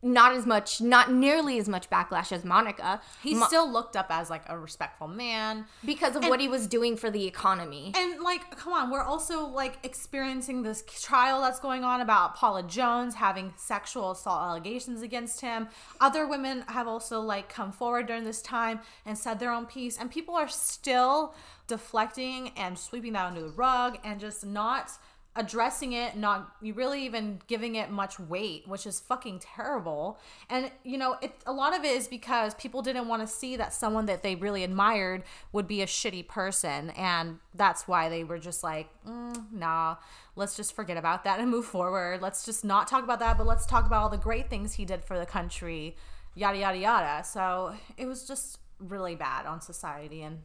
not 0.01 0.33
as 0.33 0.45
much, 0.45 0.81
not 0.81 1.11
nearly 1.11 1.57
as 1.59 1.69
much 1.69 1.89
backlash 1.89 2.31
as 2.31 2.43
Monica. 2.43 3.01
He's 3.21 3.37
Mo- 3.37 3.45
still 3.45 3.71
looked 3.71 3.95
up 3.95 4.07
as 4.09 4.29
like 4.29 4.43
a 4.47 4.57
respectful 4.57 5.07
man. 5.07 5.65
because 5.85 6.15
of 6.15 6.23
what 6.23 6.39
he 6.39 6.47
was 6.47 6.67
doing 6.67 6.97
for 6.97 7.11
the 7.11 7.25
economy. 7.25 7.93
And 7.95 8.21
like, 8.21 8.57
come 8.57 8.73
on, 8.73 8.89
we're 8.89 9.03
also 9.03 9.45
like 9.45 9.77
experiencing 9.83 10.63
this 10.63 10.83
trial 11.01 11.41
that's 11.41 11.59
going 11.59 11.83
on 11.83 12.01
about 12.01 12.35
Paula 12.35 12.63
Jones 12.63 13.15
having 13.15 13.53
sexual 13.57 14.11
assault 14.11 14.41
allegations 14.41 15.01
against 15.01 15.41
him. 15.41 15.67
Other 15.99 16.27
women 16.27 16.63
have 16.67 16.87
also 16.87 17.21
like 17.21 17.49
come 17.49 17.71
forward 17.71 18.07
during 18.07 18.23
this 18.23 18.41
time 18.41 18.79
and 19.05 19.17
said 19.17 19.39
their 19.39 19.51
own 19.51 19.65
piece, 19.65 19.97
and 19.99 20.09
people 20.09 20.35
are 20.35 20.47
still 20.47 21.35
deflecting 21.67 22.49
and 22.57 22.77
sweeping 22.77 23.13
that 23.13 23.25
under 23.27 23.41
the 23.41 23.49
rug 23.49 23.97
and 24.03 24.19
just 24.19 24.45
not 24.45 24.91
addressing 25.35 25.93
it 25.93 26.17
not 26.17 26.51
really 26.61 27.05
even 27.05 27.39
giving 27.47 27.75
it 27.75 27.89
much 27.89 28.19
weight 28.19 28.67
which 28.67 28.85
is 28.85 28.99
fucking 28.99 29.39
terrible. 29.39 30.19
And 30.49 30.71
you 30.83 30.97
know 30.97 31.17
it 31.21 31.33
a 31.45 31.53
lot 31.53 31.77
of 31.77 31.85
it 31.85 31.91
is 31.91 32.07
because 32.07 32.53
people 32.55 32.81
didn't 32.81 33.07
want 33.07 33.21
to 33.21 33.27
see 33.27 33.55
that 33.55 33.73
someone 33.73 34.07
that 34.07 34.23
they 34.23 34.35
really 34.35 34.63
admired 34.63 35.23
would 35.53 35.67
be 35.67 35.81
a 35.81 35.85
shitty 35.85 36.27
person 36.27 36.89
and 36.91 37.39
that's 37.55 37.87
why 37.87 38.09
they 38.09 38.25
were 38.25 38.39
just 38.39 38.61
like 38.61 38.89
mm, 39.07 39.51
nah 39.53 39.95
let's 40.35 40.55
just 40.55 40.75
forget 40.75 40.97
about 40.97 41.23
that 41.23 41.39
and 41.39 41.49
move 41.49 41.65
forward. 41.65 42.21
Let's 42.21 42.45
just 42.45 42.65
not 42.65 42.87
talk 42.87 43.03
about 43.03 43.19
that 43.19 43.37
but 43.37 43.47
let's 43.47 43.65
talk 43.65 43.85
about 43.85 44.03
all 44.03 44.09
the 44.09 44.17
great 44.17 44.49
things 44.49 44.73
he 44.73 44.83
did 44.83 45.03
for 45.03 45.17
the 45.17 45.25
country 45.25 45.95
yada 46.35 46.57
yada 46.57 46.77
yada. 46.77 47.23
So 47.23 47.73
it 47.97 48.05
was 48.05 48.27
just 48.27 48.59
really 48.79 49.15
bad 49.15 49.45
on 49.45 49.61
society 49.61 50.23
and 50.23 50.39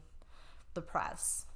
the 0.75 0.81
press 0.81 1.46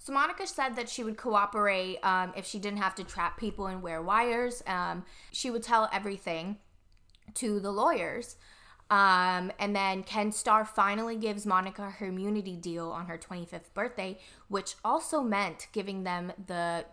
So 0.00 0.14
Monica 0.14 0.46
said 0.46 0.76
that 0.76 0.88
she 0.88 1.04
would 1.04 1.18
cooperate 1.18 1.98
um, 2.02 2.32
if 2.34 2.46
she 2.46 2.58
didn't 2.58 2.78
have 2.78 2.94
to 2.96 3.04
trap 3.04 3.38
people 3.38 3.66
and 3.66 3.82
wear 3.82 4.00
wires. 4.00 4.62
Um, 4.66 5.04
she 5.30 5.50
would 5.50 5.62
tell 5.62 5.90
everything 5.92 6.56
to 7.34 7.60
the 7.60 7.70
lawyers. 7.70 8.36
Um, 8.90 9.52
and 9.58 9.76
then 9.76 10.02
Ken 10.02 10.32
Starr 10.32 10.64
finally 10.64 11.16
gives 11.16 11.44
Monica 11.44 11.90
her 11.90 12.06
immunity 12.06 12.56
deal 12.56 12.88
on 12.90 13.06
her 13.06 13.18
25th 13.18 13.72
birthday, 13.74 14.18
which 14.48 14.74
also 14.82 15.20
meant 15.20 15.68
giving 15.72 16.02
them 16.02 16.32
the 16.46 16.86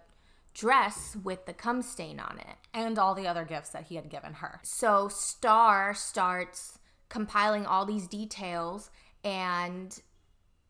dress 0.54 1.16
with 1.24 1.46
the 1.46 1.54
cum 1.54 1.82
stain 1.82 2.20
on 2.20 2.40
it. 2.40 2.58
and 2.74 3.00
all 3.00 3.16
the 3.16 3.26
other 3.26 3.46
gifts 3.46 3.70
that 3.70 3.86
he 3.86 3.96
had 3.96 4.10
given 4.10 4.34
her 4.34 4.60
So 4.64 5.08
Starr 5.08 5.94
starts 5.94 6.78
compiling 7.10 7.66
all 7.66 7.86
these 7.86 8.08
details 8.08 8.90
and 9.24 10.02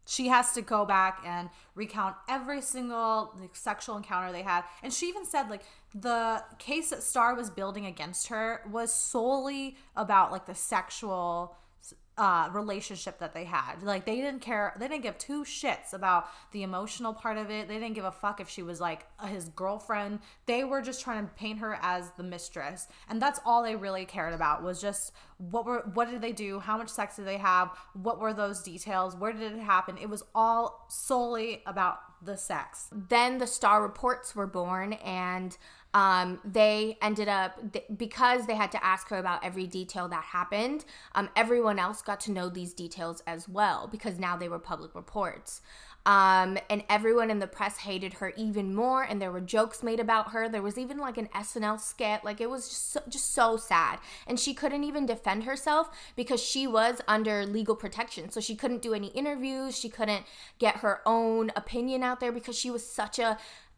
she 0.08 0.30
has 0.30 0.54
to 0.54 0.62
go 0.62 0.86
back 0.86 1.22
and 1.26 1.50
recount 1.76 2.16
every 2.30 2.62
single 2.62 3.34
like, 3.40 3.56
sexual 3.56 3.98
encounter 3.98 4.32
they 4.32 4.42
had. 4.42 4.64
And 4.82 4.94
she 4.94 5.08
even 5.08 5.26
said 5.26 5.50
like 5.50 5.64
the 5.94 6.44
case 6.60 6.90
that 6.92 7.04
Starr 7.04 7.36
was 7.36 7.50
building 7.50 7.86
against 7.86 8.28
her 8.28 8.62
was 8.72 8.94
solely 8.94 9.78
about 9.96 10.32
like 10.32 10.46
the 10.46 10.56
sexual 10.56 11.56
uh, 12.18 12.50
relationship 12.52 13.20
that 13.20 13.34
they 13.34 13.44
had. 13.44 13.84
Like 13.84 14.06
they 14.06 14.16
didn't 14.16 14.42
care 14.42 14.76
they 14.80 14.88
didn't 14.88 15.04
give 15.04 15.18
two 15.18 15.44
shits 15.44 15.94
about 15.94 16.28
the 16.52 16.64
emotional 16.64 17.14
part 17.14 17.38
of 17.38 17.52
it. 17.52 17.68
They 17.68 17.76
didn't 17.76 17.94
give 17.94 18.06
a 18.06 18.12
fuck 18.12 18.40
if 18.40 18.50
she 18.50 18.64
was 18.64 18.82
like 18.82 19.06
his 19.28 19.50
girlfriend. 19.50 20.20
They 20.46 20.64
were 20.64 20.82
just 20.82 21.02
trying 21.02 21.28
to 21.28 21.34
paint 21.34 21.60
her 21.60 21.78
as 21.82 22.12
the 22.18 22.24
mistress 22.24 22.88
and 23.10 23.22
that's 23.22 23.40
all 23.46 23.62
they 23.64 23.76
really 23.76 24.06
cared 24.06 24.34
about 24.34 24.64
was 24.64 24.82
just 24.82 25.14
what 25.38 25.66
were 25.66 25.90
what 25.94 26.10
did 26.10 26.22
they 26.22 26.32
do? 26.32 26.60
How 26.60 26.78
much 26.78 26.90
sex 26.90 27.18
did 27.18 27.28
they 27.28 27.38
have? 27.38 27.70
What 27.94 28.20
were 28.20 28.34
those 28.34 28.64
details? 28.64 29.16
Where 29.16 29.32
did 29.32 29.54
it 29.54 29.60
happen? 29.60 29.98
It 29.98 30.10
was 30.10 30.24
all 30.34 30.86
solely 30.90 31.62
about 31.68 32.00
the 32.24 32.38
sex. 32.38 32.90
Then 32.92 33.38
the 33.38 33.48
Starr 33.48 33.82
reports 33.82 34.36
were 34.36 34.48
born 34.48 34.94
and 34.94 35.56
um, 35.98 36.40
they 36.46 36.96
ended 37.02 37.28
up 37.28 37.74
th- 37.74 37.86
because 37.98 38.46
they 38.46 38.54
had 38.54 38.72
to 38.72 38.86
ask 38.86 39.10
her 39.10 39.18
about 39.18 39.44
every 39.44 39.66
detail 39.66 40.08
that 40.08 40.24
happened 40.26 40.86
um, 41.16 41.28
everyone 41.36 41.80
else 41.80 42.04
got 42.04 42.20
to 42.20 42.32
know 42.32 42.50
these 42.50 42.72
details 42.72 43.24
as 43.26 43.50
well 43.50 43.88
because 43.92 44.20
now 44.20 44.38
they 44.38 44.48
were 44.48 44.60
public 44.60 44.94
reports. 44.94 45.60
Um, 46.06 46.58
and 46.70 46.86
everyone 46.88 47.30
in 47.30 47.40
the 47.40 47.48
press 47.48 47.80
hated 47.80 48.14
her 48.14 48.32
even 48.38 48.74
more 48.74 49.04
and 49.04 49.22
there 49.22 49.32
were 49.32 49.42
jokes 49.42 49.84
made 49.84 50.00
about 50.00 50.32
her. 50.32 50.48
There 50.48 50.62
was 50.62 50.78
even 50.78 51.00
like 51.00 51.18
an 51.18 51.28
snl 51.36 51.82
skit. 51.82 52.24
Like 52.24 52.40
it 52.40 52.50
was 52.50 52.70
just 52.70 52.92
so, 52.92 53.02
just 53.10 53.34
so 53.34 53.58
sad. 53.58 54.00
And 54.26 54.40
she 54.40 54.54
couldn't 54.54 54.86
even 54.86 55.06
defend 55.06 55.44
herself 55.44 55.90
because 56.16 56.42
she 56.42 56.66
was 56.66 57.02
under 57.10 57.46
legal 57.46 57.76
protection. 57.76 58.30
So 58.30 58.40
she 58.40 58.56
couldn't 58.56 58.82
do 58.82 58.94
any 58.94 59.08
interviews. 59.08 59.78
She 59.78 59.90
couldn't 59.90 60.24
get 60.60 60.78
her 60.78 61.02
own 61.06 61.52
opinion 61.58 62.04
out 62.04 62.22
there 62.22 62.32
because 62.32 62.58
she 62.58 62.72
was 62.72 62.88
such 62.88 63.20
a 63.20 63.38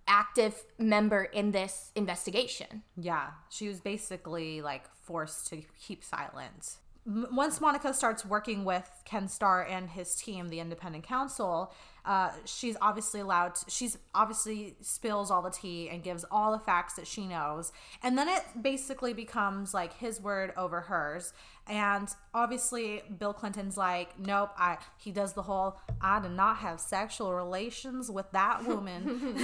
active 0.10 0.66
member 0.78 1.24
in 1.24 1.51
this 1.51 1.91
investigation 1.95 2.84
Yeah, 2.97 3.30
she 3.49 3.70
was 3.70 3.80
basically 3.80 4.62
like 4.62 4.84
forced 5.03 5.47
to 5.47 5.62
keep 5.80 6.03
silent. 6.03 6.78
Once 7.05 7.62
Monica 7.62 7.93
starts 7.93 8.26
working 8.26 8.66
with 8.66 8.88
Ken 9.05 9.28
Starr 9.28 9.64
and 9.64 9.89
his 9.89 10.16
team, 10.16 10.49
the 10.49 10.60
independent 10.60 11.03
counsel, 11.05 11.74
uh, 12.05 12.30
she's 12.45 12.76
obviously 12.82 13.20
allowed. 13.20 13.55
To, 13.55 13.70
she's 13.70 13.97
obviously 14.14 14.76
spills 14.82 15.32
all 15.32 15.41
the 15.41 15.49
tea 15.49 15.89
and 15.89 16.03
gives 16.03 16.26
all 16.30 16.51
the 16.51 16.60
facts 16.60 16.95
that 16.95 17.07
she 17.07 17.26
knows, 17.26 17.72
and 18.03 18.18
then 18.18 18.28
it 18.28 18.43
basically 18.62 19.14
becomes 19.14 19.74
like 19.74 19.93
his 19.97 20.22
word 20.22 20.53
over 20.57 20.82
hers. 20.82 21.34
And 21.70 22.09
obviously, 22.34 23.03
Bill 23.20 23.32
Clinton's 23.32 23.78
like, 23.78 24.20
nope. 24.20 24.49
I 24.57 24.78
he 24.97 25.11
does 25.11 25.34
the 25.34 25.43
whole 25.43 25.80
I 26.01 26.20
did 26.20 26.32
not 26.32 26.57
have 26.57 26.80
sexual 26.80 27.34
relations 27.34 28.09
with 28.09 28.32
that 28.32 28.65
woman. 28.65 29.36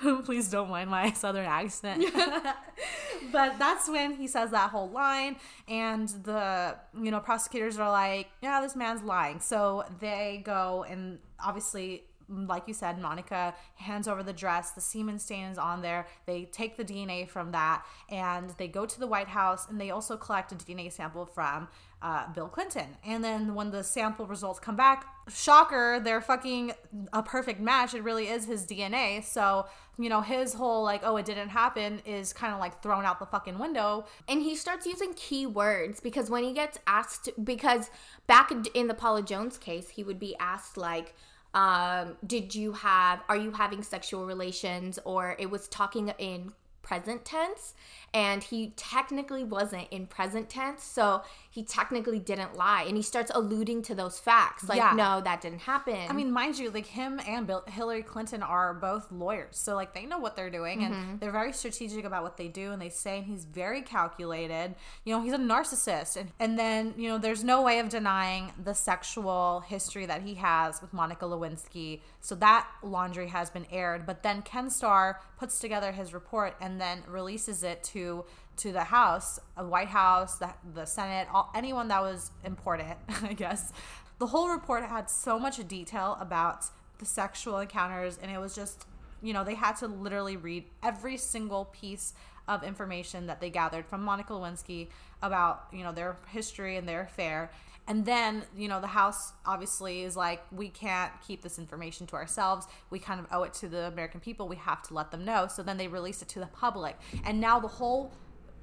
Please 0.24 0.50
don't 0.50 0.68
mind 0.68 0.90
my 0.90 1.12
southern 1.12 1.46
accent. 1.46 2.04
but 3.32 3.58
that's 3.58 3.88
when 3.88 4.14
he 4.14 4.26
says 4.26 4.50
that 4.50 4.70
whole 4.70 4.90
line 4.90 5.36
and 5.68 6.08
the 6.24 6.76
you 7.00 7.10
know 7.10 7.20
prosecutors 7.20 7.78
are 7.78 7.90
like 7.90 8.28
yeah 8.42 8.60
this 8.60 8.76
man's 8.76 9.02
lying 9.02 9.40
so 9.40 9.84
they 10.00 10.40
go 10.44 10.84
and 10.88 11.18
obviously 11.44 12.04
like 12.28 12.64
you 12.66 12.74
said 12.74 12.98
monica 12.98 13.54
hands 13.76 14.06
over 14.06 14.22
the 14.22 14.32
dress 14.32 14.72
the 14.72 14.80
semen 14.80 15.18
stain 15.18 15.46
is 15.46 15.58
on 15.58 15.82
there. 15.82 16.06
They 16.26 16.44
take 16.44 16.76
the 16.76 16.84
dna 16.84 17.28
from 17.28 17.52
that 17.52 17.84
and 18.08 18.50
they 18.58 18.68
go 18.68 18.86
to 18.86 19.00
the 19.00 19.06
white 19.06 19.28
house 19.28 19.66
and 19.68 19.80
they 19.80 19.90
also 19.90 20.16
collect 20.16 20.52
a 20.52 20.54
dna 20.54 20.92
sample 20.92 21.26
from 21.26 21.68
uh, 22.00 22.32
bill 22.32 22.48
clinton. 22.48 22.96
And 23.04 23.24
then 23.24 23.54
when 23.54 23.70
the 23.70 23.82
sample 23.82 24.26
results 24.26 24.58
come 24.60 24.76
back 24.76 25.06
shocker 25.28 26.00
they're 26.00 26.20
fucking 26.20 26.72
a 27.12 27.22
perfect 27.22 27.60
match. 27.60 27.94
It 27.94 28.02
really 28.02 28.28
is 28.28 28.46
his 28.46 28.66
dna 28.66 29.24
so 29.24 29.66
you 29.98 30.08
know 30.08 30.20
his 30.20 30.54
whole 30.54 30.84
like 30.84 31.00
oh 31.04 31.16
it 31.16 31.24
didn't 31.26 31.48
happen 31.48 32.00
is 32.04 32.32
kind 32.32 32.52
of 32.52 32.60
like 32.60 32.82
thrown 32.82 33.04
out 33.04 33.18
the 33.18 33.26
fucking 33.26 33.58
window. 33.58 34.06
And 34.28 34.42
he 34.42 34.54
starts 34.54 34.86
using 34.86 35.14
key 35.14 35.46
words 35.46 36.00
because 36.00 36.30
when 36.30 36.44
he 36.44 36.52
gets 36.52 36.78
asked 36.86 37.30
because 37.42 37.90
back 38.26 38.52
in 38.74 38.86
the 38.86 38.94
paula 38.94 39.22
jones 39.22 39.58
case 39.58 39.88
he 39.88 40.04
would 40.04 40.18
be 40.18 40.36
asked 40.38 40.76
like 40.76 41.14
um, 41.54 42.16
did 42.26 42.54
you 42.54 42.72
have 42.72 43.20
are 43.28 43.36
you 43.36 43.50
having 43.52 43.82
sexual 43.82 44.26
relations 44.26 44.98
or 45.04 45.36
it 45.38 45.50
was 45.50 45.68
talking 45.68 46.12
in 46.18 46.52
present 46.82 47.24
tense? 47.24 47.74
And 48.14 48.42
he 48.42 48.72
technically 48.76 49.44
wasn't 49.44 49.88
in 49.90 50.06
present 50.06 50.48
tense. 50.48 50.82
So 50.82 51.22
he 51.50 51.62
technically 51.62 52.18
didn't 52.18 52.56
lie 52.56 52.82
and 52.82 52.96
he 52.96 53.02
starts 53.02 53.30
alluding 53.34 53.82
to 53.82 53.94
those 53.94 54.18
facts 54.18 54.68
like 54.68 54.78
Yeah. 54.78 54.92
no 54.94 55.20
that 55.20 55.40
didn't 55.40 55.60
happen 55.60 56.08
I 56.08 56.12
mean, 56.12 56.32
mind 56.32 56.58
you, 56.58 56.70
like 56.70 56.86
him 56.86 57.20
and 57.26 57.46
Bill, 57.46 57.62
Hillary 57.66 58.02
Clinton 58.02 58.42
are 58.42 58.74
both 58.74 59.10
lawyers, 59.10 59.58
so 59.58 59.74
like 59.74 59.94
they 59.94 60.06
know 60.06 60.18
what 60.18 60.36
they're 60.36 60.50
doing, 60.50 60.84
and 60.84 60.94
mm-hmm. 60.94 61.16
they're 61.18 61.32
very 61.32 61.52
strategic 61.52 62.04
about 62.04 62.22
what 62.22 62.36
they 62.36 62.48
do, 62.48 62.72
and 62.72 62.80
they 62.80 62.88
say, 62.88 63.18
and 63.18 63.26
he's 63.26 63.44
very 63.44 63.82
calculated. 63.82 64.74
You 65.04 65.14
know, 65.14 65.22
he's 65.22 65.32
a 65.32 65.38
narcissist, 65.38 66.16
and 66.16 66.30
and 66.38 66.58
then 66.58 66.94
you 66.96 67.08
know, 67.08 67.18
there's 67.18 67.44
no 67.44 67.62
way 67.62 67.78
of 67.78 67.88
denying 67.88 68.52
the 68.62 68.74
sexual 68.74 69.60
history 69.66 70.06
that 70.06 70.22
he 70.22 70.34
has 70.34 70.80
with 70.80 70.92
Monica 70.92 71.24
Lewinsky. 71.24 72.00
So 72.20 72.34
that 72.36 72.68
laundry 72.82 73.28
has 73.28 73.50
been 73.50 73.66
aired, 73.70 74.06
but 74.06 74.22
then 74.22 74.42
Ken 74.42 74.70
Starr 74.70 75.20
puts 75.38 75.58
together 75.58 75.92
his 75.92 76.12
report 76.12 76.56
and 76.60 76.80
then 76.80 77.02
releases 77.06 77.62
it 77.62 77.82
to 77.84 78.24
to 78.58 78.72
the 78.72 78.84
House, 78.84 79.38
the 79.56 79.64
White 79.64 79.88
House, 79.88 80.38
the, 80.38 80.52
the 80.74 80.84
Senate, 80.84 81.28
all, 81.32 81.50
anyone 81.54 81.88
that 81.88 82.02
was 82.02 82.30
important, 82.44 82.98
I 83.22 83.32
guess. 83.32 83.72
The 84.18 84.26
whole 84.26 84.48
report 84.48 84.84
had 84.84 85.08
so 85.08 85.38
much 85.38 85.66
detail 85.68 86.16
about 86.20 86.66
the 86.98 87.06
sexual 87.06 87.58
encounters, 87.58 88.18
and 88.20 88.30
it 88.30 88.38
was 88.38 88.54
just, 88.54 88.86
you 89.22 89.32
know, 89.32 89.44
they 89.44 89.54
had 89.54 89.76
to 89.76 89.86
literally 89.86 90.36
read 90.36 90.64
every 90.82 91.16
single 91.16 91.66
piece 91.66 92.14
of 92.48 92.64
information 92.64 93.26
that 93.26 93.40
they 93.40 93.50
gathered 93.50 93.86
from 93.86 94.02
Monica 94.02 94.32
Lewinsky 94.32 94.88
about, 95.22 95.66
you 95.72 95.84
know, 95.84 95.92
their 95.92 96.16
history 96.28 96.76
and 96.76 96.88
their 96.88 97.02
affair. 97.02 97.50
And 97.86 98.04
then, 98.04 98.42
you 98.54 98.68
know, 98.68 98.80
the 98.80 98.86
House 98.88 99.32
obviously 99.46 100.02
is 100.02 100.14
like, 100.14 100.42
we 100.52 100.68
can't 100.68 101.10
keep 101.26 101.42
this 101.42 101.58
information 101.58 102.06
to 102.08 102.16
ourselves. 102.16 102.66
We 102.90 102.98
kind 102.98 103.18
of 103.18 103.26
owe 103.32 103.44
it 103.44 103.54
to 103.54 103.68
the 103.68 103.86
American 103.86 104.20
people. 104.20 104.46
We 104.46 104.56
have 104.56 104.82
to 104.88 104.94
let 104.94 105.10
them 105.10 105.24
know. 105.24 105.46
So 105.46 105.62
then 105.62 105.78
they 105.78 105.88
released 105.88 106.20
it 106.20 106.28
to 106.30 106.40
the 106.40 106.46
public. 106.46 106.98
And 107.24 107.40
now 107.40 107.58
the 107.58 107.68
whole 107.68 108.12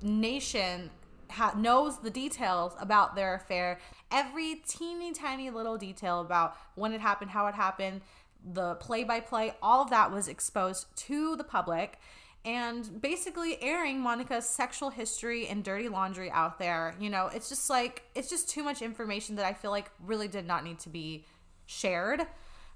nation 0.02 0.89
ha- 1.30 1.54
knows 1.58 2.00
the 2.00 2.10
details 2.10 2.74
about 2.80 3.16
their 3.16 3.36
affair, 3.36 3.80
every 4.12 4.62
teeny 4.68 5.14
tiny 5.14 5.50
little 5.50 5.78
detail 5.78 6.22
about 6.22 6.56
when 6.76 6.93
it 6.93 7.02
happened, 7.02 7.32
how 7.32 7.48
it 7.48 7.56
happened, 7.56 8.02
the 8.54 8.76
play 8.76 9.04
by 9.04 9.20
play, 9.20 9.54
all 9.62 9.82
of 9.82 9.89
that 9.89 10.12
was 10.12 10.28
exposed 10.28 10.88
to 10.96 11.36
the 11.36 11.43
public 11.43 12.00
and 12.46 13.02
basically 13.02 13.62
airing 13.62 14.00
Monica's 14.00 14.48
sexual 14.48 14.91
history 14.91 15.48
and 15.48 15.64
dirty 15.64 15.89
laundry 15.89 16.30
out 16.30 16.60
there. 16.60 16.93
You 17.00 17.10
know, 17.10 17.28
it's 17.34 17.50
just 17.50 17.72
like, 17.72 18.04
it's 18.14 18.30
just 18.30 18.48
too 18.48 18.64
much 18.64 18.84
information 18.84 19.36
that 19.38 19.46
I 19.46 19.54
feel 19.54 19.72
like 19.72 19.89
really 20.00 20.28
did 20.28 20.46
not 20.46 20.64
need 20.64 20.78
to 20.80 20.89
be 20.89 21.26
shared. 21.66 22.22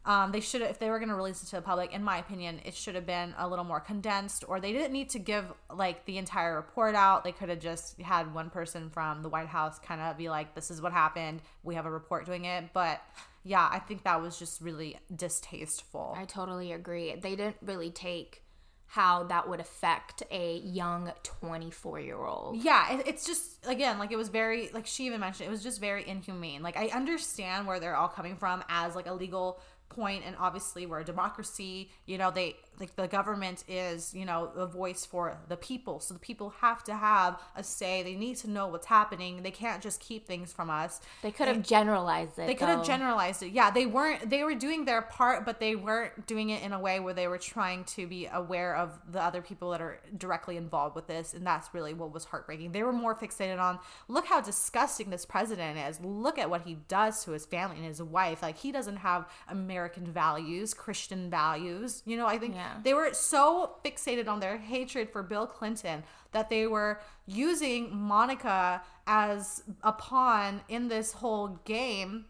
Um, 0.06 0.32
they 0.32 0.40
should 0.40 0.62
have, 0.62 0.70
if 0.72 0.80
they 0.80 0.90
were 0.90 0.98
going 0.98 1.10
to 1.10 1.16
release 1.16 1.44
it 1.44 1.48
to 1.48 1.58
the 1.58 1.62
public, 1.62 1.94
in 1.94 2.04
my 2.04 2.18
opinion, 2.18 2.62
it 2.64 2.74
should 2.74 2.96
have 2.96 3.06
been 3.06 3.36
a 3.38 3.48
little 3.48 3.66
more 3.66 3.80
condensed, 3.80 4.46
or 4.48 4.60
they 4.60 4.72
didn't 4.72 4.94
need 4.94 5.10
to 5.10 5.20
give 5.20 5.46
like 5.74 6.06
the 6.06 6.18
entire 6.18 6.56
report 6.56 6.96
out. 6.96 7.24
They 7.24 7.34
could 7.34 7.50
have 7.50 7.60
just 7.60 8.00
had 8.02 8.34
one 8.34 8.50
person 8.50 8.90
from 8.90 9.22
the 9.22 9.30
White 9.30 9.48
House 9.48 9.78
kind 9.78 10.02
of 10.02 10.18
be 10.18 10.30
like, 10.30 10.56
"This 10.56 10.72
is 10.72 10.82
what 10.82 10.94
happened. 10.94 11.42
We 11.64 11.76
have 11.76 11.86
a 11.86 11.92
report 11.92 12.26
doing 12.26 12.46
it." 12.46 12.72
But 12.74 13.02
yeah, 13.44 13.68
I 13.72 13.80
think 13.80 14.04
that 14.04 14.22
was 14.22 14.40
just 14.40 14.62
really 14.62 14.98
distasteful. 15.14 16.16
I 16.18 16.26
totally 16.26 16.72
agree. 16.72 17.16
They 17.16 17.36
didn't 17.36 17.58
really 17.62 17.92
take 17.92 18.44
how 18.90 19.24
that 19.26 19.48
would 19.48 19.60
affect 19.60 20.24
a 20.32 20.58
young 20.58 21.12
24 21.22 22.00
year 22.00 22.18
old. 22.18 22.58
Yeah, 22.58 22.94
it, 22.94 23.08
it's 23.08 23.26
just 23.26 23.64
again 23.68 24.00
like 24.00 24.12
it 24.12 24.16
was 24.16 24.30
very 24.30 24.72
like 24.74 24.88
she 24.88 25.06
even 25.06 25.20
mentioned 25.20 25.48
it 25.48 25.52
was 25.52 25.62
just 25.62 25.80
very 25.80 26.08
inhumane. 26.08 26.64
Like 26.64 26.76
I 26.76 26.88
understand 26.88 27.68
where 27.68 27.80
they're 27.80 27.96
all 27.96 28.08
coming 28.08 28.36
from 28.36 28.64
as 28.68 28.96
like 28.96 29.06
a 29.06 29.14
legal 29.14 29.60
point 29.90 30.24
and 30.26 30.36
obviously 30.40 30.86
we're 30.86 31.00
a 31.00 31.06
democracy 31.06 31.90
you 32.06 32.18
know 32.18 32.32
they 32.32 32.56
like 32.80 32.96
the 32.96 33.08
government 33.08 33.64
is 33.68 34.14
you 34.14 34.26
know 34.26 34.52
a 34.56 34.66
voice 34.66 35.06
for 35.06 35.38
the 35.48 35.58
people. 35.58 36.00
So 36.00 36.14
the 36.14 36.20
people 36.20 36.54
have 36.62 36.84
to 36.86 36.94
have 36.96 37.40
a 37.56 37.64
say. 37.64 38.04
They 38.04 38.16
need 38.16 38.38
to 38.38 38.50
know 38.50 38.68
what's 38.68 38.88
happening. 38.88 39.44
They 39.44 39.52
can't 39.52 39.82
just 39.82 40.00
keep 40.00 40.26
things 40.26 40.54
from 40.54 40.70
us. 40.70 41.02
They 41.22 41.32
could 41.32 41.48
have 41.48 41.62
generalized 41.64 42.38
it. 42.40 42.48
they 42.48 42.56
could 42.56 42.70
have 42.70 42.86
generalized 42.86 43.44
it. 43.44 43.52
Yeah 43.52 43.72
they 43.72 43.86
weren't 43.86 44.30
they 44.30 44.44
were 44.44 44.56
doing 44.56 44.86
their 44.86 45.02
part 45.02 45.46
but 45.46 45.60
they 45.60 45.76
weren't 45.76 46.26
doing 46.28 46.50
it 46.50 46.64
in 46.64 46.74
a 46.74 46.80
way 46.80 47.00
where 47.00 47.14
they 47.14 47.28
were 47.28 47.38
trying 47.38 47.84
to 47.86 48.08
be 48.08 48.28
aware 48.32 48.76
of 48.76 49.00
the 49.12 49.22
other 49.22 49.42
people 49.42 49.72
that 49.72 49.82
are 49.82 50.00
directly 50.18 50.58
involved 50.58 50.96
with 50.96 51.08
this. 51.08 51.34
And 51.34 51.46
that's 51.46 51.74
really 51.74 51.94
what 51.94 52.14
was 52.14 52.26
heartbreaking. 52.26 52.72
They 52.72 52.84
were 52.84 52.94
more 52.94 53.16
fixated 53.16 53.60
on 53.60 53.80
look 54.08 54.26
how 54.26 54.42
disgusting 54.42 55.10
this 55.10 55.26
president 55.26 55.78
is. 55.78 56.00
Look 56.02 56.38
at 56.38 56.50
what 56.50 56.62
he 56.62 56.76
does 56.88 57.24
to 57.26 57.32
his 57.32 57.46
family 57.46 57.78
and 57.78 57.86
his 57.86 58.02
wife. 58.02 58.42
Like 58.42 58.58
he 58.58 58.72
doesn't 58.72 58.98
have 58.98 59.28
american 59.50 60.06
values 60.12 60.74
christian 60.74 61.30
values. 61.30 62.02
You 62.06 62.18
know 62.18 62.26
i 62.28 62.38
think 62.38 62.56
Yeah. 62.56 62.69
They 62.84 62.94
were 62.94 63.14
so 63.14 63.76
fixated 63.84 64.28
on 64.28 64.40
their 64.40 64.58
hatred 64.58 65.10
for 65.10 65.24
bill 65.24 65.48
clinton 65.48 66.04
that 66.32 66.50
they 66.50 66.68
were 66.68 67.00
using 67.26 67.96
monica 67.96 68.82
as 69.08 69.64
a 69.84 69.92
pawn 69.92 70.62
in 70.68 70.88
this 70.88 71.14
whole 71.14 71.60
game 71.66 72.26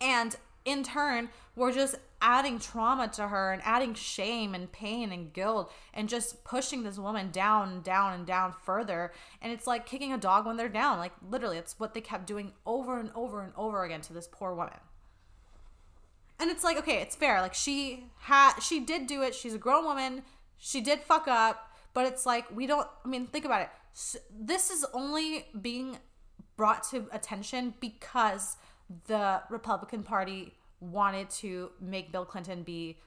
and 0.00 0.36
in 0.64 0.82
turn 0.82 1.28
we're 1.56 1.72
just 1.72 1.96
adding 2.20 2.58
trauma 2.58 3.06
to 3.06 3.28
her 3.28 3.52
and 3.52 3.60
adding 3.64 3.92
shame 3.92 4.54
and 4.54 4.72
pain 4.72 5.12
and 5.12 5.32
guilt 5.34 5.70
and 5.92 6.08
just 6.08 6.42
pushing 6.42 6.82
this 6.82 6.98
woman 6.98 7.30
down 7.30 7.68
and 7.68 7.84
down 7.84 8.14
and 8.14 8.26
down 8.26 8.54
further. 8.64 9.12
And 9.42 9.52
it's 9.52 9.66
like 9.66 9.84
kicking 9.84 10.12
a 10.12 10.18
dog 10.18 10.46
when 10.46 10.56
they're 10.56 10.70
down. 10.70 10.98
Like 10.98 11.12
literally 11.28 11.58
it's 11.58 11.78
what 11.78 11.92
they 11.92 12.00
kept 12.00 12.26
doing 12.26 12.52
over 12.64 12.98
and 12.98 13.10
over 13.14 13.42
and 13.42 13.52
over 13.56 13.84
again 13.84 14.00
to 14.02 14.14
this 14.14 14.26
poor 14.30 14.54
woman 14.54 14.78
and 16.44 16.50
it's 16.50 16.62
like 16.62 16.76
okay 16.76 17.00
it's 17.00 17.16
fair. 17.16 17.40
Like 17.40 17.54
she 17.54 18.04
had 18.18 18.60
she 18.60 18.80
did 18.80 19.06
do 19.06 19.22
it. 19.22 19.34
She's 19.34 19.54
a 19.54 19.58
grown 19.58 19.84
woman. 19.84 20.22
She 20.58 20.82
did 20.82 21.00
fuck 21.00 21.26
up. 21.26 21.72
But 21.94 22.06
it's 22.06 22.26
like 22.26 22.44
we 22.54 22.66
don't 22.66 22.86
i 23.04 23.08
mean 23.08 23.26
think 23.26 23.46
about 23.46 23.62
it. 23.62 23.70
This 24.38 24.70
is 24.70 24.84
only 24.92 25.46
being 25.60 25.98
brought 26.56 26.82
to 26.90 27.06
attention 27.12 27.74
because 27.80 28.56
the 29.06 29.40
republican 29.48 30.02
party 30.02 30.52
wanted 30.80 31.30
to 31.30 31.70
make 31.80 32.12
bill 32.12 32.24
clinton 32.26 32.62
be 32.62 32.98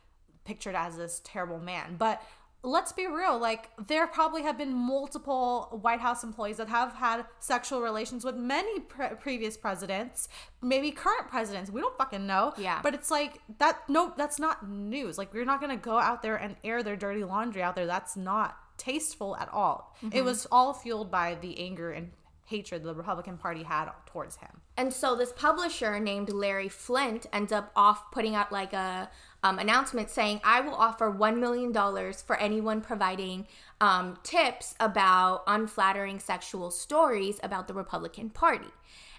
pictured 0.44 0.76
as 0.76 0.98
this 0.98 1.22
terrible 1.24 1.60
man. 1.60 1.96
But 2.00 2.22
let's 2.68 2.92
be 2.92 3.08
real 3.08 3.40
like 3.40 3.70
there 3.88 4.06
probably 4.08 4.44
have 4.44 4.58
been 4.58 4.74
multiple 4.74 5.80
white 5.82 6.00
house 6.00 6.24
employees 6.24 6.58
that 6.58 6.68
have 6.68 6.94
had 6.94 7.26
sexual 7.40 7.82
relations 7.82 8.26
with 8.26 8.36
many 8.36 8.80
pre- 8.82 9.16
previous 9.20 9.56
presidents 9.56 10.28
maybe 10.62 10.92
current 10.92 11.28
presidents 11.30 11.72
we 11.72 11.82
don't 11.82 11.98
fucking 11.98 12.26
know. 12.26 12.54
Yeah. 12.58 12.80
but 12.84 12.94
it's 12.94 13.12
like 13.12 13.40
that 13.60 13.88
no 13.90 14.14
that's 14.18 14.40
not 14.40 14.68
news. 14.68 15.18
Like 15.18 15.34
we're 15.34 15.46
not 15.46 15.62
gonna 15.62 15.78
go 15.78 15.98
out 15.98 16.22
there 16.22 16.36
and 16.36 16.56
air 16.64 16.84
their 16.84 16.96
dirty 16.96 17.24
laundry 17.24 17.62
out 17.62 17.76
there. 17.76 17.86
That's 17.86 18.18
not 18.18 18.58
tasteful 18.78 19.36
at 19.38 19.50
all. 19.50 19.96
It 20.02 20.06
mm-hmm. 20.08 20.26
was 20.26 20.48
all 20.52 20.74
fueled 20.74 21.12
by 21.12 21.36
the 21.36 21.60
anger 21.60 21.92
and 21.92 22.12
hatred 22.46 22.82
the 22.82 22.96
republican 22.96 23.38
party 23.38 23.64
had 23.64 23.90
towards 24.06 24.38
him. 24.38 24.62
And 24.78 24.94
so 24.94 25.16
this 25.16 25.34
publisher 25.34 26.00
named 26.00 26.30
Larry 26.30 26.70
Flynt 26.70 27.26
ends 27.34 27.52
up 27.52 27.72
off 27.76 28.10
putting 28.12 28.36
out 28.36 28.52
like 28.52 28.74
a 28.74 29.10
um, 29.44 29.60
announcement 29.60 30.10
saying, 30.10 30.42
"I 30.44 30.62
will 30.62 30.76
offer 30.76 31.10
one 31.10 31.40
million 31.40 31.72
dollars 31.72 32.22
for 32.22 32.38
anyone 32.38 32.82
providing 32.82 33.48
um, 33.80 34.18
tips 34.24 34.76
about 34.80 35.44
unflattering 35.48 36.20
sexual 36.20 36.72
stories 36.72 37.40
about 37.44 37.68
the 37.68 37.74
Republican 37.74 38.30
Party." 38.30 38.72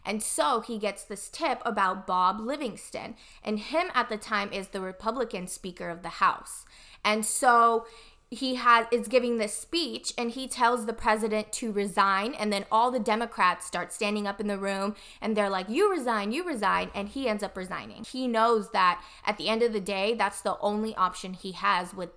And 0.04 0.22
so 0.22 0.60
he 0.60 0.78
gets 0.78 1.04
this 1.04 1.28
tip 1.28 1.60
about 1.64 2.06
Bob 2.06 2.40
Livingston, 2.40 3.14
and 3.44 3.58
him 3.58 3.90
at 3.94 4.08
the 4.08 4.16
time 4.16 4.52
is 4.52 4.68
the 4.68 4.80
Republican 4.80 5.46
Speaker 5.46 5.90
of 5.90 6.02
the 6.02 6.08
House. 6.08 6.64
And 7.04 7.24
so 7.24 7.86
he 8.30 8.56
has 8.56 8.86
is 8.92 9.08
giving 9.08 9.38
this 9.38 9.54
speech 9.54 10.12
and 10.18 10.32
he 10.32 10.46
tells 10.46 10.86
the 10.86 10.92
president 10.92 11.50
to 11.52 11.72
resign 11.72 12.34
and 12.34 12.52
then 12.52 12.64
all 12.70 12.90
the 12.90 13.00
democrats 13.00 13.66
start 13.66 13.92
standing 13.92 14.26
up 14.26 14.40
in 14.40 14.46
the 14.46 14.58
room 14.58 14.94
and 15.20 15.36
they're 15.36 15.48
like 15.48 15.68
you 15.68 15.90
resign 15.90 16.30
you 16.30 16.46
resign 16.46 16.90
and 16.94 17.08
he 17.08 17.28
ends 17.28 17.42
up 17.42 17.56
resigning 17.56 18.04
he 18.04 18.28
knows 18.28 18.70
that 18.72 19.02
at 19.24 19.38
the 19.38 19.48
end 19.48 19.62
of 19.62 19.72
the 19.72 19.80
day 19.80 20.14
that's 20.14 20.42
the 20.42 20.58
only 20.60 20.94
option 20.96 21.32
he 21.32 21.52
has 21.52 21.94
with 21.94 22.10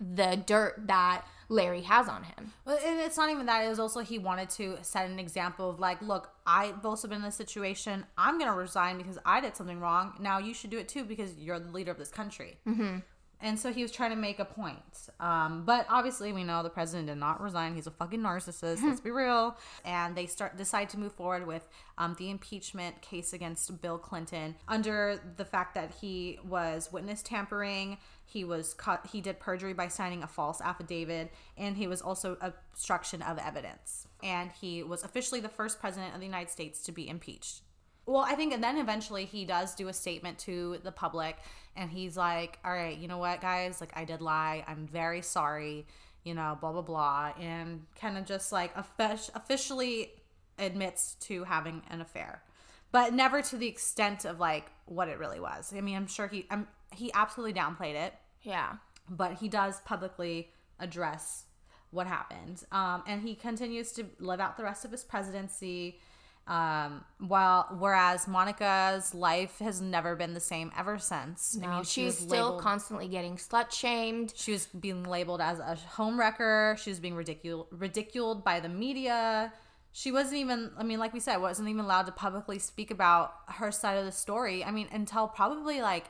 the 0.00 0.42
dirt 0.46 0.74
that 0.86 1.22
larry 1.48 1.82
has 1.82 2.08
on 2.08 2.24
him 2.24 2.52
Well, 2.64 2.78
and 2.84 2.98
it's 3.00 3.18
not 3.18 3.28
even 3.28 3.44
that. 3.46 3.64
It 3.64 3.68
was 3.68 3.78
also 3.78 4.00
he 4.00 4.18
wanted 4.18 4.48
to 4.50 4.78
set 4.80 5.10
an 5.10 5.18
example 5.18 5.68
of 5.68 5.78
like, 5.78 6.00
look, 6.00 6.30
I've 6.46 6.84
also 6.86 7.08
been 7.08 7.18
in 7.18 7.24
this 7.24 7.34
situation. 7.34 8.06
I'm 8.16 8.38
gonna 8.38 8.54
resign 8.54 8.96
because 8.96 9.18
I 9.26 9.40
did 9.40 9.54
something 9.56 9.78
wrong. 9.78 10.14
Now 10.18 10.38
you 10.38 10.54
should 10.54 10.70
do 10.70 10.78
it 10.78 10.88
too 10.88 11.04
because 11.04 11.34
you're 11.36 11.58
the 11.58 11.70
leader 11.70 11.90
of 11.90 11.98
this 11.98 12.10
country. 12.10 12.58
Mm-hmm. 12.66 12.98
And 13.42 13.58
so 13.58 13.72
he 13.72 13.82
was 13.82 13.90
trying 13.90 14.10
to 14.10 14.16
make 14.16 14.38
a 14.38 14.44
point. 14.44 15.08
Um, 15.18 15.64
but 15.66 15.84
obviously, 15.90 16.32
we 16.32 16.44
know 16.44 16.62
the 16.62 16.70
president 16.70 17.08
did 17.08 17.16
not 17.16 17.42
resign. 17.42 17.74
He's 17.74 17.88
a 17.88 17.90
fucking 17.90 18.20
narcissist. 18.20 18.82
let's 18.84 19.00
be 19.00 19.10
real. 19.10 19.56
And 19.84 20.16
they 20.16 20.26
start 20.26 20.56
decide 20.56 20.88
to 20.90 20.98
move 20.98 21.12
forward 21.12 21.46
with 21.46 21.66
um, 21.98 22.14
the 22.18 22.30
impeachment 22.30 23.02
case 23.02 23.32
against 23.32 23.82
Bill 23.82 23.98
Clinton 23.98 24.54
under 24.68 25.20
the 25.36 25.44
fact 25.44 25.74
that 25.74 25.92
he 26.00 26.38
was 26.44 26.90
witness 26.92 27.20
tampering. 27.20 27.98
He 28.24 28.44
was 28.44 28.74
caught. 28.74 29.08
He 29.08 29.20
did 29.20 29.40
perjury 29.40 29.74
by 29.74 29.88
signing 29.88 30.22
a 30.22 30.28
false 30.28 30.60
affidavit, 30.60 31.32
and 31.58 31.76
he 31.76 31.88
was 31.88 32.00
also 32.00 32.38
obstruction 32.40 33.22
of 33.22 33.38
evidence. 33.38 34.06
And 34.22 34.52
he 34.60 34.84
was 34.84 35.02
officially 35.02 35.40
the 35.40 35.48
first 35.48 35.80
president 35.80 36.14
of 36.14 36.20
the 36.20 36.26
United 36.26 36.50
States 36.50 36.82
to 36.84 36.92
be 36.92 37.08
impeached. 37.08 37.62
Well, 38.06 38.24
I 38.26 38.34
think, 38.34 38.52
and 38.52 38.62
then 38.62 38.78
eventually 38.78 39.24
he 39.24 39.44
does 39.44 39.74
do 39.74 39.88
a 39.88 39.92
statement 39.92 40.38
to 40.40 40.78
the 40.82 40.92
public, 40.92 41.36
and 41.76 41.90
he's 41.90 42.16
like, 42.16 42.58
"All 42.64 42.72
right, 42.72 42.96
you 42.96 43.08
know 43.08 43.18
what, 43.18 43.40
guys? 43.40 43.80
Like, 43.80 43.92
I 43.96 44.04
did 44.04 44.20
lie. 44.20 44.64
I'm 44.66 44.86
very 44.86 45.22
sorry. 45.22 45.86
You 46.24 46.34
know, 46.34 46.58
blah 46.60 46.72
blah 46.72 46.82
blah," 46.82 47.32
and 47.40 47.86
kind 48.00 48.18
of 48.18 48.26
just 48.26 48.52
like 48.52 48.74
offic- 48.74 49.30
officially 49.34 50.12
admits 50.58 51.14
to 51.20 51.44
having 51.44 51.82
an 51.90 52.00
affair, 52.00 52.42
but 52.90 53.12
never 53.14 53.40
to 53.42 53.56
the 53.56 53.68
extent 53.68 54.24
of 54.24 54.40
like 54.40 54.70
what 54.86 55.08
it 55.08 55.18
really 55.18 55.40
was. 55.40 55.72
I 55.76 55.80
mean, 55.80 55.96
I'm 55.96 56.06
sure 56.06 56.28
he, 56.28 56.46
I'm, 56.50 56.68
he 56.92 57.10
absolutely 57.14 57.58
downplayed 57.58 57.94
it 57.94 58.14
yeah 58.42 58.74
but 59.08 59.34
he 59.34 59.48
does 59.48 59.80
publicly 59.80 60.50
address 60.78 61.44
what 61.90 62.06
happened. 62.06 62.64
Um, 62.72 63.02
and 63.06 63.22
he 63.22 63.34
continues 63.34 63.92
to 63.92 64.06
live 64.18 64.40
out 64.40 64.56
the 64.56 64.64
rest 64.64 64.84
of 64.84 64.90
his 64.90 65.04
presidency. 65.04 66.00
Um, 66.46 67.04
while 67.18 67.68
whereas 67.78 68.26
Monica's 68.26 69.14
life 69.14 69.58
has 69.60 69.80
never 69.80 70.16
been 70.16 70.34
the 70.34 70.40
same 70.40 70.72
ever 70.76 70.98
since. 70.98 71.54
no, 71.56 71.68
I 71.68 71.74
mean, 71.76 71.84
she 71.84 72.02
she's 72.02 72.04
was 72.06 72.16
still 72.28 72.44
labeled- 72.46 72.62
constantly 72.62 73.06
getting 73.08 73.36
slut 73.36 73.70
shamed 73.70 74.32
she 74.36 74.50
was 74.52 74.66
being 74.66 75.04
labeled 75.04 75.40
as 75.40 75.60
a 75.60 75.76
home 75.76 76.18
wrecker. 76.18 76.76
She 76.82 76.90
was 76.90 76.98
being 76.98 77.14
ridicul- 77.14 77.66
ridiculed 77.70 78.42
by 78.44 78.58
the 78.58 78.68
media. 78.68 79.52
She 79.92 80.10
wasn't 80.10 80.38
even, 80.38 80.72
I 80.76 80.82
mean, 80.82 80.98
like 80.98 81.12
we 81.12 81.20
said, 81.20 81.36
wasn't 81.36 81.68
even 81.68 81.84
allowed 81.84 82.06
to 82.06 82.12
publicly 82.12 82.58
speak 82.58 82.90
about 82.90 83.34
her 83.48 83.70
side 83.70 83.98
of 83.98 84.04
the 84.04 84.12
story. 84.12 84.64
I 84.64 84.70
mean, 84.72 84.88
until 84.90 85.28
probably 85.28 85.80
like 85.80 86.06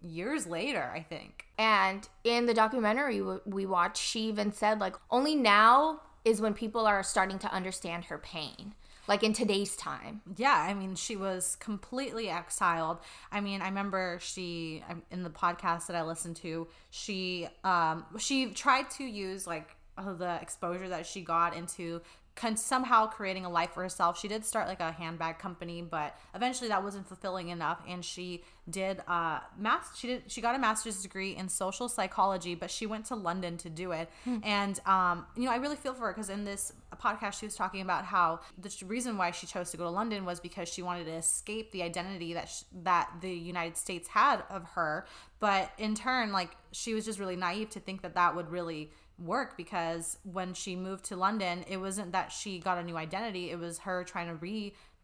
years 0.00 0.46
later, 0.46 0.90
I 0.94 1.00
think. 1.02 1.44
And 1.58 2.08
in 2.24 2.46
the 2.46 2.54
documentary 2.54 3.20
we 3.44 3.66
watched, 3.66 4.02
she 4.02 4.20
even 4.28 4.52
said, 4.52 4.80
like, 4.80 4.96
only 5.10 5.34
now 5.34 6.00
is 6.24 6.40
when 6.40 6.54
people 6.54 6.86
are 6.86 7.02
starting 7.02 7.38
to 7.40 7.52
understand 7.52 8.04
her 8.06 8.18
pain, 8.18 8.74
like 9.06 9.22
in 9.22 9.32
today's 9.32 9.76
time. 9.76 10.22
Yeah, 10.36 10.54
I 10.54 10.74
mean, 10.74 10.94
she 10.94 11.16
was 11.16 11.56
completely 11.56 12.28
exiled. 12.28 12.98
I 13.30 13.40
mean, 13.40 13.60
I 13.62 13.68
remember 13.68 14.18
she 14.20 14.82
in 15.10 15.22
the 15.22 15.30
podcast 15.30 15.86
that 15.86 15.96
I 15.96 16.02
listened 16.02 16.36
to, 16.36 16.66
she 16.90 17.48
um 17.64 18.04
she 18.18 18.46
tried 18.50 18.90
to 18.92 19.04
use 19.04 19.46
like 19.46 19.76
the 19.96 20.38
exposure 20.40 20.88
that 20.88 21.06
she 21.06 21.20
got 21.22 21.56
into 21.56 22.00
con- 22.34 22.56
somehow 22.56 23.06
creating 23.06 23.44
a 23.44 23.50
life 23.50 23.70
for 23.70 23.82
herself. 23.82 24.18
She 24.18 24.28
did 24.28 24.44
start 24.44 24.68
like 24.68 24.80
a 24.80 24.92
handbag 24.92 25.38
company, 25.38 25.82
but 25.82 26.16
eventually 26.34 26.68
that 26.68 26.82
wasn't 26.82 27.06
fulfilling 27.06 27.48
enough, 27.48 27.80
and 27.88 28.04
she 28.04 28.42
did 28.68 29.02
uh 29.06 29.40
math. 29.58 29.96
She 29.96 30.06
did 30.06 30.22
she 30.26 30.40
got 30.40 30.54
a 30.54 30.58
master's 30.58 31.02
degree 31.02 31.36
in 31.36 31.48
social 31.48 31.88
psychology, 31.88 32.54
but 32.54 32.70
she 32.70 32.86
went 32.86 33.04
to 33.06 33.14
London 33.14 33.58
to 33.58 33.68
do 33.68 33.92
it. 33.92 34.08
And 34.42 34.80
um, 34.86 35.26
you 35.36 35.44
know, 35.44 35.50
I 35.50 35.56
really 35.56 35.76
feel 35.76 35.92
for 35.94 36.06
her 36.06 36.12
because 36.12 36.30
in 36.30 36.44
this 36.44 36.72
podcast 36.96 37.40
she 37.40 37.46
was 37.46 37.56
talking 37.56 37.82
about 37.82 38.04
how 38.04 38.40
the 38.56 38.74
reason 38.86 39.18
why 39.18 39.32
she 39.32 39.46
chose 39.46 39.70
to 39.72 39.76
go 39.76 39.84
to 39.84 39.90
London 39.90 40.24
was 40.24 40.40
because 40.40 40.68
she 40.68 40.80
wanted 40.80 41.04
to 41.04 41.12
escape 41.12 41.72
the 41.72 41.82
identity 41.82 42.32
that 42.34 42.48
sh- 42.48 42.62
that 42.82 43.10
the 43.20 43.30
United 43.32 43.76
States 43.76 44.08
had 44.08 44.42
of 44.48 44.64
her, 44.74 45.06
but 45.40 45.70
in 45.76 45.94
turn, 45.94 46.32
like 46.32 46.56
she 46.72 46.94
was 46.94 47.04
just 47.04 47.18
really 47.18 47.36
naive 47.36 47.70
to 47.70 47.80
think 47.80 48.02
that 48.02 48.14
that 48.14 48.34
would 48.34 48.50
really 48.50 48.90
work 49.18 49.56
because 49.56 50.18
when 50.24 50.54
she 50.54 50.74
moved 50.76 51.04
to 51.06 51.16
London, 51.16 51.64
it 51.68 51.76
wasn't 51.78 52.12
that 52.12 52.32
she 52.32 52.58
got 52.58 52.78
a 52.78 52.82
new 52.82 52.96
identity, 52.96 53.50
it 53.50 53.58
was 53.58 53.78
her 53.80 54.02
trying 54.04 54.26
to 54.28 54.34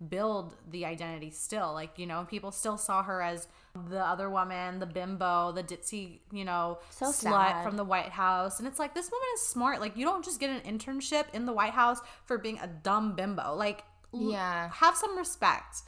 rebuild 0.00 0.56
the 0.70 0.84
identity 0.84 1.30
still. 1.30 1.72
Like, 1.72 1.98
you 1.98 2.06
know, 2.06 2.26
people 2.28 2.50
still 2.50 2.76
saw 2.76 3.02
her 3.02 3.22
as 3.22 3.46
the 3.88 4.00
other 4.04 4.28
woman, 4.28 4.78
the 4.80 4.86
bimbo, 4.86 5.52
the 5.52 5.62
ditzy, 5.62 6.18
you 6.32 6.44
know, 6.44 6.78
So 6.90 7.06
slut 7.06 7.12
sad. 7.52 7.64
from 7.64 7.76
the 7.76 7.84
White 7.84 8.08
House. 8.10 8.58
And 8.58 8.66
it's 8.66 8.78
like, 8.78 8.94
this 8.94 9.10
woman 9.10 9.26
is 9.34 9.46
smart. 9.46 9.80
Like, 9.80 9.96
you 9.96 10.04
don't 10.04 10.24
just 10.24 10.40
get 10.40 10.50
an 10.50 10.60
internship 10.78 11.26
in 11.32 11.46
the 11.46 11.52
White 11.52 11.72
House 11.72 12.00
for 12.24 12.36
being 12.38 12.58
a 12.58 12.66
dumb 12.66 13.14
bimbo. 13.14 13.54
Like, 13.54 13.84
l- 14.12 14.30
Yeah. 14.32 14.70
have 14.70 14.96
some 14.96 15.16
respect. 15.16 15.82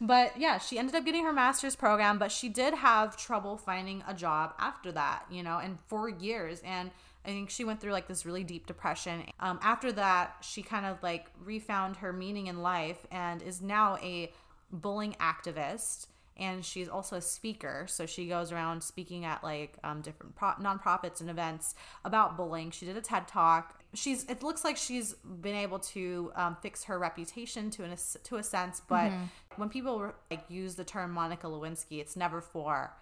But 0.00 0.38
yeah, 0.38 0.58
she 0.58 0.78
ended 0.78 0.94
up 0.94 1.06
getting 1.06 1.24
her 1.24 1.32
master's 1.32 1.74
program, 1.74 2.18
but 2.18 2.30
she 2.30 2.50
did 2.50 2.74
have 2.74 3.16
trouble 3.16 3.56
finding 3.56 4.04
a 4.06 4.12
job 4.12 4.52
after 4.58 4.92
that, 4.92 5.24
you 5.30 5.42
know, 5.42 5.58
and 5.58 5.78
for 5.86 6.08
years. 6.10 6.60
And 6.60 6.90
I 7.26 7.30
think 7.30 7.50
she 7.50 7.64
went 7.64 7.80
through 7.80 7.92
like 7.92 8.06
this 8.06 8.24
really 8.24 8.44
deep 8.44 8.66
depression. 8.66 9.24
Um, 9.40 9.58
after 9.60 9.90
that, 9.92 10.36
she 10.42 10.62
kind 10.62 10.86
of 10.86 11.02
like 11.02 11.26
refound 11.44 11.96
her 11.96 12.12
meaning 12.12 12.46
in 12.46 12.62
life 12.62 13.04
and 13.10 13.42
is 13.42 13.60
now 13.60 13.98
a 14.00 14.32
bullying 14.70 15.16
activist. 15.20 16.06
And 16.38 16.64
she's 16.64 16.86
also 16.88 17.16
a 17.16 17.20
speaker. 17.20 17.86
So 17.88 18.04
she 18.04 18.28
goes 18.28 18.52
around 18.52 18.82
speaking 18.82 19.24
at 19.24 19.42
like 19.42 19.76
um, 19.82 20.02
different 20.02 20.36
pro- 20.36 20.52
nonprofits 20.60 21.20
and 21.20 21.30
events 21.30 21.74
about 22.04 22.36
bullying. 22.36 22.70
She 22.70 22.84
did 22.86 22.96
a 22.96 23.00
TED 23.00 23.26
talk. 23.26 23.80
She's, 23.94 24.24
it 24.24 24.42
looks 24.42 24.62
like 24.62 24.76
she's 24.76 25.14
been 25.14 25.54
able 25.56 25.78
to 25.78 26.30
um, 26.36 26.56
fix 26.60 26.84
her 26.84 26.98
reputation 26.98 27.70
to, 27.70 27.84
an, 27.84 27.96
to 28.24 28.36
a 28.36 28.42
sense. 28.42 28.82
But 28.86 29.10
when 29.56 29.70
people 29.70 30.12
like 30.30 30.44
use 30.48 30.74
the 30.74 30.84
term 30.84 31.10
Monica 31.10 31.46
Lewinsky, 31.46 32.00
it's 32.00 32.16
never 32.16 32.40
for 32.42 32.92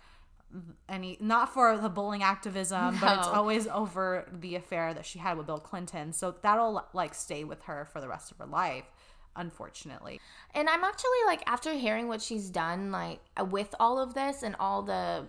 any 0.89 1.17
not 1.21 1.53
for 1.53 1.77
the 1.77 1.89
bullying 1.89 2.23
activism 2.23 2.97
but 3.01 3.19
it's 3.19 3.27
always 3.27 3.67
over 3.67 4.29
the 4.33 4.55
affair 4.55 4.95
that 4.95 5.05
she 5.05 5.19
had 5.19 5.37
with 5.37 5.47
bill 5.47 5.59
clinton. 5.59 6.13
So 6.13 6.35
that'll 6.43 6.85
like 6.93 7.15
stay 7.15 7.45
with 7.45 7.63
her 7.63 7.89
for 7.93 8.01
the 8.01 8.09
rest 8.09 8.31
of 8.31 8.39
her 8.39 8.47
life 8.47 8.85
unfortunately. 9.37 10.21
And 10.55 10.69
I'm 10.69 10.85
actually 10.85 11.11
like 11.27 11.43
after 11.47 11.73
hearing 11.73 12.09
what 12.09 12.23
she's 12.23 12.51
done 12.51 12.93
like 12.93 13.21
with 13.51 13.75
all 13.81 13.99
of 13.99 14.15
this 14.15 14.43
and 14.43 14.55
all 14.59 14.83
the 14.83 15.27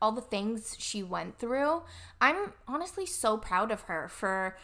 all 0.00 0.12
the 0.12 0.20
things 0.20 0.76
she 0.78 1.02
went 1.02 1.38
through, 1.38 1.82
I'm 2.20 2.52
honestly 2.68 3.06
so 3.06 3.38
proud 3.38 3.70
of 3.70 3.82
her 3.82 4.08
for 4.08 4.56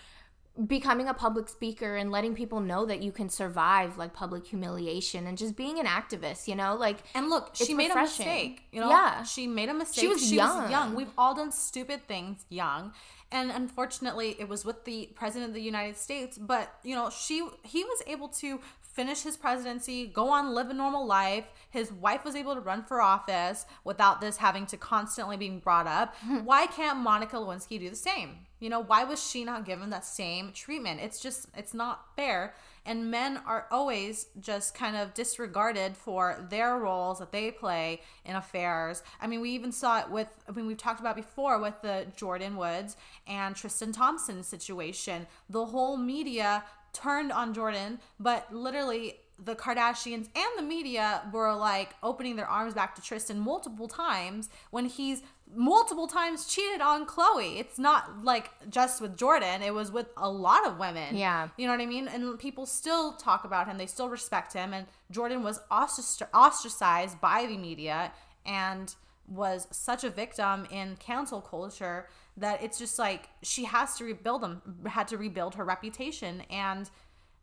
becoming 0.66 1.08
a 1.08 1.14
public 1.14 1.48
speaker 1.48 1.96
and 1.96 2.10
letting 2.10 2.34
people 2.34 2.60
know 2.60 2.84
that 2.84 3.02
you 3.02 3.10
can 3.10 3.28
survive 3.30 3.96
like 3.96 4.12
public 4.12 4.46
humiliation 4.46 5.26
and 5.26 5.38
just 5.38 5.56
being 5.56 5.78
an 5.78 5.86
activist, 5.86 6.46
you 6.46 6.54
know? 6.54 6.74
Like 6.76 6.98
and 7.14 7.30
look 7.30 7.50
she 7.54 7.72
made 7.72 7.88
refreshing. 7.88 8.26
a 8.26 8.28
mistake 8.28 8.62
you 8.70 8.80
know 8.80 8.90
Yeah. 8.90 9.22
she 9.22 9.46
made 9.46 9.68
a 9.70 9.74
mistake 9.74 10.02
She 10.02 10.08
was 10.08 10.30
young. 10.32 10.70
young 10.70 10.94
we've 10.94 11.10
all 11.16 11.34
done 11.34 11.52
stupid 11.52 12.06
things 12.06 12.44
young 12.50 12.92
and 13.30 13.50
unfortunately 13.50 14.36
it 14.38 14.46
was 14.46 14.62
with 14.64 14.84
the 14.84 15.08
president 15.14 15.48
of 15.48 15.54
the 15.54 15.62
united 15.62 15.96
states 15.96 16.36
but 16.36 16.74
you 16.84 16.94
know 16.94 17.08
she 17.08 17.46
he 17.62 17.82
was 17.84 18.02
able 18.06 18.28
to 18.28 18.60
finish 18.92 19.22
his 19.22 19.36
presidency 19.36 20.06
go 20.06 20.28
on 20.28 20.54
live 20.54 20.70
a 20.70 20.74
normal 20.74 21.06
life. 21.06 21.46
His 21.70 21.90
wife 21.92 22.24
was 22.24 22.36
able 22.36 22.54
to 22.54 22.60
run 22.60 22.84
for 22.84 23.00
office 23.00 23.66
without 23.84 24.20
this 24.20 24.36
having 24.36 24.66
to 24.66 24.76
constantly 24.76 25.36
being 25.36 25.58
brought 25.58 25.86
up. 25.86 26.14
Why 26.44 26.66
can't 26.66 26.98
monica 26.98 27.36
lewinsky 27.36 27.78
do 27.80 27.90
the 27.90 27.96
same? 27.96 28.46
You 28.62 28.70
know 28.70 28.78
why 28.78 29.02
was 29.02 29.28
she 29.28 29.42
not 29.42 29.64
given 29.64 29.90
that 29.90 30.04
same 30.04 30.52
treatment? 30.52 31.00
It's 31.00 31.18
just 31.18 31.48
it's 31.56 31.74
not 31.74 32.14
fair. 32.14 32.54
And 32.86 33.10
men 33.10 33.40
are 33.44 33.66
always 33.72 34.26
just 34.40 34.74
kind 34.74 34.96
of 34.96 35.14
disregarded 35.14 35.96
for 35.96 36.46
their 36.48 36.78
roles 36.78 37.18
that 37.18 37.32
they 37.32 37.50
play 37.50 38.02
in 38.24 38.36
affairs. 38.36 39.02
I 39.20 39.26
mean, 39.26 39.40
we 39.40 39.50
even 39.50 39.72
saw 39.72 40.00
it 40.00 40.10
with, 40.10 40.28
I 40.48 40.52
mean, 40.52 40.66
we've 40.66 40.76
talked 40.76 40.98
about 40.98 41.14
before 41.14 41.60
with 41.60 41.80
the 41.82 42.06
Jordyn 42.16 42.56
Woods 42.56 42.96
and 43.26 43.54
Tristan 43.54 43.92
Thompson 43.92 44.42
situation. 44.42 45.28
The 45.48 45.66
whole 45.66 45.96
media 45.96 46.64
turned 46.92 47.32
on 47.32 47.54
Jordyn, 47.54 47.98
but 48.20 48.52
literally 48.54 49.16
the 49.44 49.56
Kardashians 49.56 50.28
and 50.36 50.52
the 50.56 50.62
media 50.62 51.22
were 51.32 51.54
like 51.54 51.94
opening 52.02 52.36
their 52.36 52.46
arms 52.46 52.74
back 52.74 52.94
to 52.94 53.02
Tristan 53.02 53.40
multiple 53.40 53.88
times 53.88 54.48
when 54.70 54.86
he's 54.86 55.22
multiple 55.54 56.06
times 56.06 56.46
cheated 56.46 56.80
on 56.80 57.06
Khloe. 57.06 57.58
It's 57.58 57.78
not 57.78 58.24
like 58.24 58.50
just 58.70 59.00
with 59.00 59.16
Jordyn, 59.16 59.60
it 59.60 59.74
was 59.74 59.90
with 59.90 60.06
a 60.16 60.30
lot 60.30 60.66
of 60.66 60.78
women. 60.78 61.16
Yeah. 61.16 61.48
You 61.56 61.66
know 61.66 61.72
what 61.72 61.80
I 61.80 61.86
mean? 61.86 62.08
And 62.08 62.38
people 62.38 62.66
still 62.66 63.12
talk 63.12 63.44
about 63.44 63.66
him, 63.66 63.78
they 63.78 63.86
still 63.86 64.08
respect 64.08 64.52
him. 64.52 64.72
And 64.72 64.86
Jordyn 65.12 65.42
was 65.42 65.60
ostrac- 65.70 66.28
ostracized 66.32 67.20
by 67.20 67.46
the 67.46 67.56
media 67.56 68.12
and 68.46 68.94
was 69.28 69.66
such 69.70 70.04
a 70.04 70.10
victim 70.10 70.66
in 70.70 70.96
cancel 70.96 71.40
culture 71.40 72.08
that 72.36 72.62
it's 72.62 72.78
just 72.78 72.98
like 72.98 73.28
she 73.42 73.64
has 73.64 73.96
to 73.96 74.04
rebuild 74.04 74.42
them, 74.42 74.62
had 74.86 75.08
to 75.08 75.18
rebuild 75.18 75.54
her 75.56 75.64
reputation. 75.64 76.42
And 76.50 76.90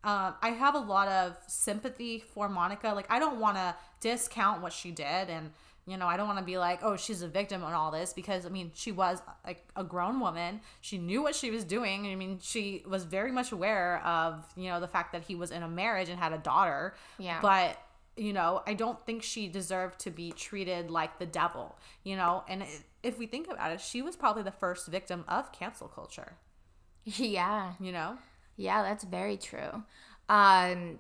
um, 0.04 0.34
I 0.42 0.50
have 0.50 0.76
a 0.76 0.80
lot 0.80 1.08
of 1.08 1.38
sympathy 1.48 2.20
for 2.20 2.50
Monica. 2.50 2.90
Like, 2.90 3.06
I 3.10 3.20
don't 3.20 3.40
want 3.40 3.58
to 3.58 3.76
discount 4.00 4.62
what 4.62 4.74
she 4.74 4.92
did. 4.92 5.30
And, 5.30 5.52
you 5.86 5.98
know, 5.98 6.08
I 6.08 6.18
don't 6.18 6.28
want 6.28 6.40
to 6.40 6.46
be 6.46 6.58
like, 6.58 6.80
oh, 6.84 6.96
she's 6.96 7.22
a 7.22 7.28
victim 7.28 7.64
in 7.64 7.74
all 7.74 7.92
this 7.92 8.14
because, 8.14 8.46
I 8.46 8.50
mean, 8.50 8.72
she 8.74 8.92
was 8.92 9.22
like 9.46 9.68
a 9.76 9.84
grown 9.84 10.20
woman. 10.20 10.62
She 10.82 10.98
knew 10.98 11.22
what 11.22 11.36
she 11.36 11.52
was 11.52 11.64
doing. 11.64 12.08
I 12.08 12.16
mean, 12.16 12.40
she 12.42 12.84
was 12.88 13.04
very 13.04 13.32
much 13.32 13.52
aware 13.52 14.02
of, 14.06 14.46
you 14.56 14.70
know, 14.70 14.80
the 14.80 14.88
fact 14.88 15.12
that 15.12 15.24
he 15.24 15.36
was 15.36 15.52
in 15.52 15.64
a 15.64 15.68
marriage 15.70 16.10
and 16.10 16.20
had 16.20 16.34
a 16.34 16.38
daughter. 16.38 16.96
Yeah. 17.18 17.40
But, 17.42 17.78
you 18.20 18.34
know, 18.34 18.62
I 18.68 18.74
don't 18.74 19.04
think 19.06 19.24
she 19.24 19.48
deserved 19.48 20.00
to 20.02 20.12
be 20.12 20.32
treated 20.32 20.92
like 20.92 21.20
the 21.20 21.26
devil, 21.26 21.78
you 22.04 22.16
know? 22.16 22.44
And 22.50 22.64
if 23.02 23.18
we 23.18 23.26
think 23.26 23.50
about 23.50 23.72
it, 23.72 23.80
she 23.80 24.02
was 24.02 24.16
probably 24.16 24.44
the 24.44 24.52
first 24.52 24.88
victim 24.88 25.24
of 25.28 25.52
cancel 25.52 25.88
culture, 25.88 26.34
yeah. 27.06 27.74
you 27.80 27.92
know? 27.92 28.18
Yeah, 28.58 28.84
that's 28.84 29.06
very 29.06 29.38
true. 29.38 29.84
Um, 30.28 31.00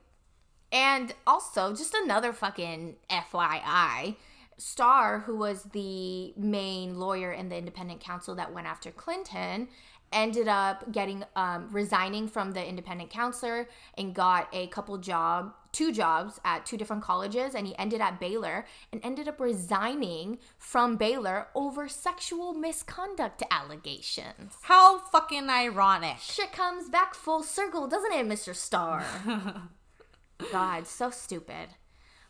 and 0.72 1.13
also, 1.28 1.76
just 1.76 1.93
another 1.93 2.32
fucking 2.32 2.95
FYI, 3.09 4.15
Starr, 4.57 5.20
who 5.20 5.36
was 5.36 5.63
the 5.74 6.34
main 6.38 6.99
lawyer 6.99 7.32
in 7.32 7.49
the 7.49 7.57
independent 7.57 7.99
counsel 7.99 8.36
that 8.36 8.53
went 8.53 8.67
after 8.67 8.91
Clinton, 8.91 9.67
ended 10.12 10.47
up 10.47 10.91
getting 10.91 11.24
um, 11.36 11.68
resigning 11.72 12.28
from 12.28 12.51
the 12.51 12.68
independent 12.68 13.10
counselor 13.10 13.68
and 13.97 14.14
got 14.14 14.47
a 14.53 14.68
couple 14.68 14.97
job 14.97 15.53
two 15.72 15.91
jobs 15.91 16.39
at 16.43 16.66
two 16.66 16.78
different 16.78 17.03
colleges 17.03 17.53
and 17.53 17.68
he 17.68 17.78
ended 17.78 18.01
at 18.01 18.20
Baylor 18.20 18.66
and 18.91 18.99
ended 19.03 19.28
up 19.28 19.39
resigning 19.39 20.39
from 20.57 20.95
Baylor 20.95 21.47
over 21.53 21.88
sexual 21.88 22.53
misconduct 22.53 23.43
allegations. 23.51 24.53
How 24.64 24.99
fucking 24.99 25.49
ironic. 25.49 26.18
Shit 26.20 26.51
comes 26.51 26.89
back 26.89 27.14
full 27.14 27.43
circle, 27.43 27.88
doesn't 27.88 28.14
it, 28.14 28.28
Mr. 28.28 28.55
Starr? 28.55 29.05
God, 30.51 30.88
so 30.88 31.10
stupid. 31.10 31.70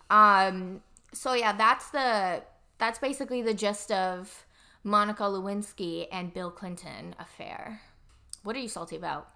Um, 0.10 0.82
so 1.14 1.34
yeah, 1.34 1.54
that's 1.54 1.90
the 1.92 2.44
that's 2.78 3.00
basically 3.00 3.42
the 3.42 3.54
gist 3.54 3.92
of 3.92 4.46
Monica 4.84 5.24
Lewinsky 5.24 6.08
and 6.12 6.34
Bill 6.34 6.52
Clinton 6.52 7.16
affair. 7.20 7.82
What 8.44 8.56
are 8.56 8.60
you 8.60 8.68
salty 8.70 8.96
about? 8.96 9.28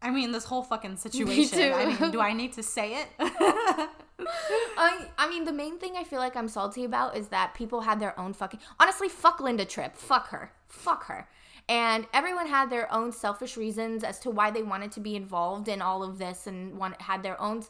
I 0.00 0.10
mean, 0.10 0.32
this 0.32 0.44
whole 0.44 0.62
fucking 0.62 0.96
situation. 1.06 1.58
too. 1.58 1.72
I 1.74 1.86
mean, 1.86 2.10
do 2.10 2.20
I 2.20 2.32
need 2.32 2.52
to 2.54 2.62
say 2.62 2.96
it? 3.02 3.08
I, 3.18 5.06
I 5.18 5.28
mean, 5.28 5.44
the 5.44 5.52
main 5.52 5.78
thing 5.78 5.94
I 5.96 6.04
feel 6.04 6.18
like 6.18 6.36
I'm 6.36 6.48
salty 6.48 6.84
about 6.84 7.16
is 7.16 7.28
that 7.28 7.54
people 7.54 7.80
had 7.80 8.00
their 8.00 8.18
own 8.18 8.32
fucking. 8.32 8.60
Honestly, 8.78 9.08
fuck 9.08 9.40
Linda 9.40 9.64
Tripp. 9.64 9.96
Fuck 9.96 10.28
her. 10.28 10.52
Fuck 10.68 11.04
her. 11.04 11.28
And 11.68 12.06
everyone 12.12 12.48
had 12.48 12.70
their 12.70 12.92
own 12.92 13.12
selfish 13.12 13.56
reasons 13.56 14.02
as 14.04 14.18
to 14.20 14.30
why 14.30 14.50
they 14.50 14.62
wanted 14.62 14.92
to 14.92 15.00
be 15.00 15.14
involved 15.16 15.68
in 15.68 15.80
all 15.80 16.02
of 16.02 16.18
this 16.18 16.46
and 16.46 16.76
want, 16.76 17.00
had 17.00 17.22
their 17.22 17.40
own 17.40 17.64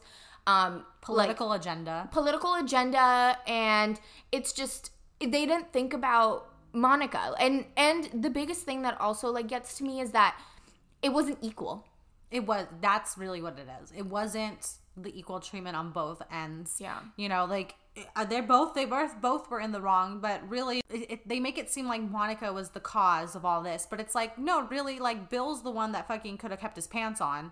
um, 0.47 0.83
Political 1.01 1.53
agenda. 1.53 2.09
political 2.11 2.55
agenda 2.55 3.37
and 3.47 3.99
it's 4.31 4.51
just 4.51 4.91
they 5.21 5.27
didn't 5.45 5.71
think 5.71 5.93
about 5.93 6.52
Monica. 6.73 7.33
And 7.39 7.65
and 7.77 8.09
the 8.13 8.29
biggest 8.29 8.61
thing 8.61 8.81
that 8.81 8.99
also 8.99 9.31
like 9.31 9.47
gets 9.47 9.77
to 9.77 9.83
me 9.83 10.01
is 10.01 10.11
that 10.11 10.37
it 11.01 11.13
wasn't 11.13 11.37
equal. 11.41 11.85
It 12.31 12.45
was. 12.45 12.65
That's 12.81 13.17
really 13.17 13.41
what 13.41 13.59
it 13.59 13.67
is. 13.81 13.93
It 13.95 14.07
wasn't 14.07 14.67
the 14.97 15.17
equal 15.17 15.39
treatment 15.39 15.75
on 15.75 15.91
both 15.91 16.21
ends. 16.31 16.77
Yeah. 16.79 16.99
You 17.15 17.29
know, 17.29 17.45
like 17.45 17.75
uh, 18.15 18.25
they're 18.25 18.43
both 18.43 18.73
they 18.73 18.85
both 18.85 19.21
both 19.21 19.49
were 19.49 19.59
in 19.59 19.71
the 19.71 19.81
wrong, 19.81 20.19
but 20.19 20.47
really 20.49 20.81
it, 20.89 21.11
it, 21.11 21.27
they 21.27 21.39
make 21.39 21.57
it 21.57 21.69
seem 21.69 21.87
like 21.87 22.01
Monica 22.01 22.51
was 22.51 22.69
the 22.69 22.79
cause 22.79 23.35
of 23.35 23.45
all 23.45 23.61
this, 23.61 23.87
but 23.89 23.99
it's 23.99 24.15
like 24.15 24.37
no, 24.37 24.63
really, 24.67 24.99
like 24.99 25.29
Bill's 25.29 25.63
the 25.63 25.71
one 25.71 25.91
that 25.91 26.07
fucking 26.07 26.37
could 26.37 26.51
have 26.51 26.59
kept 26.59 26.75
his 26.75 26.87
pants 26.87 27.21
on. 27.21 27.51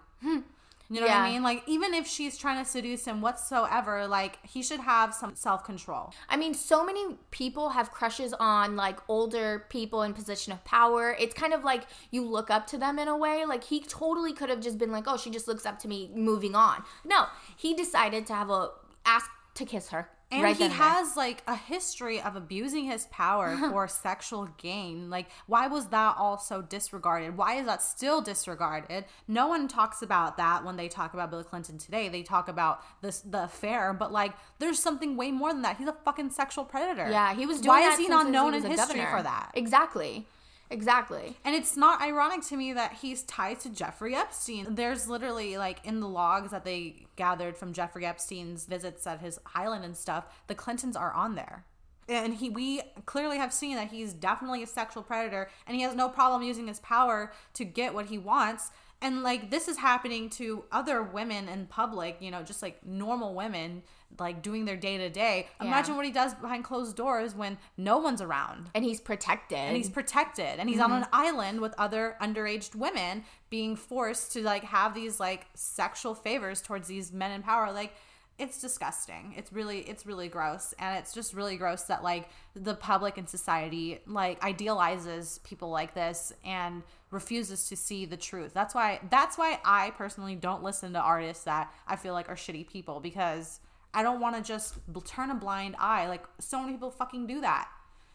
You 0.91 0.99
know 0.99 1.07
what 1.07 1.15
I 1.15 1.31
mean? 1.31 1.41
Like 1.41 1.63
even 1.67 1.93
if 1.93 2.05
she's 2.05 2.37
trying 2.37 2.61
to 2.61 2.69
seduce 2.69 3.05
him 3.05 3.21
whatsoever, 3.21 4.07
like 4.07 4.39
he 4.45 4.61
should 4.61 4.81
have 4.81 5.13
some 5.13 5.35
self 5.35 5.63
control. 5.63 6.13
I 6.27 6.35
mean, 6.35 6.53
so 6.53 6.85
many 6.85 7.15
people 7.31 7.69
have 7.69 7.91
crushes 7.91 8.33
on 8.33 8.75
like 8.75 8.99
older 9.07 9.67
people 9.69 10.03
in 10.03 10.13
position 10.13 10.51
of 10.51 10.63
power. 10.65 11.15
It's 11.17 11.33
kind 11.33 11.53
of 11.53 11.63
like 11.63 11.83
you 12.11 12.27
look 12.27 12.51
up 12.51 12.67
to 12.67 12.77
them 12.77 12.99
in 12.99 13.07
a 13.07 13.15
way. 13.15 13.45
Like 13.45 13.63
he 13.63 13.79
totally 13.79 14.33
could 14.33 14.49
have 14.49 14.59
just 14.59 14.77
been 14.77 14.91
like, 14.91 15.05
"Oh, 15.07 15.15
she 15.15 15.29
just 15.29 15.47
looks 15.47 15.65
up 15.65 15.79
to 15.79 15.87
me, 15.87 16.11
moving 16.13 16.55
on." 16.55 16.83
No, 17.05 17.27
he 17.55 17.73
decided 17.73 18.25
to 18.27 18.33
have 18.33 18.49
a 18.49 18.71
ask 19.05 19.29
to 19.55 19.65
kiss 19.65 19.89
her. 19.89 20.09
And 20.31 20.43
right 20.43 20.55
he 20.55 20.63
then 20.63 20.71
and 20.71 20.79
there. 20.79 20.87
has 20.89 21.17
like 21.17 21.43
a 21.45 21.55
history 21.55 22.21
of 22.21 22.35
abusing 22.35 22.85
his 22.85 23.05
power 23.07 23.57
for 23.69 23.87
sexual 23.87 24.47
gain. 24.57 25.09
Like, 25.09 25.27
why 25.45 25.67
was 25.67 25.87
that 25.89 26.15
all 26.17 26.37
so 26.37 26.61
disregarded? 26.61 27.35
Why 27.35 27.55
is 27.55 27.65
that 27.65 27.81
still 27.81 28.21
disregarded? 28.21 29.05
No 29.27 29.47
one 29.47 29.67
talks 29.67 30.01
about 30.01 30.37
that 30.37 30.63
when 30.63 30.77
they 30.77 30.87
talk 30.87 31.13
about 31.13 31.31
Bill 31.31 31.43
Clinton 31.43 31.77
today. 31.77 32.07
They 32.09 32.23
talk 32.23 32.47
about 32.47 32.81
this 33.01 33.19
the 33.21 33.43
affair, 33.43 33.93
but 33.93 34.11
like, 34.11 34.33
there's 34.59 34.79
something 34.79 35.17
way 35.17 35.31
more 35.31 35.51
than 35.51 35.63
that. 35.63 35.77
He's 35.77 35.87
a 35.87 35.95
fucking 36.05 36.29
sexual 36.29 36.63
predator. 36.63 37.09
Yeah, 37.09 37.33
he 37.35 37.45
was 37.45 37.57
doing 37.57 37.67
Why 37.69 37.81
that 37.81 37.93
is 37.93 37.97
he 37.99 38.05
since 38.05 38.09
not 38.13 38.25
he 38.27 38.31
known 38.31 38.53
was 38.53 38.63
in 38.63 38.71
a 38.71 38.75
history 38.75 38.99
governor. 38.99 39.17
for 39.17 39.23
that? 39.23 39.51
Exactly. 39.53 40.27
Exactly. 40.71 41.35
And 41.43 41.53
it's 41.53 41.75
not 41.75 42.01
ironic 42.01 42.43
to 42.47 42.55
me 42.55 42.71
that 42.73 42.93
he's 43.01 43.23
tied 43.23 43.59
to 43.59 43.69
Jeffrey 43.69 44.15
Epstein. 44.15 44.73
There's 44.73 45.09
literally 45.09 45.57
like 45.57 45.85
in 45.85 45.99
the 45.99 46.07
logs 46.07 46.51
that 46.51 46.63
they 46.63 47.07
gathered 47.17 47.57
from 47.57 47.73
Jeffrey 47.73 48.05
Epstein's 48.05 48.65
visits 48.65 49.05
at 49.05 49.19
his 49.19 49.37
island 49.53 49.83
and 49.83 49.95
stuff, 49.95 50.25
the 50.47 50.55
Clintons 50.55 50.95
are 50.95 51.11
on 51.11 51.35
there. 51.35 51.65
And 52.07 52.33
he 52.35 52.49
we 52.49 52.81
clearly 53.05 53.37
have 53.37 53.53
seen 53.53 53.75
that 53.75 53.91
he's 53.91 54.13
definitely 54.13 54.63
a 54.63 54.67
sexual 54.67 55.03
predator 55.03 55.49
and 55.67 55.75
he 55.75 55.83
has 55.83 55.93
no 55.93 56.09
problem 56.09 56.41
using 56.41 56.67
his 56.67 56.79
power 56.79 57.31
to 57.53 57.65
get 57.65 57.93
what 57.93 58.07
he 58.07 58.17
wants. 58.17 58.71
And 59.01 59.23
like 59.23 59.49
this 59.49 59.67
is 59.67 59.77
happening 59.77 60.29
to 60.31 60.63
other 60.71 61.01
women 61.01 61.49
in 61.49 61.65
public, 61.65 62.17
you 62.19 62.31
know, 62.31 62.43
just 62.43 62.61
like 62.61 62.85
normal 62.85 63.33
women 63.33 63.83
like 64.19 64.41
doing 64.41 64.65
their 64.65 64.75
day 64.75 64.97
to 64.97 65.09
day. 65.09 65.47
Imagine 65.59 65.95
what 65.95 66.05
he 66.05 66.11
does 66.11 66.33
behind 66.35 66.63
closed 66.63 66.95
doors 66.95 67.33
when 67.35 67.57
no 67.77 67.97
one's 67.97 68.21
around. 68.21 68.69
And 68.75 68.83
he's 68.83 68.99
protected. 68.99 69.57
and 69.57 69.75
he's 69.75 69.89
protected. 69.89 70.59
And 70.59 70.69
he's 70.69 70.79
on 70.79 70.91
an 70.91 71.03
mm-hmm. 71.03 71.15
island 71.15 71.61
with 71.61 71.73
other 71.77 72.17
underage 72.21 72.75
women 72.75 73.23
being 73.49 73.75
forced 73.75 74.33
to 74.33 74.41
like 74.41 74.63
have 74.63 74.93
these 74.93 75.19
like 75.19 75.47
sexual 75.53 76.13
favors 76.13 76.61
towards 76.61 76.87
these 76.87 77.11
men 77.11 77.31
in 77.31 77.41
power. 77.41 77.71
Like 77.71 77.95
it's 78.41 78.59
disgusting. 78.59 79.35
It's 79.37 79.53
really 79.53 79.81
it's 79.81 80.07
really 80.07 80.27
gross. 80.27 80.73
And 80.79 80.97
it's 80.97 81.13
just 81.13 81.35
really 81.35 81.57
gross 81.57 81.83
that 81.83 82.03
like 82.03 82.27
the 82.55 82.73
public 82.73 83.19
and 83.19 83.29
society 83.29 83.99
like 84.07 84.43
idealizes 84.43 85.39
people 85.43 85.69
like 85.69 85.93
this 85.93 86.33
and 86.43 86.81
refuses 87.11 87.69
to 87.69 87.75
see 87.75 88.05
the 88.05 88.17
truth. 88.17 88.51
That's 88.51 88.73
why 88.73 88.99
that's 89.11 89.37
why 89.37 89.59
i 89.63 89.91
personally 89.91 90.33
don't 90.33 90.63
listen 90.63 90.93
to 90.93 90.99
artists 90.99 91.43
that 91.43 91.71
i 91.87 91.95
feel 91.95 92.13
like 92.13 92.29
are 92.29 92.35
shitty 92.35 92.67
people 92.67 92.99
because 92.99 93.59
i 93.93 94.01
don't 94.01 94.19
want 94.19 94.35
to 94.35 94.41
just 94.41 94.75
turn 95.05 95.29
a 95.29 95.35
blind 95.35 95.75
eye. 95.77 96.07
Like 96.07 96.25
so 96.39 96.59
many 96.61 96.73
people 96.73 96.89
fucking 96.89 97.27
do 97.27 97.41
that. 97.41 97.69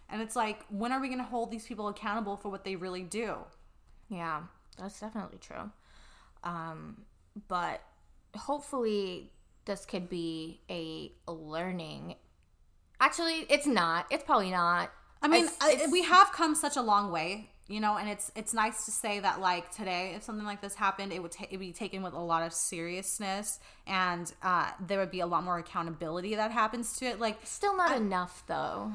And 0.09 0.23
it's 0.23 0.37
like, 0.37 0.65
when 0.71 0.93
are 0.93 1.01
we 1.01 1.09
going 1.09 1.19
to 1.19 1.25
hold 1.25 1.51
these 1.51 1.67
people 1.67 1.89
accountable 1.89 2.37
for 2.37 2.49
what 2.49 2.65
they 2.65 2.77
really 2.77 3.03
do? 3.03 3.39
Yeah, 4.09 4.43
that's 4.79 5.01
definitely 5.01 5.39
true. 5.41 5.71
Um, 6.45 7.03
but 7.49 7.83
hopefully, 8.37 9.33
this 9.67 9.85
could 9.85 10.09
be 10.09 10.61
a 10.71 11.13
learning. 11.31 12.15
Actually, 13.01 13.47
it's 13.51 13.67
not. 13.67 14.07
It's 14.11 14.25
probably 14.25 14.51
not. 14.51 14.91
I 15.23 15.29
mean, 15.29 15.45
It's- 15.47 15.69
it's- 15.75 15.91
we 15.91 16.03
have 16.03 16.33
come 16.33 16.55
such 16.55 16.77
a 16.77 16.83
long 16.83 17.11
way, 17.11 17.51
you 17.67 17.81
know, 17.81 17.97
and 17.97 18.09
it's 18.09 18.31
it's 18.35 18.55
nice 18.55 18.85
to 18.87 18.91
say 18.91 19.19
that 19.21 19.41
like 19.41 19.71
today, 19.75 20.15
if 20.15 20.23
something 20.23 20.47
like 20.47 20.61
this 20.61 20.75
happened, 20.75 21.13
it 21.13 21.23
would 21.23 21.33
ta- 21.33 21.47
it 21.51 21.59
be 21.59 21.73
taken 21.73 22.03
with 22.03 22.15
a 22.15 22.19
lot 22.21 22.43
of 22.43 22.53
seriousness, 22.53 23.59
and 23.87 24.33
uh, 24.43 24.71
there 24.81 24.99
would 24.99 25.11
be 25.11 25.21
a 25.21 25.27
lot 25.27 25.43
more 25.45 25.59
accountability 25.59 26.35
that 26.37 26.53
happens 26.53 26.97
to 26.99 27.07
it. 27.07 27.19
Like, 27.21 27.39
Still 27.45 27.77
not 27.77 27.97
enough, 27.97 28.45
though. 28.47 28.93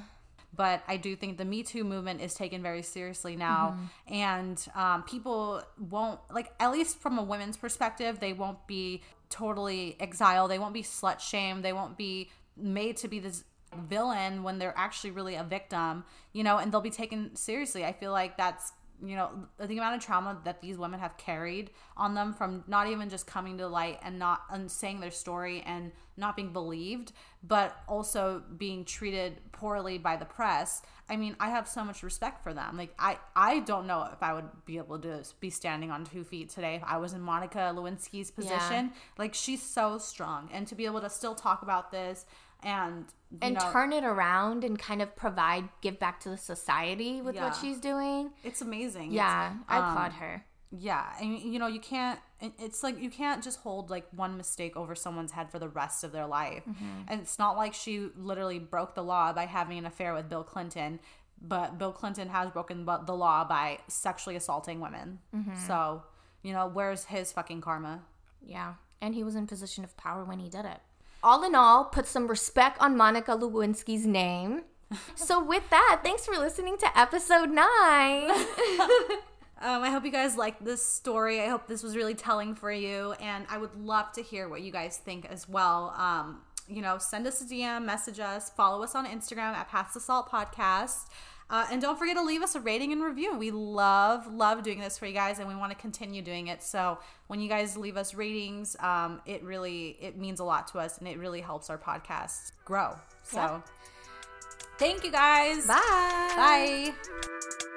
but 0.56 0.84
I 0.88 0.98
do 0.98 1.16
think 1.16 1.38
the 1.38 1.46
Me 1.46 1.64
Too 1.64 1.84
movement 1.84 2.22
is 2.22 2.34
taken 2.34 2.62
very 2.62 2.82
seriously 2.82 3.36
now, 3.36 3.78
and 4.08 4.58
um, 4.76 5.04
people 5.04 5.62
won't 5.78 6.20
like 6.32 6.54
at 6.60 6.72
least 6.72 7.00
from 7.00 7.18
a 7.20 7.24
women's 7.24 7.58
perspective, 7.58 8.20
they 8.20 8.34
won't 8.34 8.66
be 8.68 9.04
totally 9.32 9.98
exiled. 10.00 10.52
They 10.52 10.60
won't 10.60 10.74
be 10.74 10.84
slut 10.84 11.20
shamed. 11.20 11.64
They 11.64 11.74
won't 11.74 11.98
be 11.98 12.30
made 12.56 12.98
to 12.98 13.08
be 13.08 13.20
this 13.20 13.44
villain 13.76 14.44
when 14.44 14.60
they're 14.60 14.74
actually 14.78 15.12
really 15.12 15.36
a 15.36 15.44
victim, 15.44 16.04
you 16.34 16.44
know, 16.44 16.58
and 16.58 16.72
they'll 16.72 16.82
be 16.82 16.90
taken 16.90 17.36
seriously. 17.36 17.86
I 17.86 17.94
feel 17.94 18.12
like 18.12 18.38
that's 18.38 18.74
you 19.04 19.16
know 19.16 19.30
the 19.60 19.78
amount 19.78 19.96
of 19.96 20.02
trauma 20.02 20.38
that 20.44 20.62
these 20.62 20.78
women 20.78 21.00
have 21.00 21.18
carried 21.18 21.72
on 21.98 22.14
them 22.14 22.34
from 22.34 22.64
not 22.68 22.88
even 22.88 23.10
just 23.10 23.26
coming 23.26 23.58
to 23.58 23.68
light 23.68 24.00
and 24.04 24.20
not 24.20 24.42
and 24.52 24.70
saying 24.70 25.00
their 25.00 25.12
story 25.12 25.64
and 25.66 25.92
not 26.18 26.36
being 26.36 26.54
believed 26.54 27.12
but 27.44 27.76
also 27.88 28.44
being 28.58 28.86
treated 28.86 29.40
poorly 29.52 29.98
by 29.98 30.16
the 30.16 30.26
press 30.26 30.82
i 31.10 31.16
mean 31.16 31.36
i 31.40 31.50
have 31.50 31.68
so 31.68 31.84
much 31.84 32.04
respect 32.04 32.44
for 32.44 32.54
them. 32.54 32.78
Like 32.78 32.94
i 33.00 33.18
i 33.36 33.60
don't 33.60 33.88
know 33.88 34.08
if 34.12 34.22
i 34.22 34.34
would 34.34 34.50
be 34.66 34.78
able 34.78 35.00
to 35.00 35.24
be 35.40 35.50
standing 35.50 35.90
on 35.92 36.06
two 36.06 36.24
feet 36.24 36.50
today 36.50 36.76
if 36.76 36.84
i 36.84 36.98
was 36.98 37.14
in 37.14 37.22
monica 37.22 37.74
lewinsky's 37.76 38.30
position. 38.32 38.92
Like 39.18 39.34
she's 39.34 39.64
so 39.64 39.98
strong. 39.98 40.50
And 40.54 40.68
to 40.68 40.76
be 40.76 40.86
able 40.86 41.02
to 41.02 41.10
still 41.10 41.36
talk 41.36 41.64
about 41.64 41.92
this 41.92 42.26
and 42.64 43.06
And 43.42 43.56
know, 43.56 43.72
turn 43.72 43.94
it 43.94 44.04
around 44.04 44.64
and 44.64 44.78
kind 44.78 45.02
of 45.02 45.16
provide, 45.16 45.70
give 45.82 46.00
back 46.00 46.20
to 46.22 46.30
the 46.30 46.38
society 46.38 47.22
with 47.22 47.36
Yeah. 47.36 47.46
what 47.46 47.56
she's 47.56 47.80
doing. 47.80 48.32
it's 48.44 48.62
amazing 48.62 49.12
Yeah, 49.12 49.54
I 49.68 49.78
um, 49.78 49.84
applaud 49.86 50.14
her. 50.14 50.46
Yeah, 50.74 51.06
and 51.20 51.38
you 51.38 51.60
know 51.60 51.68
you 51.68 51.82
can't. 51.82 52.18
It's 52.40 52.82
like 52.82 52.98
you 53.02 53.10
can't 53.10 53.44
just 53.44 53.60
hold 53.60 53.90
like 53.90 54.08
one 54.12 54.38
mistake 54.38 54.78
over 54.78 54.96
someone's 54.96 55.34
head 55.34 55.52
for 55.52 55.60
the 55.60 55.68
rest 55.68 56.04
of 56.06 56.14
their 56.14 56.26
life. 56.26 56.64
And 57.10 57.20
it's 57.22 57.38
not 57.38 57.58
like 57.58 57.74
she 57.74 58.08
literally 58.16 58.58
broke 58.58 58.96
the 58.96 59.04
law 59.04 59.34
by 59.34 59.46
having 59.48 59.78
an 59.78 59.86
affair 59.86 60.14
with 60.14 60.30
Bill 60.30 60.44
Clinton, 60.46 61.02
but 61.42 61.78
Bill 61.78 61.92
Clinton 61.92 62.30
has 62.30 62.52
broken 62.52 62.86
the 62.86 63.14
law 63.16 63.44
by 63.44 63.80
sexually 63.90 64.38
assaulting 64.38 64.80
women. 64.80 65.20
So 65.68 66.04
you 66.42 66.54
know 66.54 66.68
where's 66.68 67.04
his 67.06 67.34
fucking 67.34 67.60
karma? 67.60 68.04
Yeah. 68.42 68.76
And 69.02 69.14
he 69.14 69.24
was 69.26 69.36
in 69.36 69.48
position 69.48 69.84
of 69.84 69.98
power 69.98 70.24
when 70.24 70.40
he 70.40 70.48
did 70.50 70.64
it. 70.64 70.80
All 71.24 71.44
in 71.44 71.56
all, 71.56 71.86
put 71.86 72.08
some 72.08 72.28
respect 72.28 72.80
on 72.82 72.98
Monica 72.98 73.32
Lewinsky's 73.32 74.06
name. 74.06 74.64
so 75.16 75.44
with 75.44 75.70
that, 75.70 76.02
thanks 76.04 76.26
for 76.26 76.38
listening 76.38 76.78
to 76.78 77.00
episode 77.00 77.50
nine. 77.50 78.32
Um, 79.64 79.84
I 79.84 79.92
hope 79.92 80.04
you 80.04 80.12
guys 80.12 80.38
liked 80.38 80.66
this 80.66 80.84
story. 80.84 81.40
I 81.40 81.48
hope 81.48 81.68
this 81.68 81.84
was 81.84 81.96
really 81.96 82.16
telling 82.16 82.56
for 82.56 82.72
you, 82.72 83.14
and 83.22 83.46
I 83.48 83.60
would 83.60 83.76
love 83.76 84.12
to 84.14 84.24
hear 84.24 84.50
what 84.50 84.62
you 84.62 84.72
guys 84.72 84.98
think 84.98 85.26
as 85.26 85.48
well. 85.48 85.94
Um, 85.96 86.42
you 86.68 86.82
know, 86.82 86.98
send 86.98 87.28
us 87.28 87.42
a 87.42 87.46
DM, 87.46 87.86
message 87.86 88.20
us, 88.20 88.50
follow 88.50 88.82
us 88.84 88.96
on 88.96 89.06
Instagram 89.06 89.54
at 89.54 89.70
Pass 89.70 89.94
the 89.94 90.00
Salt 90.00 90.32
Podcast. 90.32 91.10
Uh, 91.52 91.68
and 91.70 91.82
don't 91.82 92.00
forget 92.00 92.16
to 92.16 92.24
leave 92.24 92.42
us 92.42 92.56
a 92.56 92.62
rating 92.62 92.94
and 92.94 93.04
review. 93.04 93.38
We 93.38 93.52
love, 93.52 94.34
love 94.34 94.64
doing 94.64 94.80
this 94.80 94.98
for 94.98 95.06
you 95.06 95.14
guys, 95.14 95.38
and 95.38 95.50
we 95.50 95.54
want 95.56 95.72
to 95.74 95.78
continue 95.78 96.22
doing 96.22 96.48
it. 96.48 96.64
So 96.64 96.98
when 97.28 97.42
you 97.42 97.50
guys 97.50 97.76
leave 97.76 97.98
us 97.98 98.14
ratings, 98.14 98.78
um, 98.80 99.20
it 99.26 99.44
really 99.44 99.98
it 100.00 100.18
means 100.18 100.40
a 100.40 100.46
lot 100.46 100.70
to 100.70 100.80
us, 100.80 100.98
and 101.00 101.08
it 101.10 101.18
really 101.20 101.42
helps 101.42 101.70
our 101.70 101.78
podcast 101.78 102.54
grow. 102.64 102.96
So, 103.24 103.38
Yeah. 103.38 103.62
thank 104.78 105.04
you 105.04 105.12
guys. 105.12 105.68
Bye. 105.68 106.94
Bye. 106.96 107.68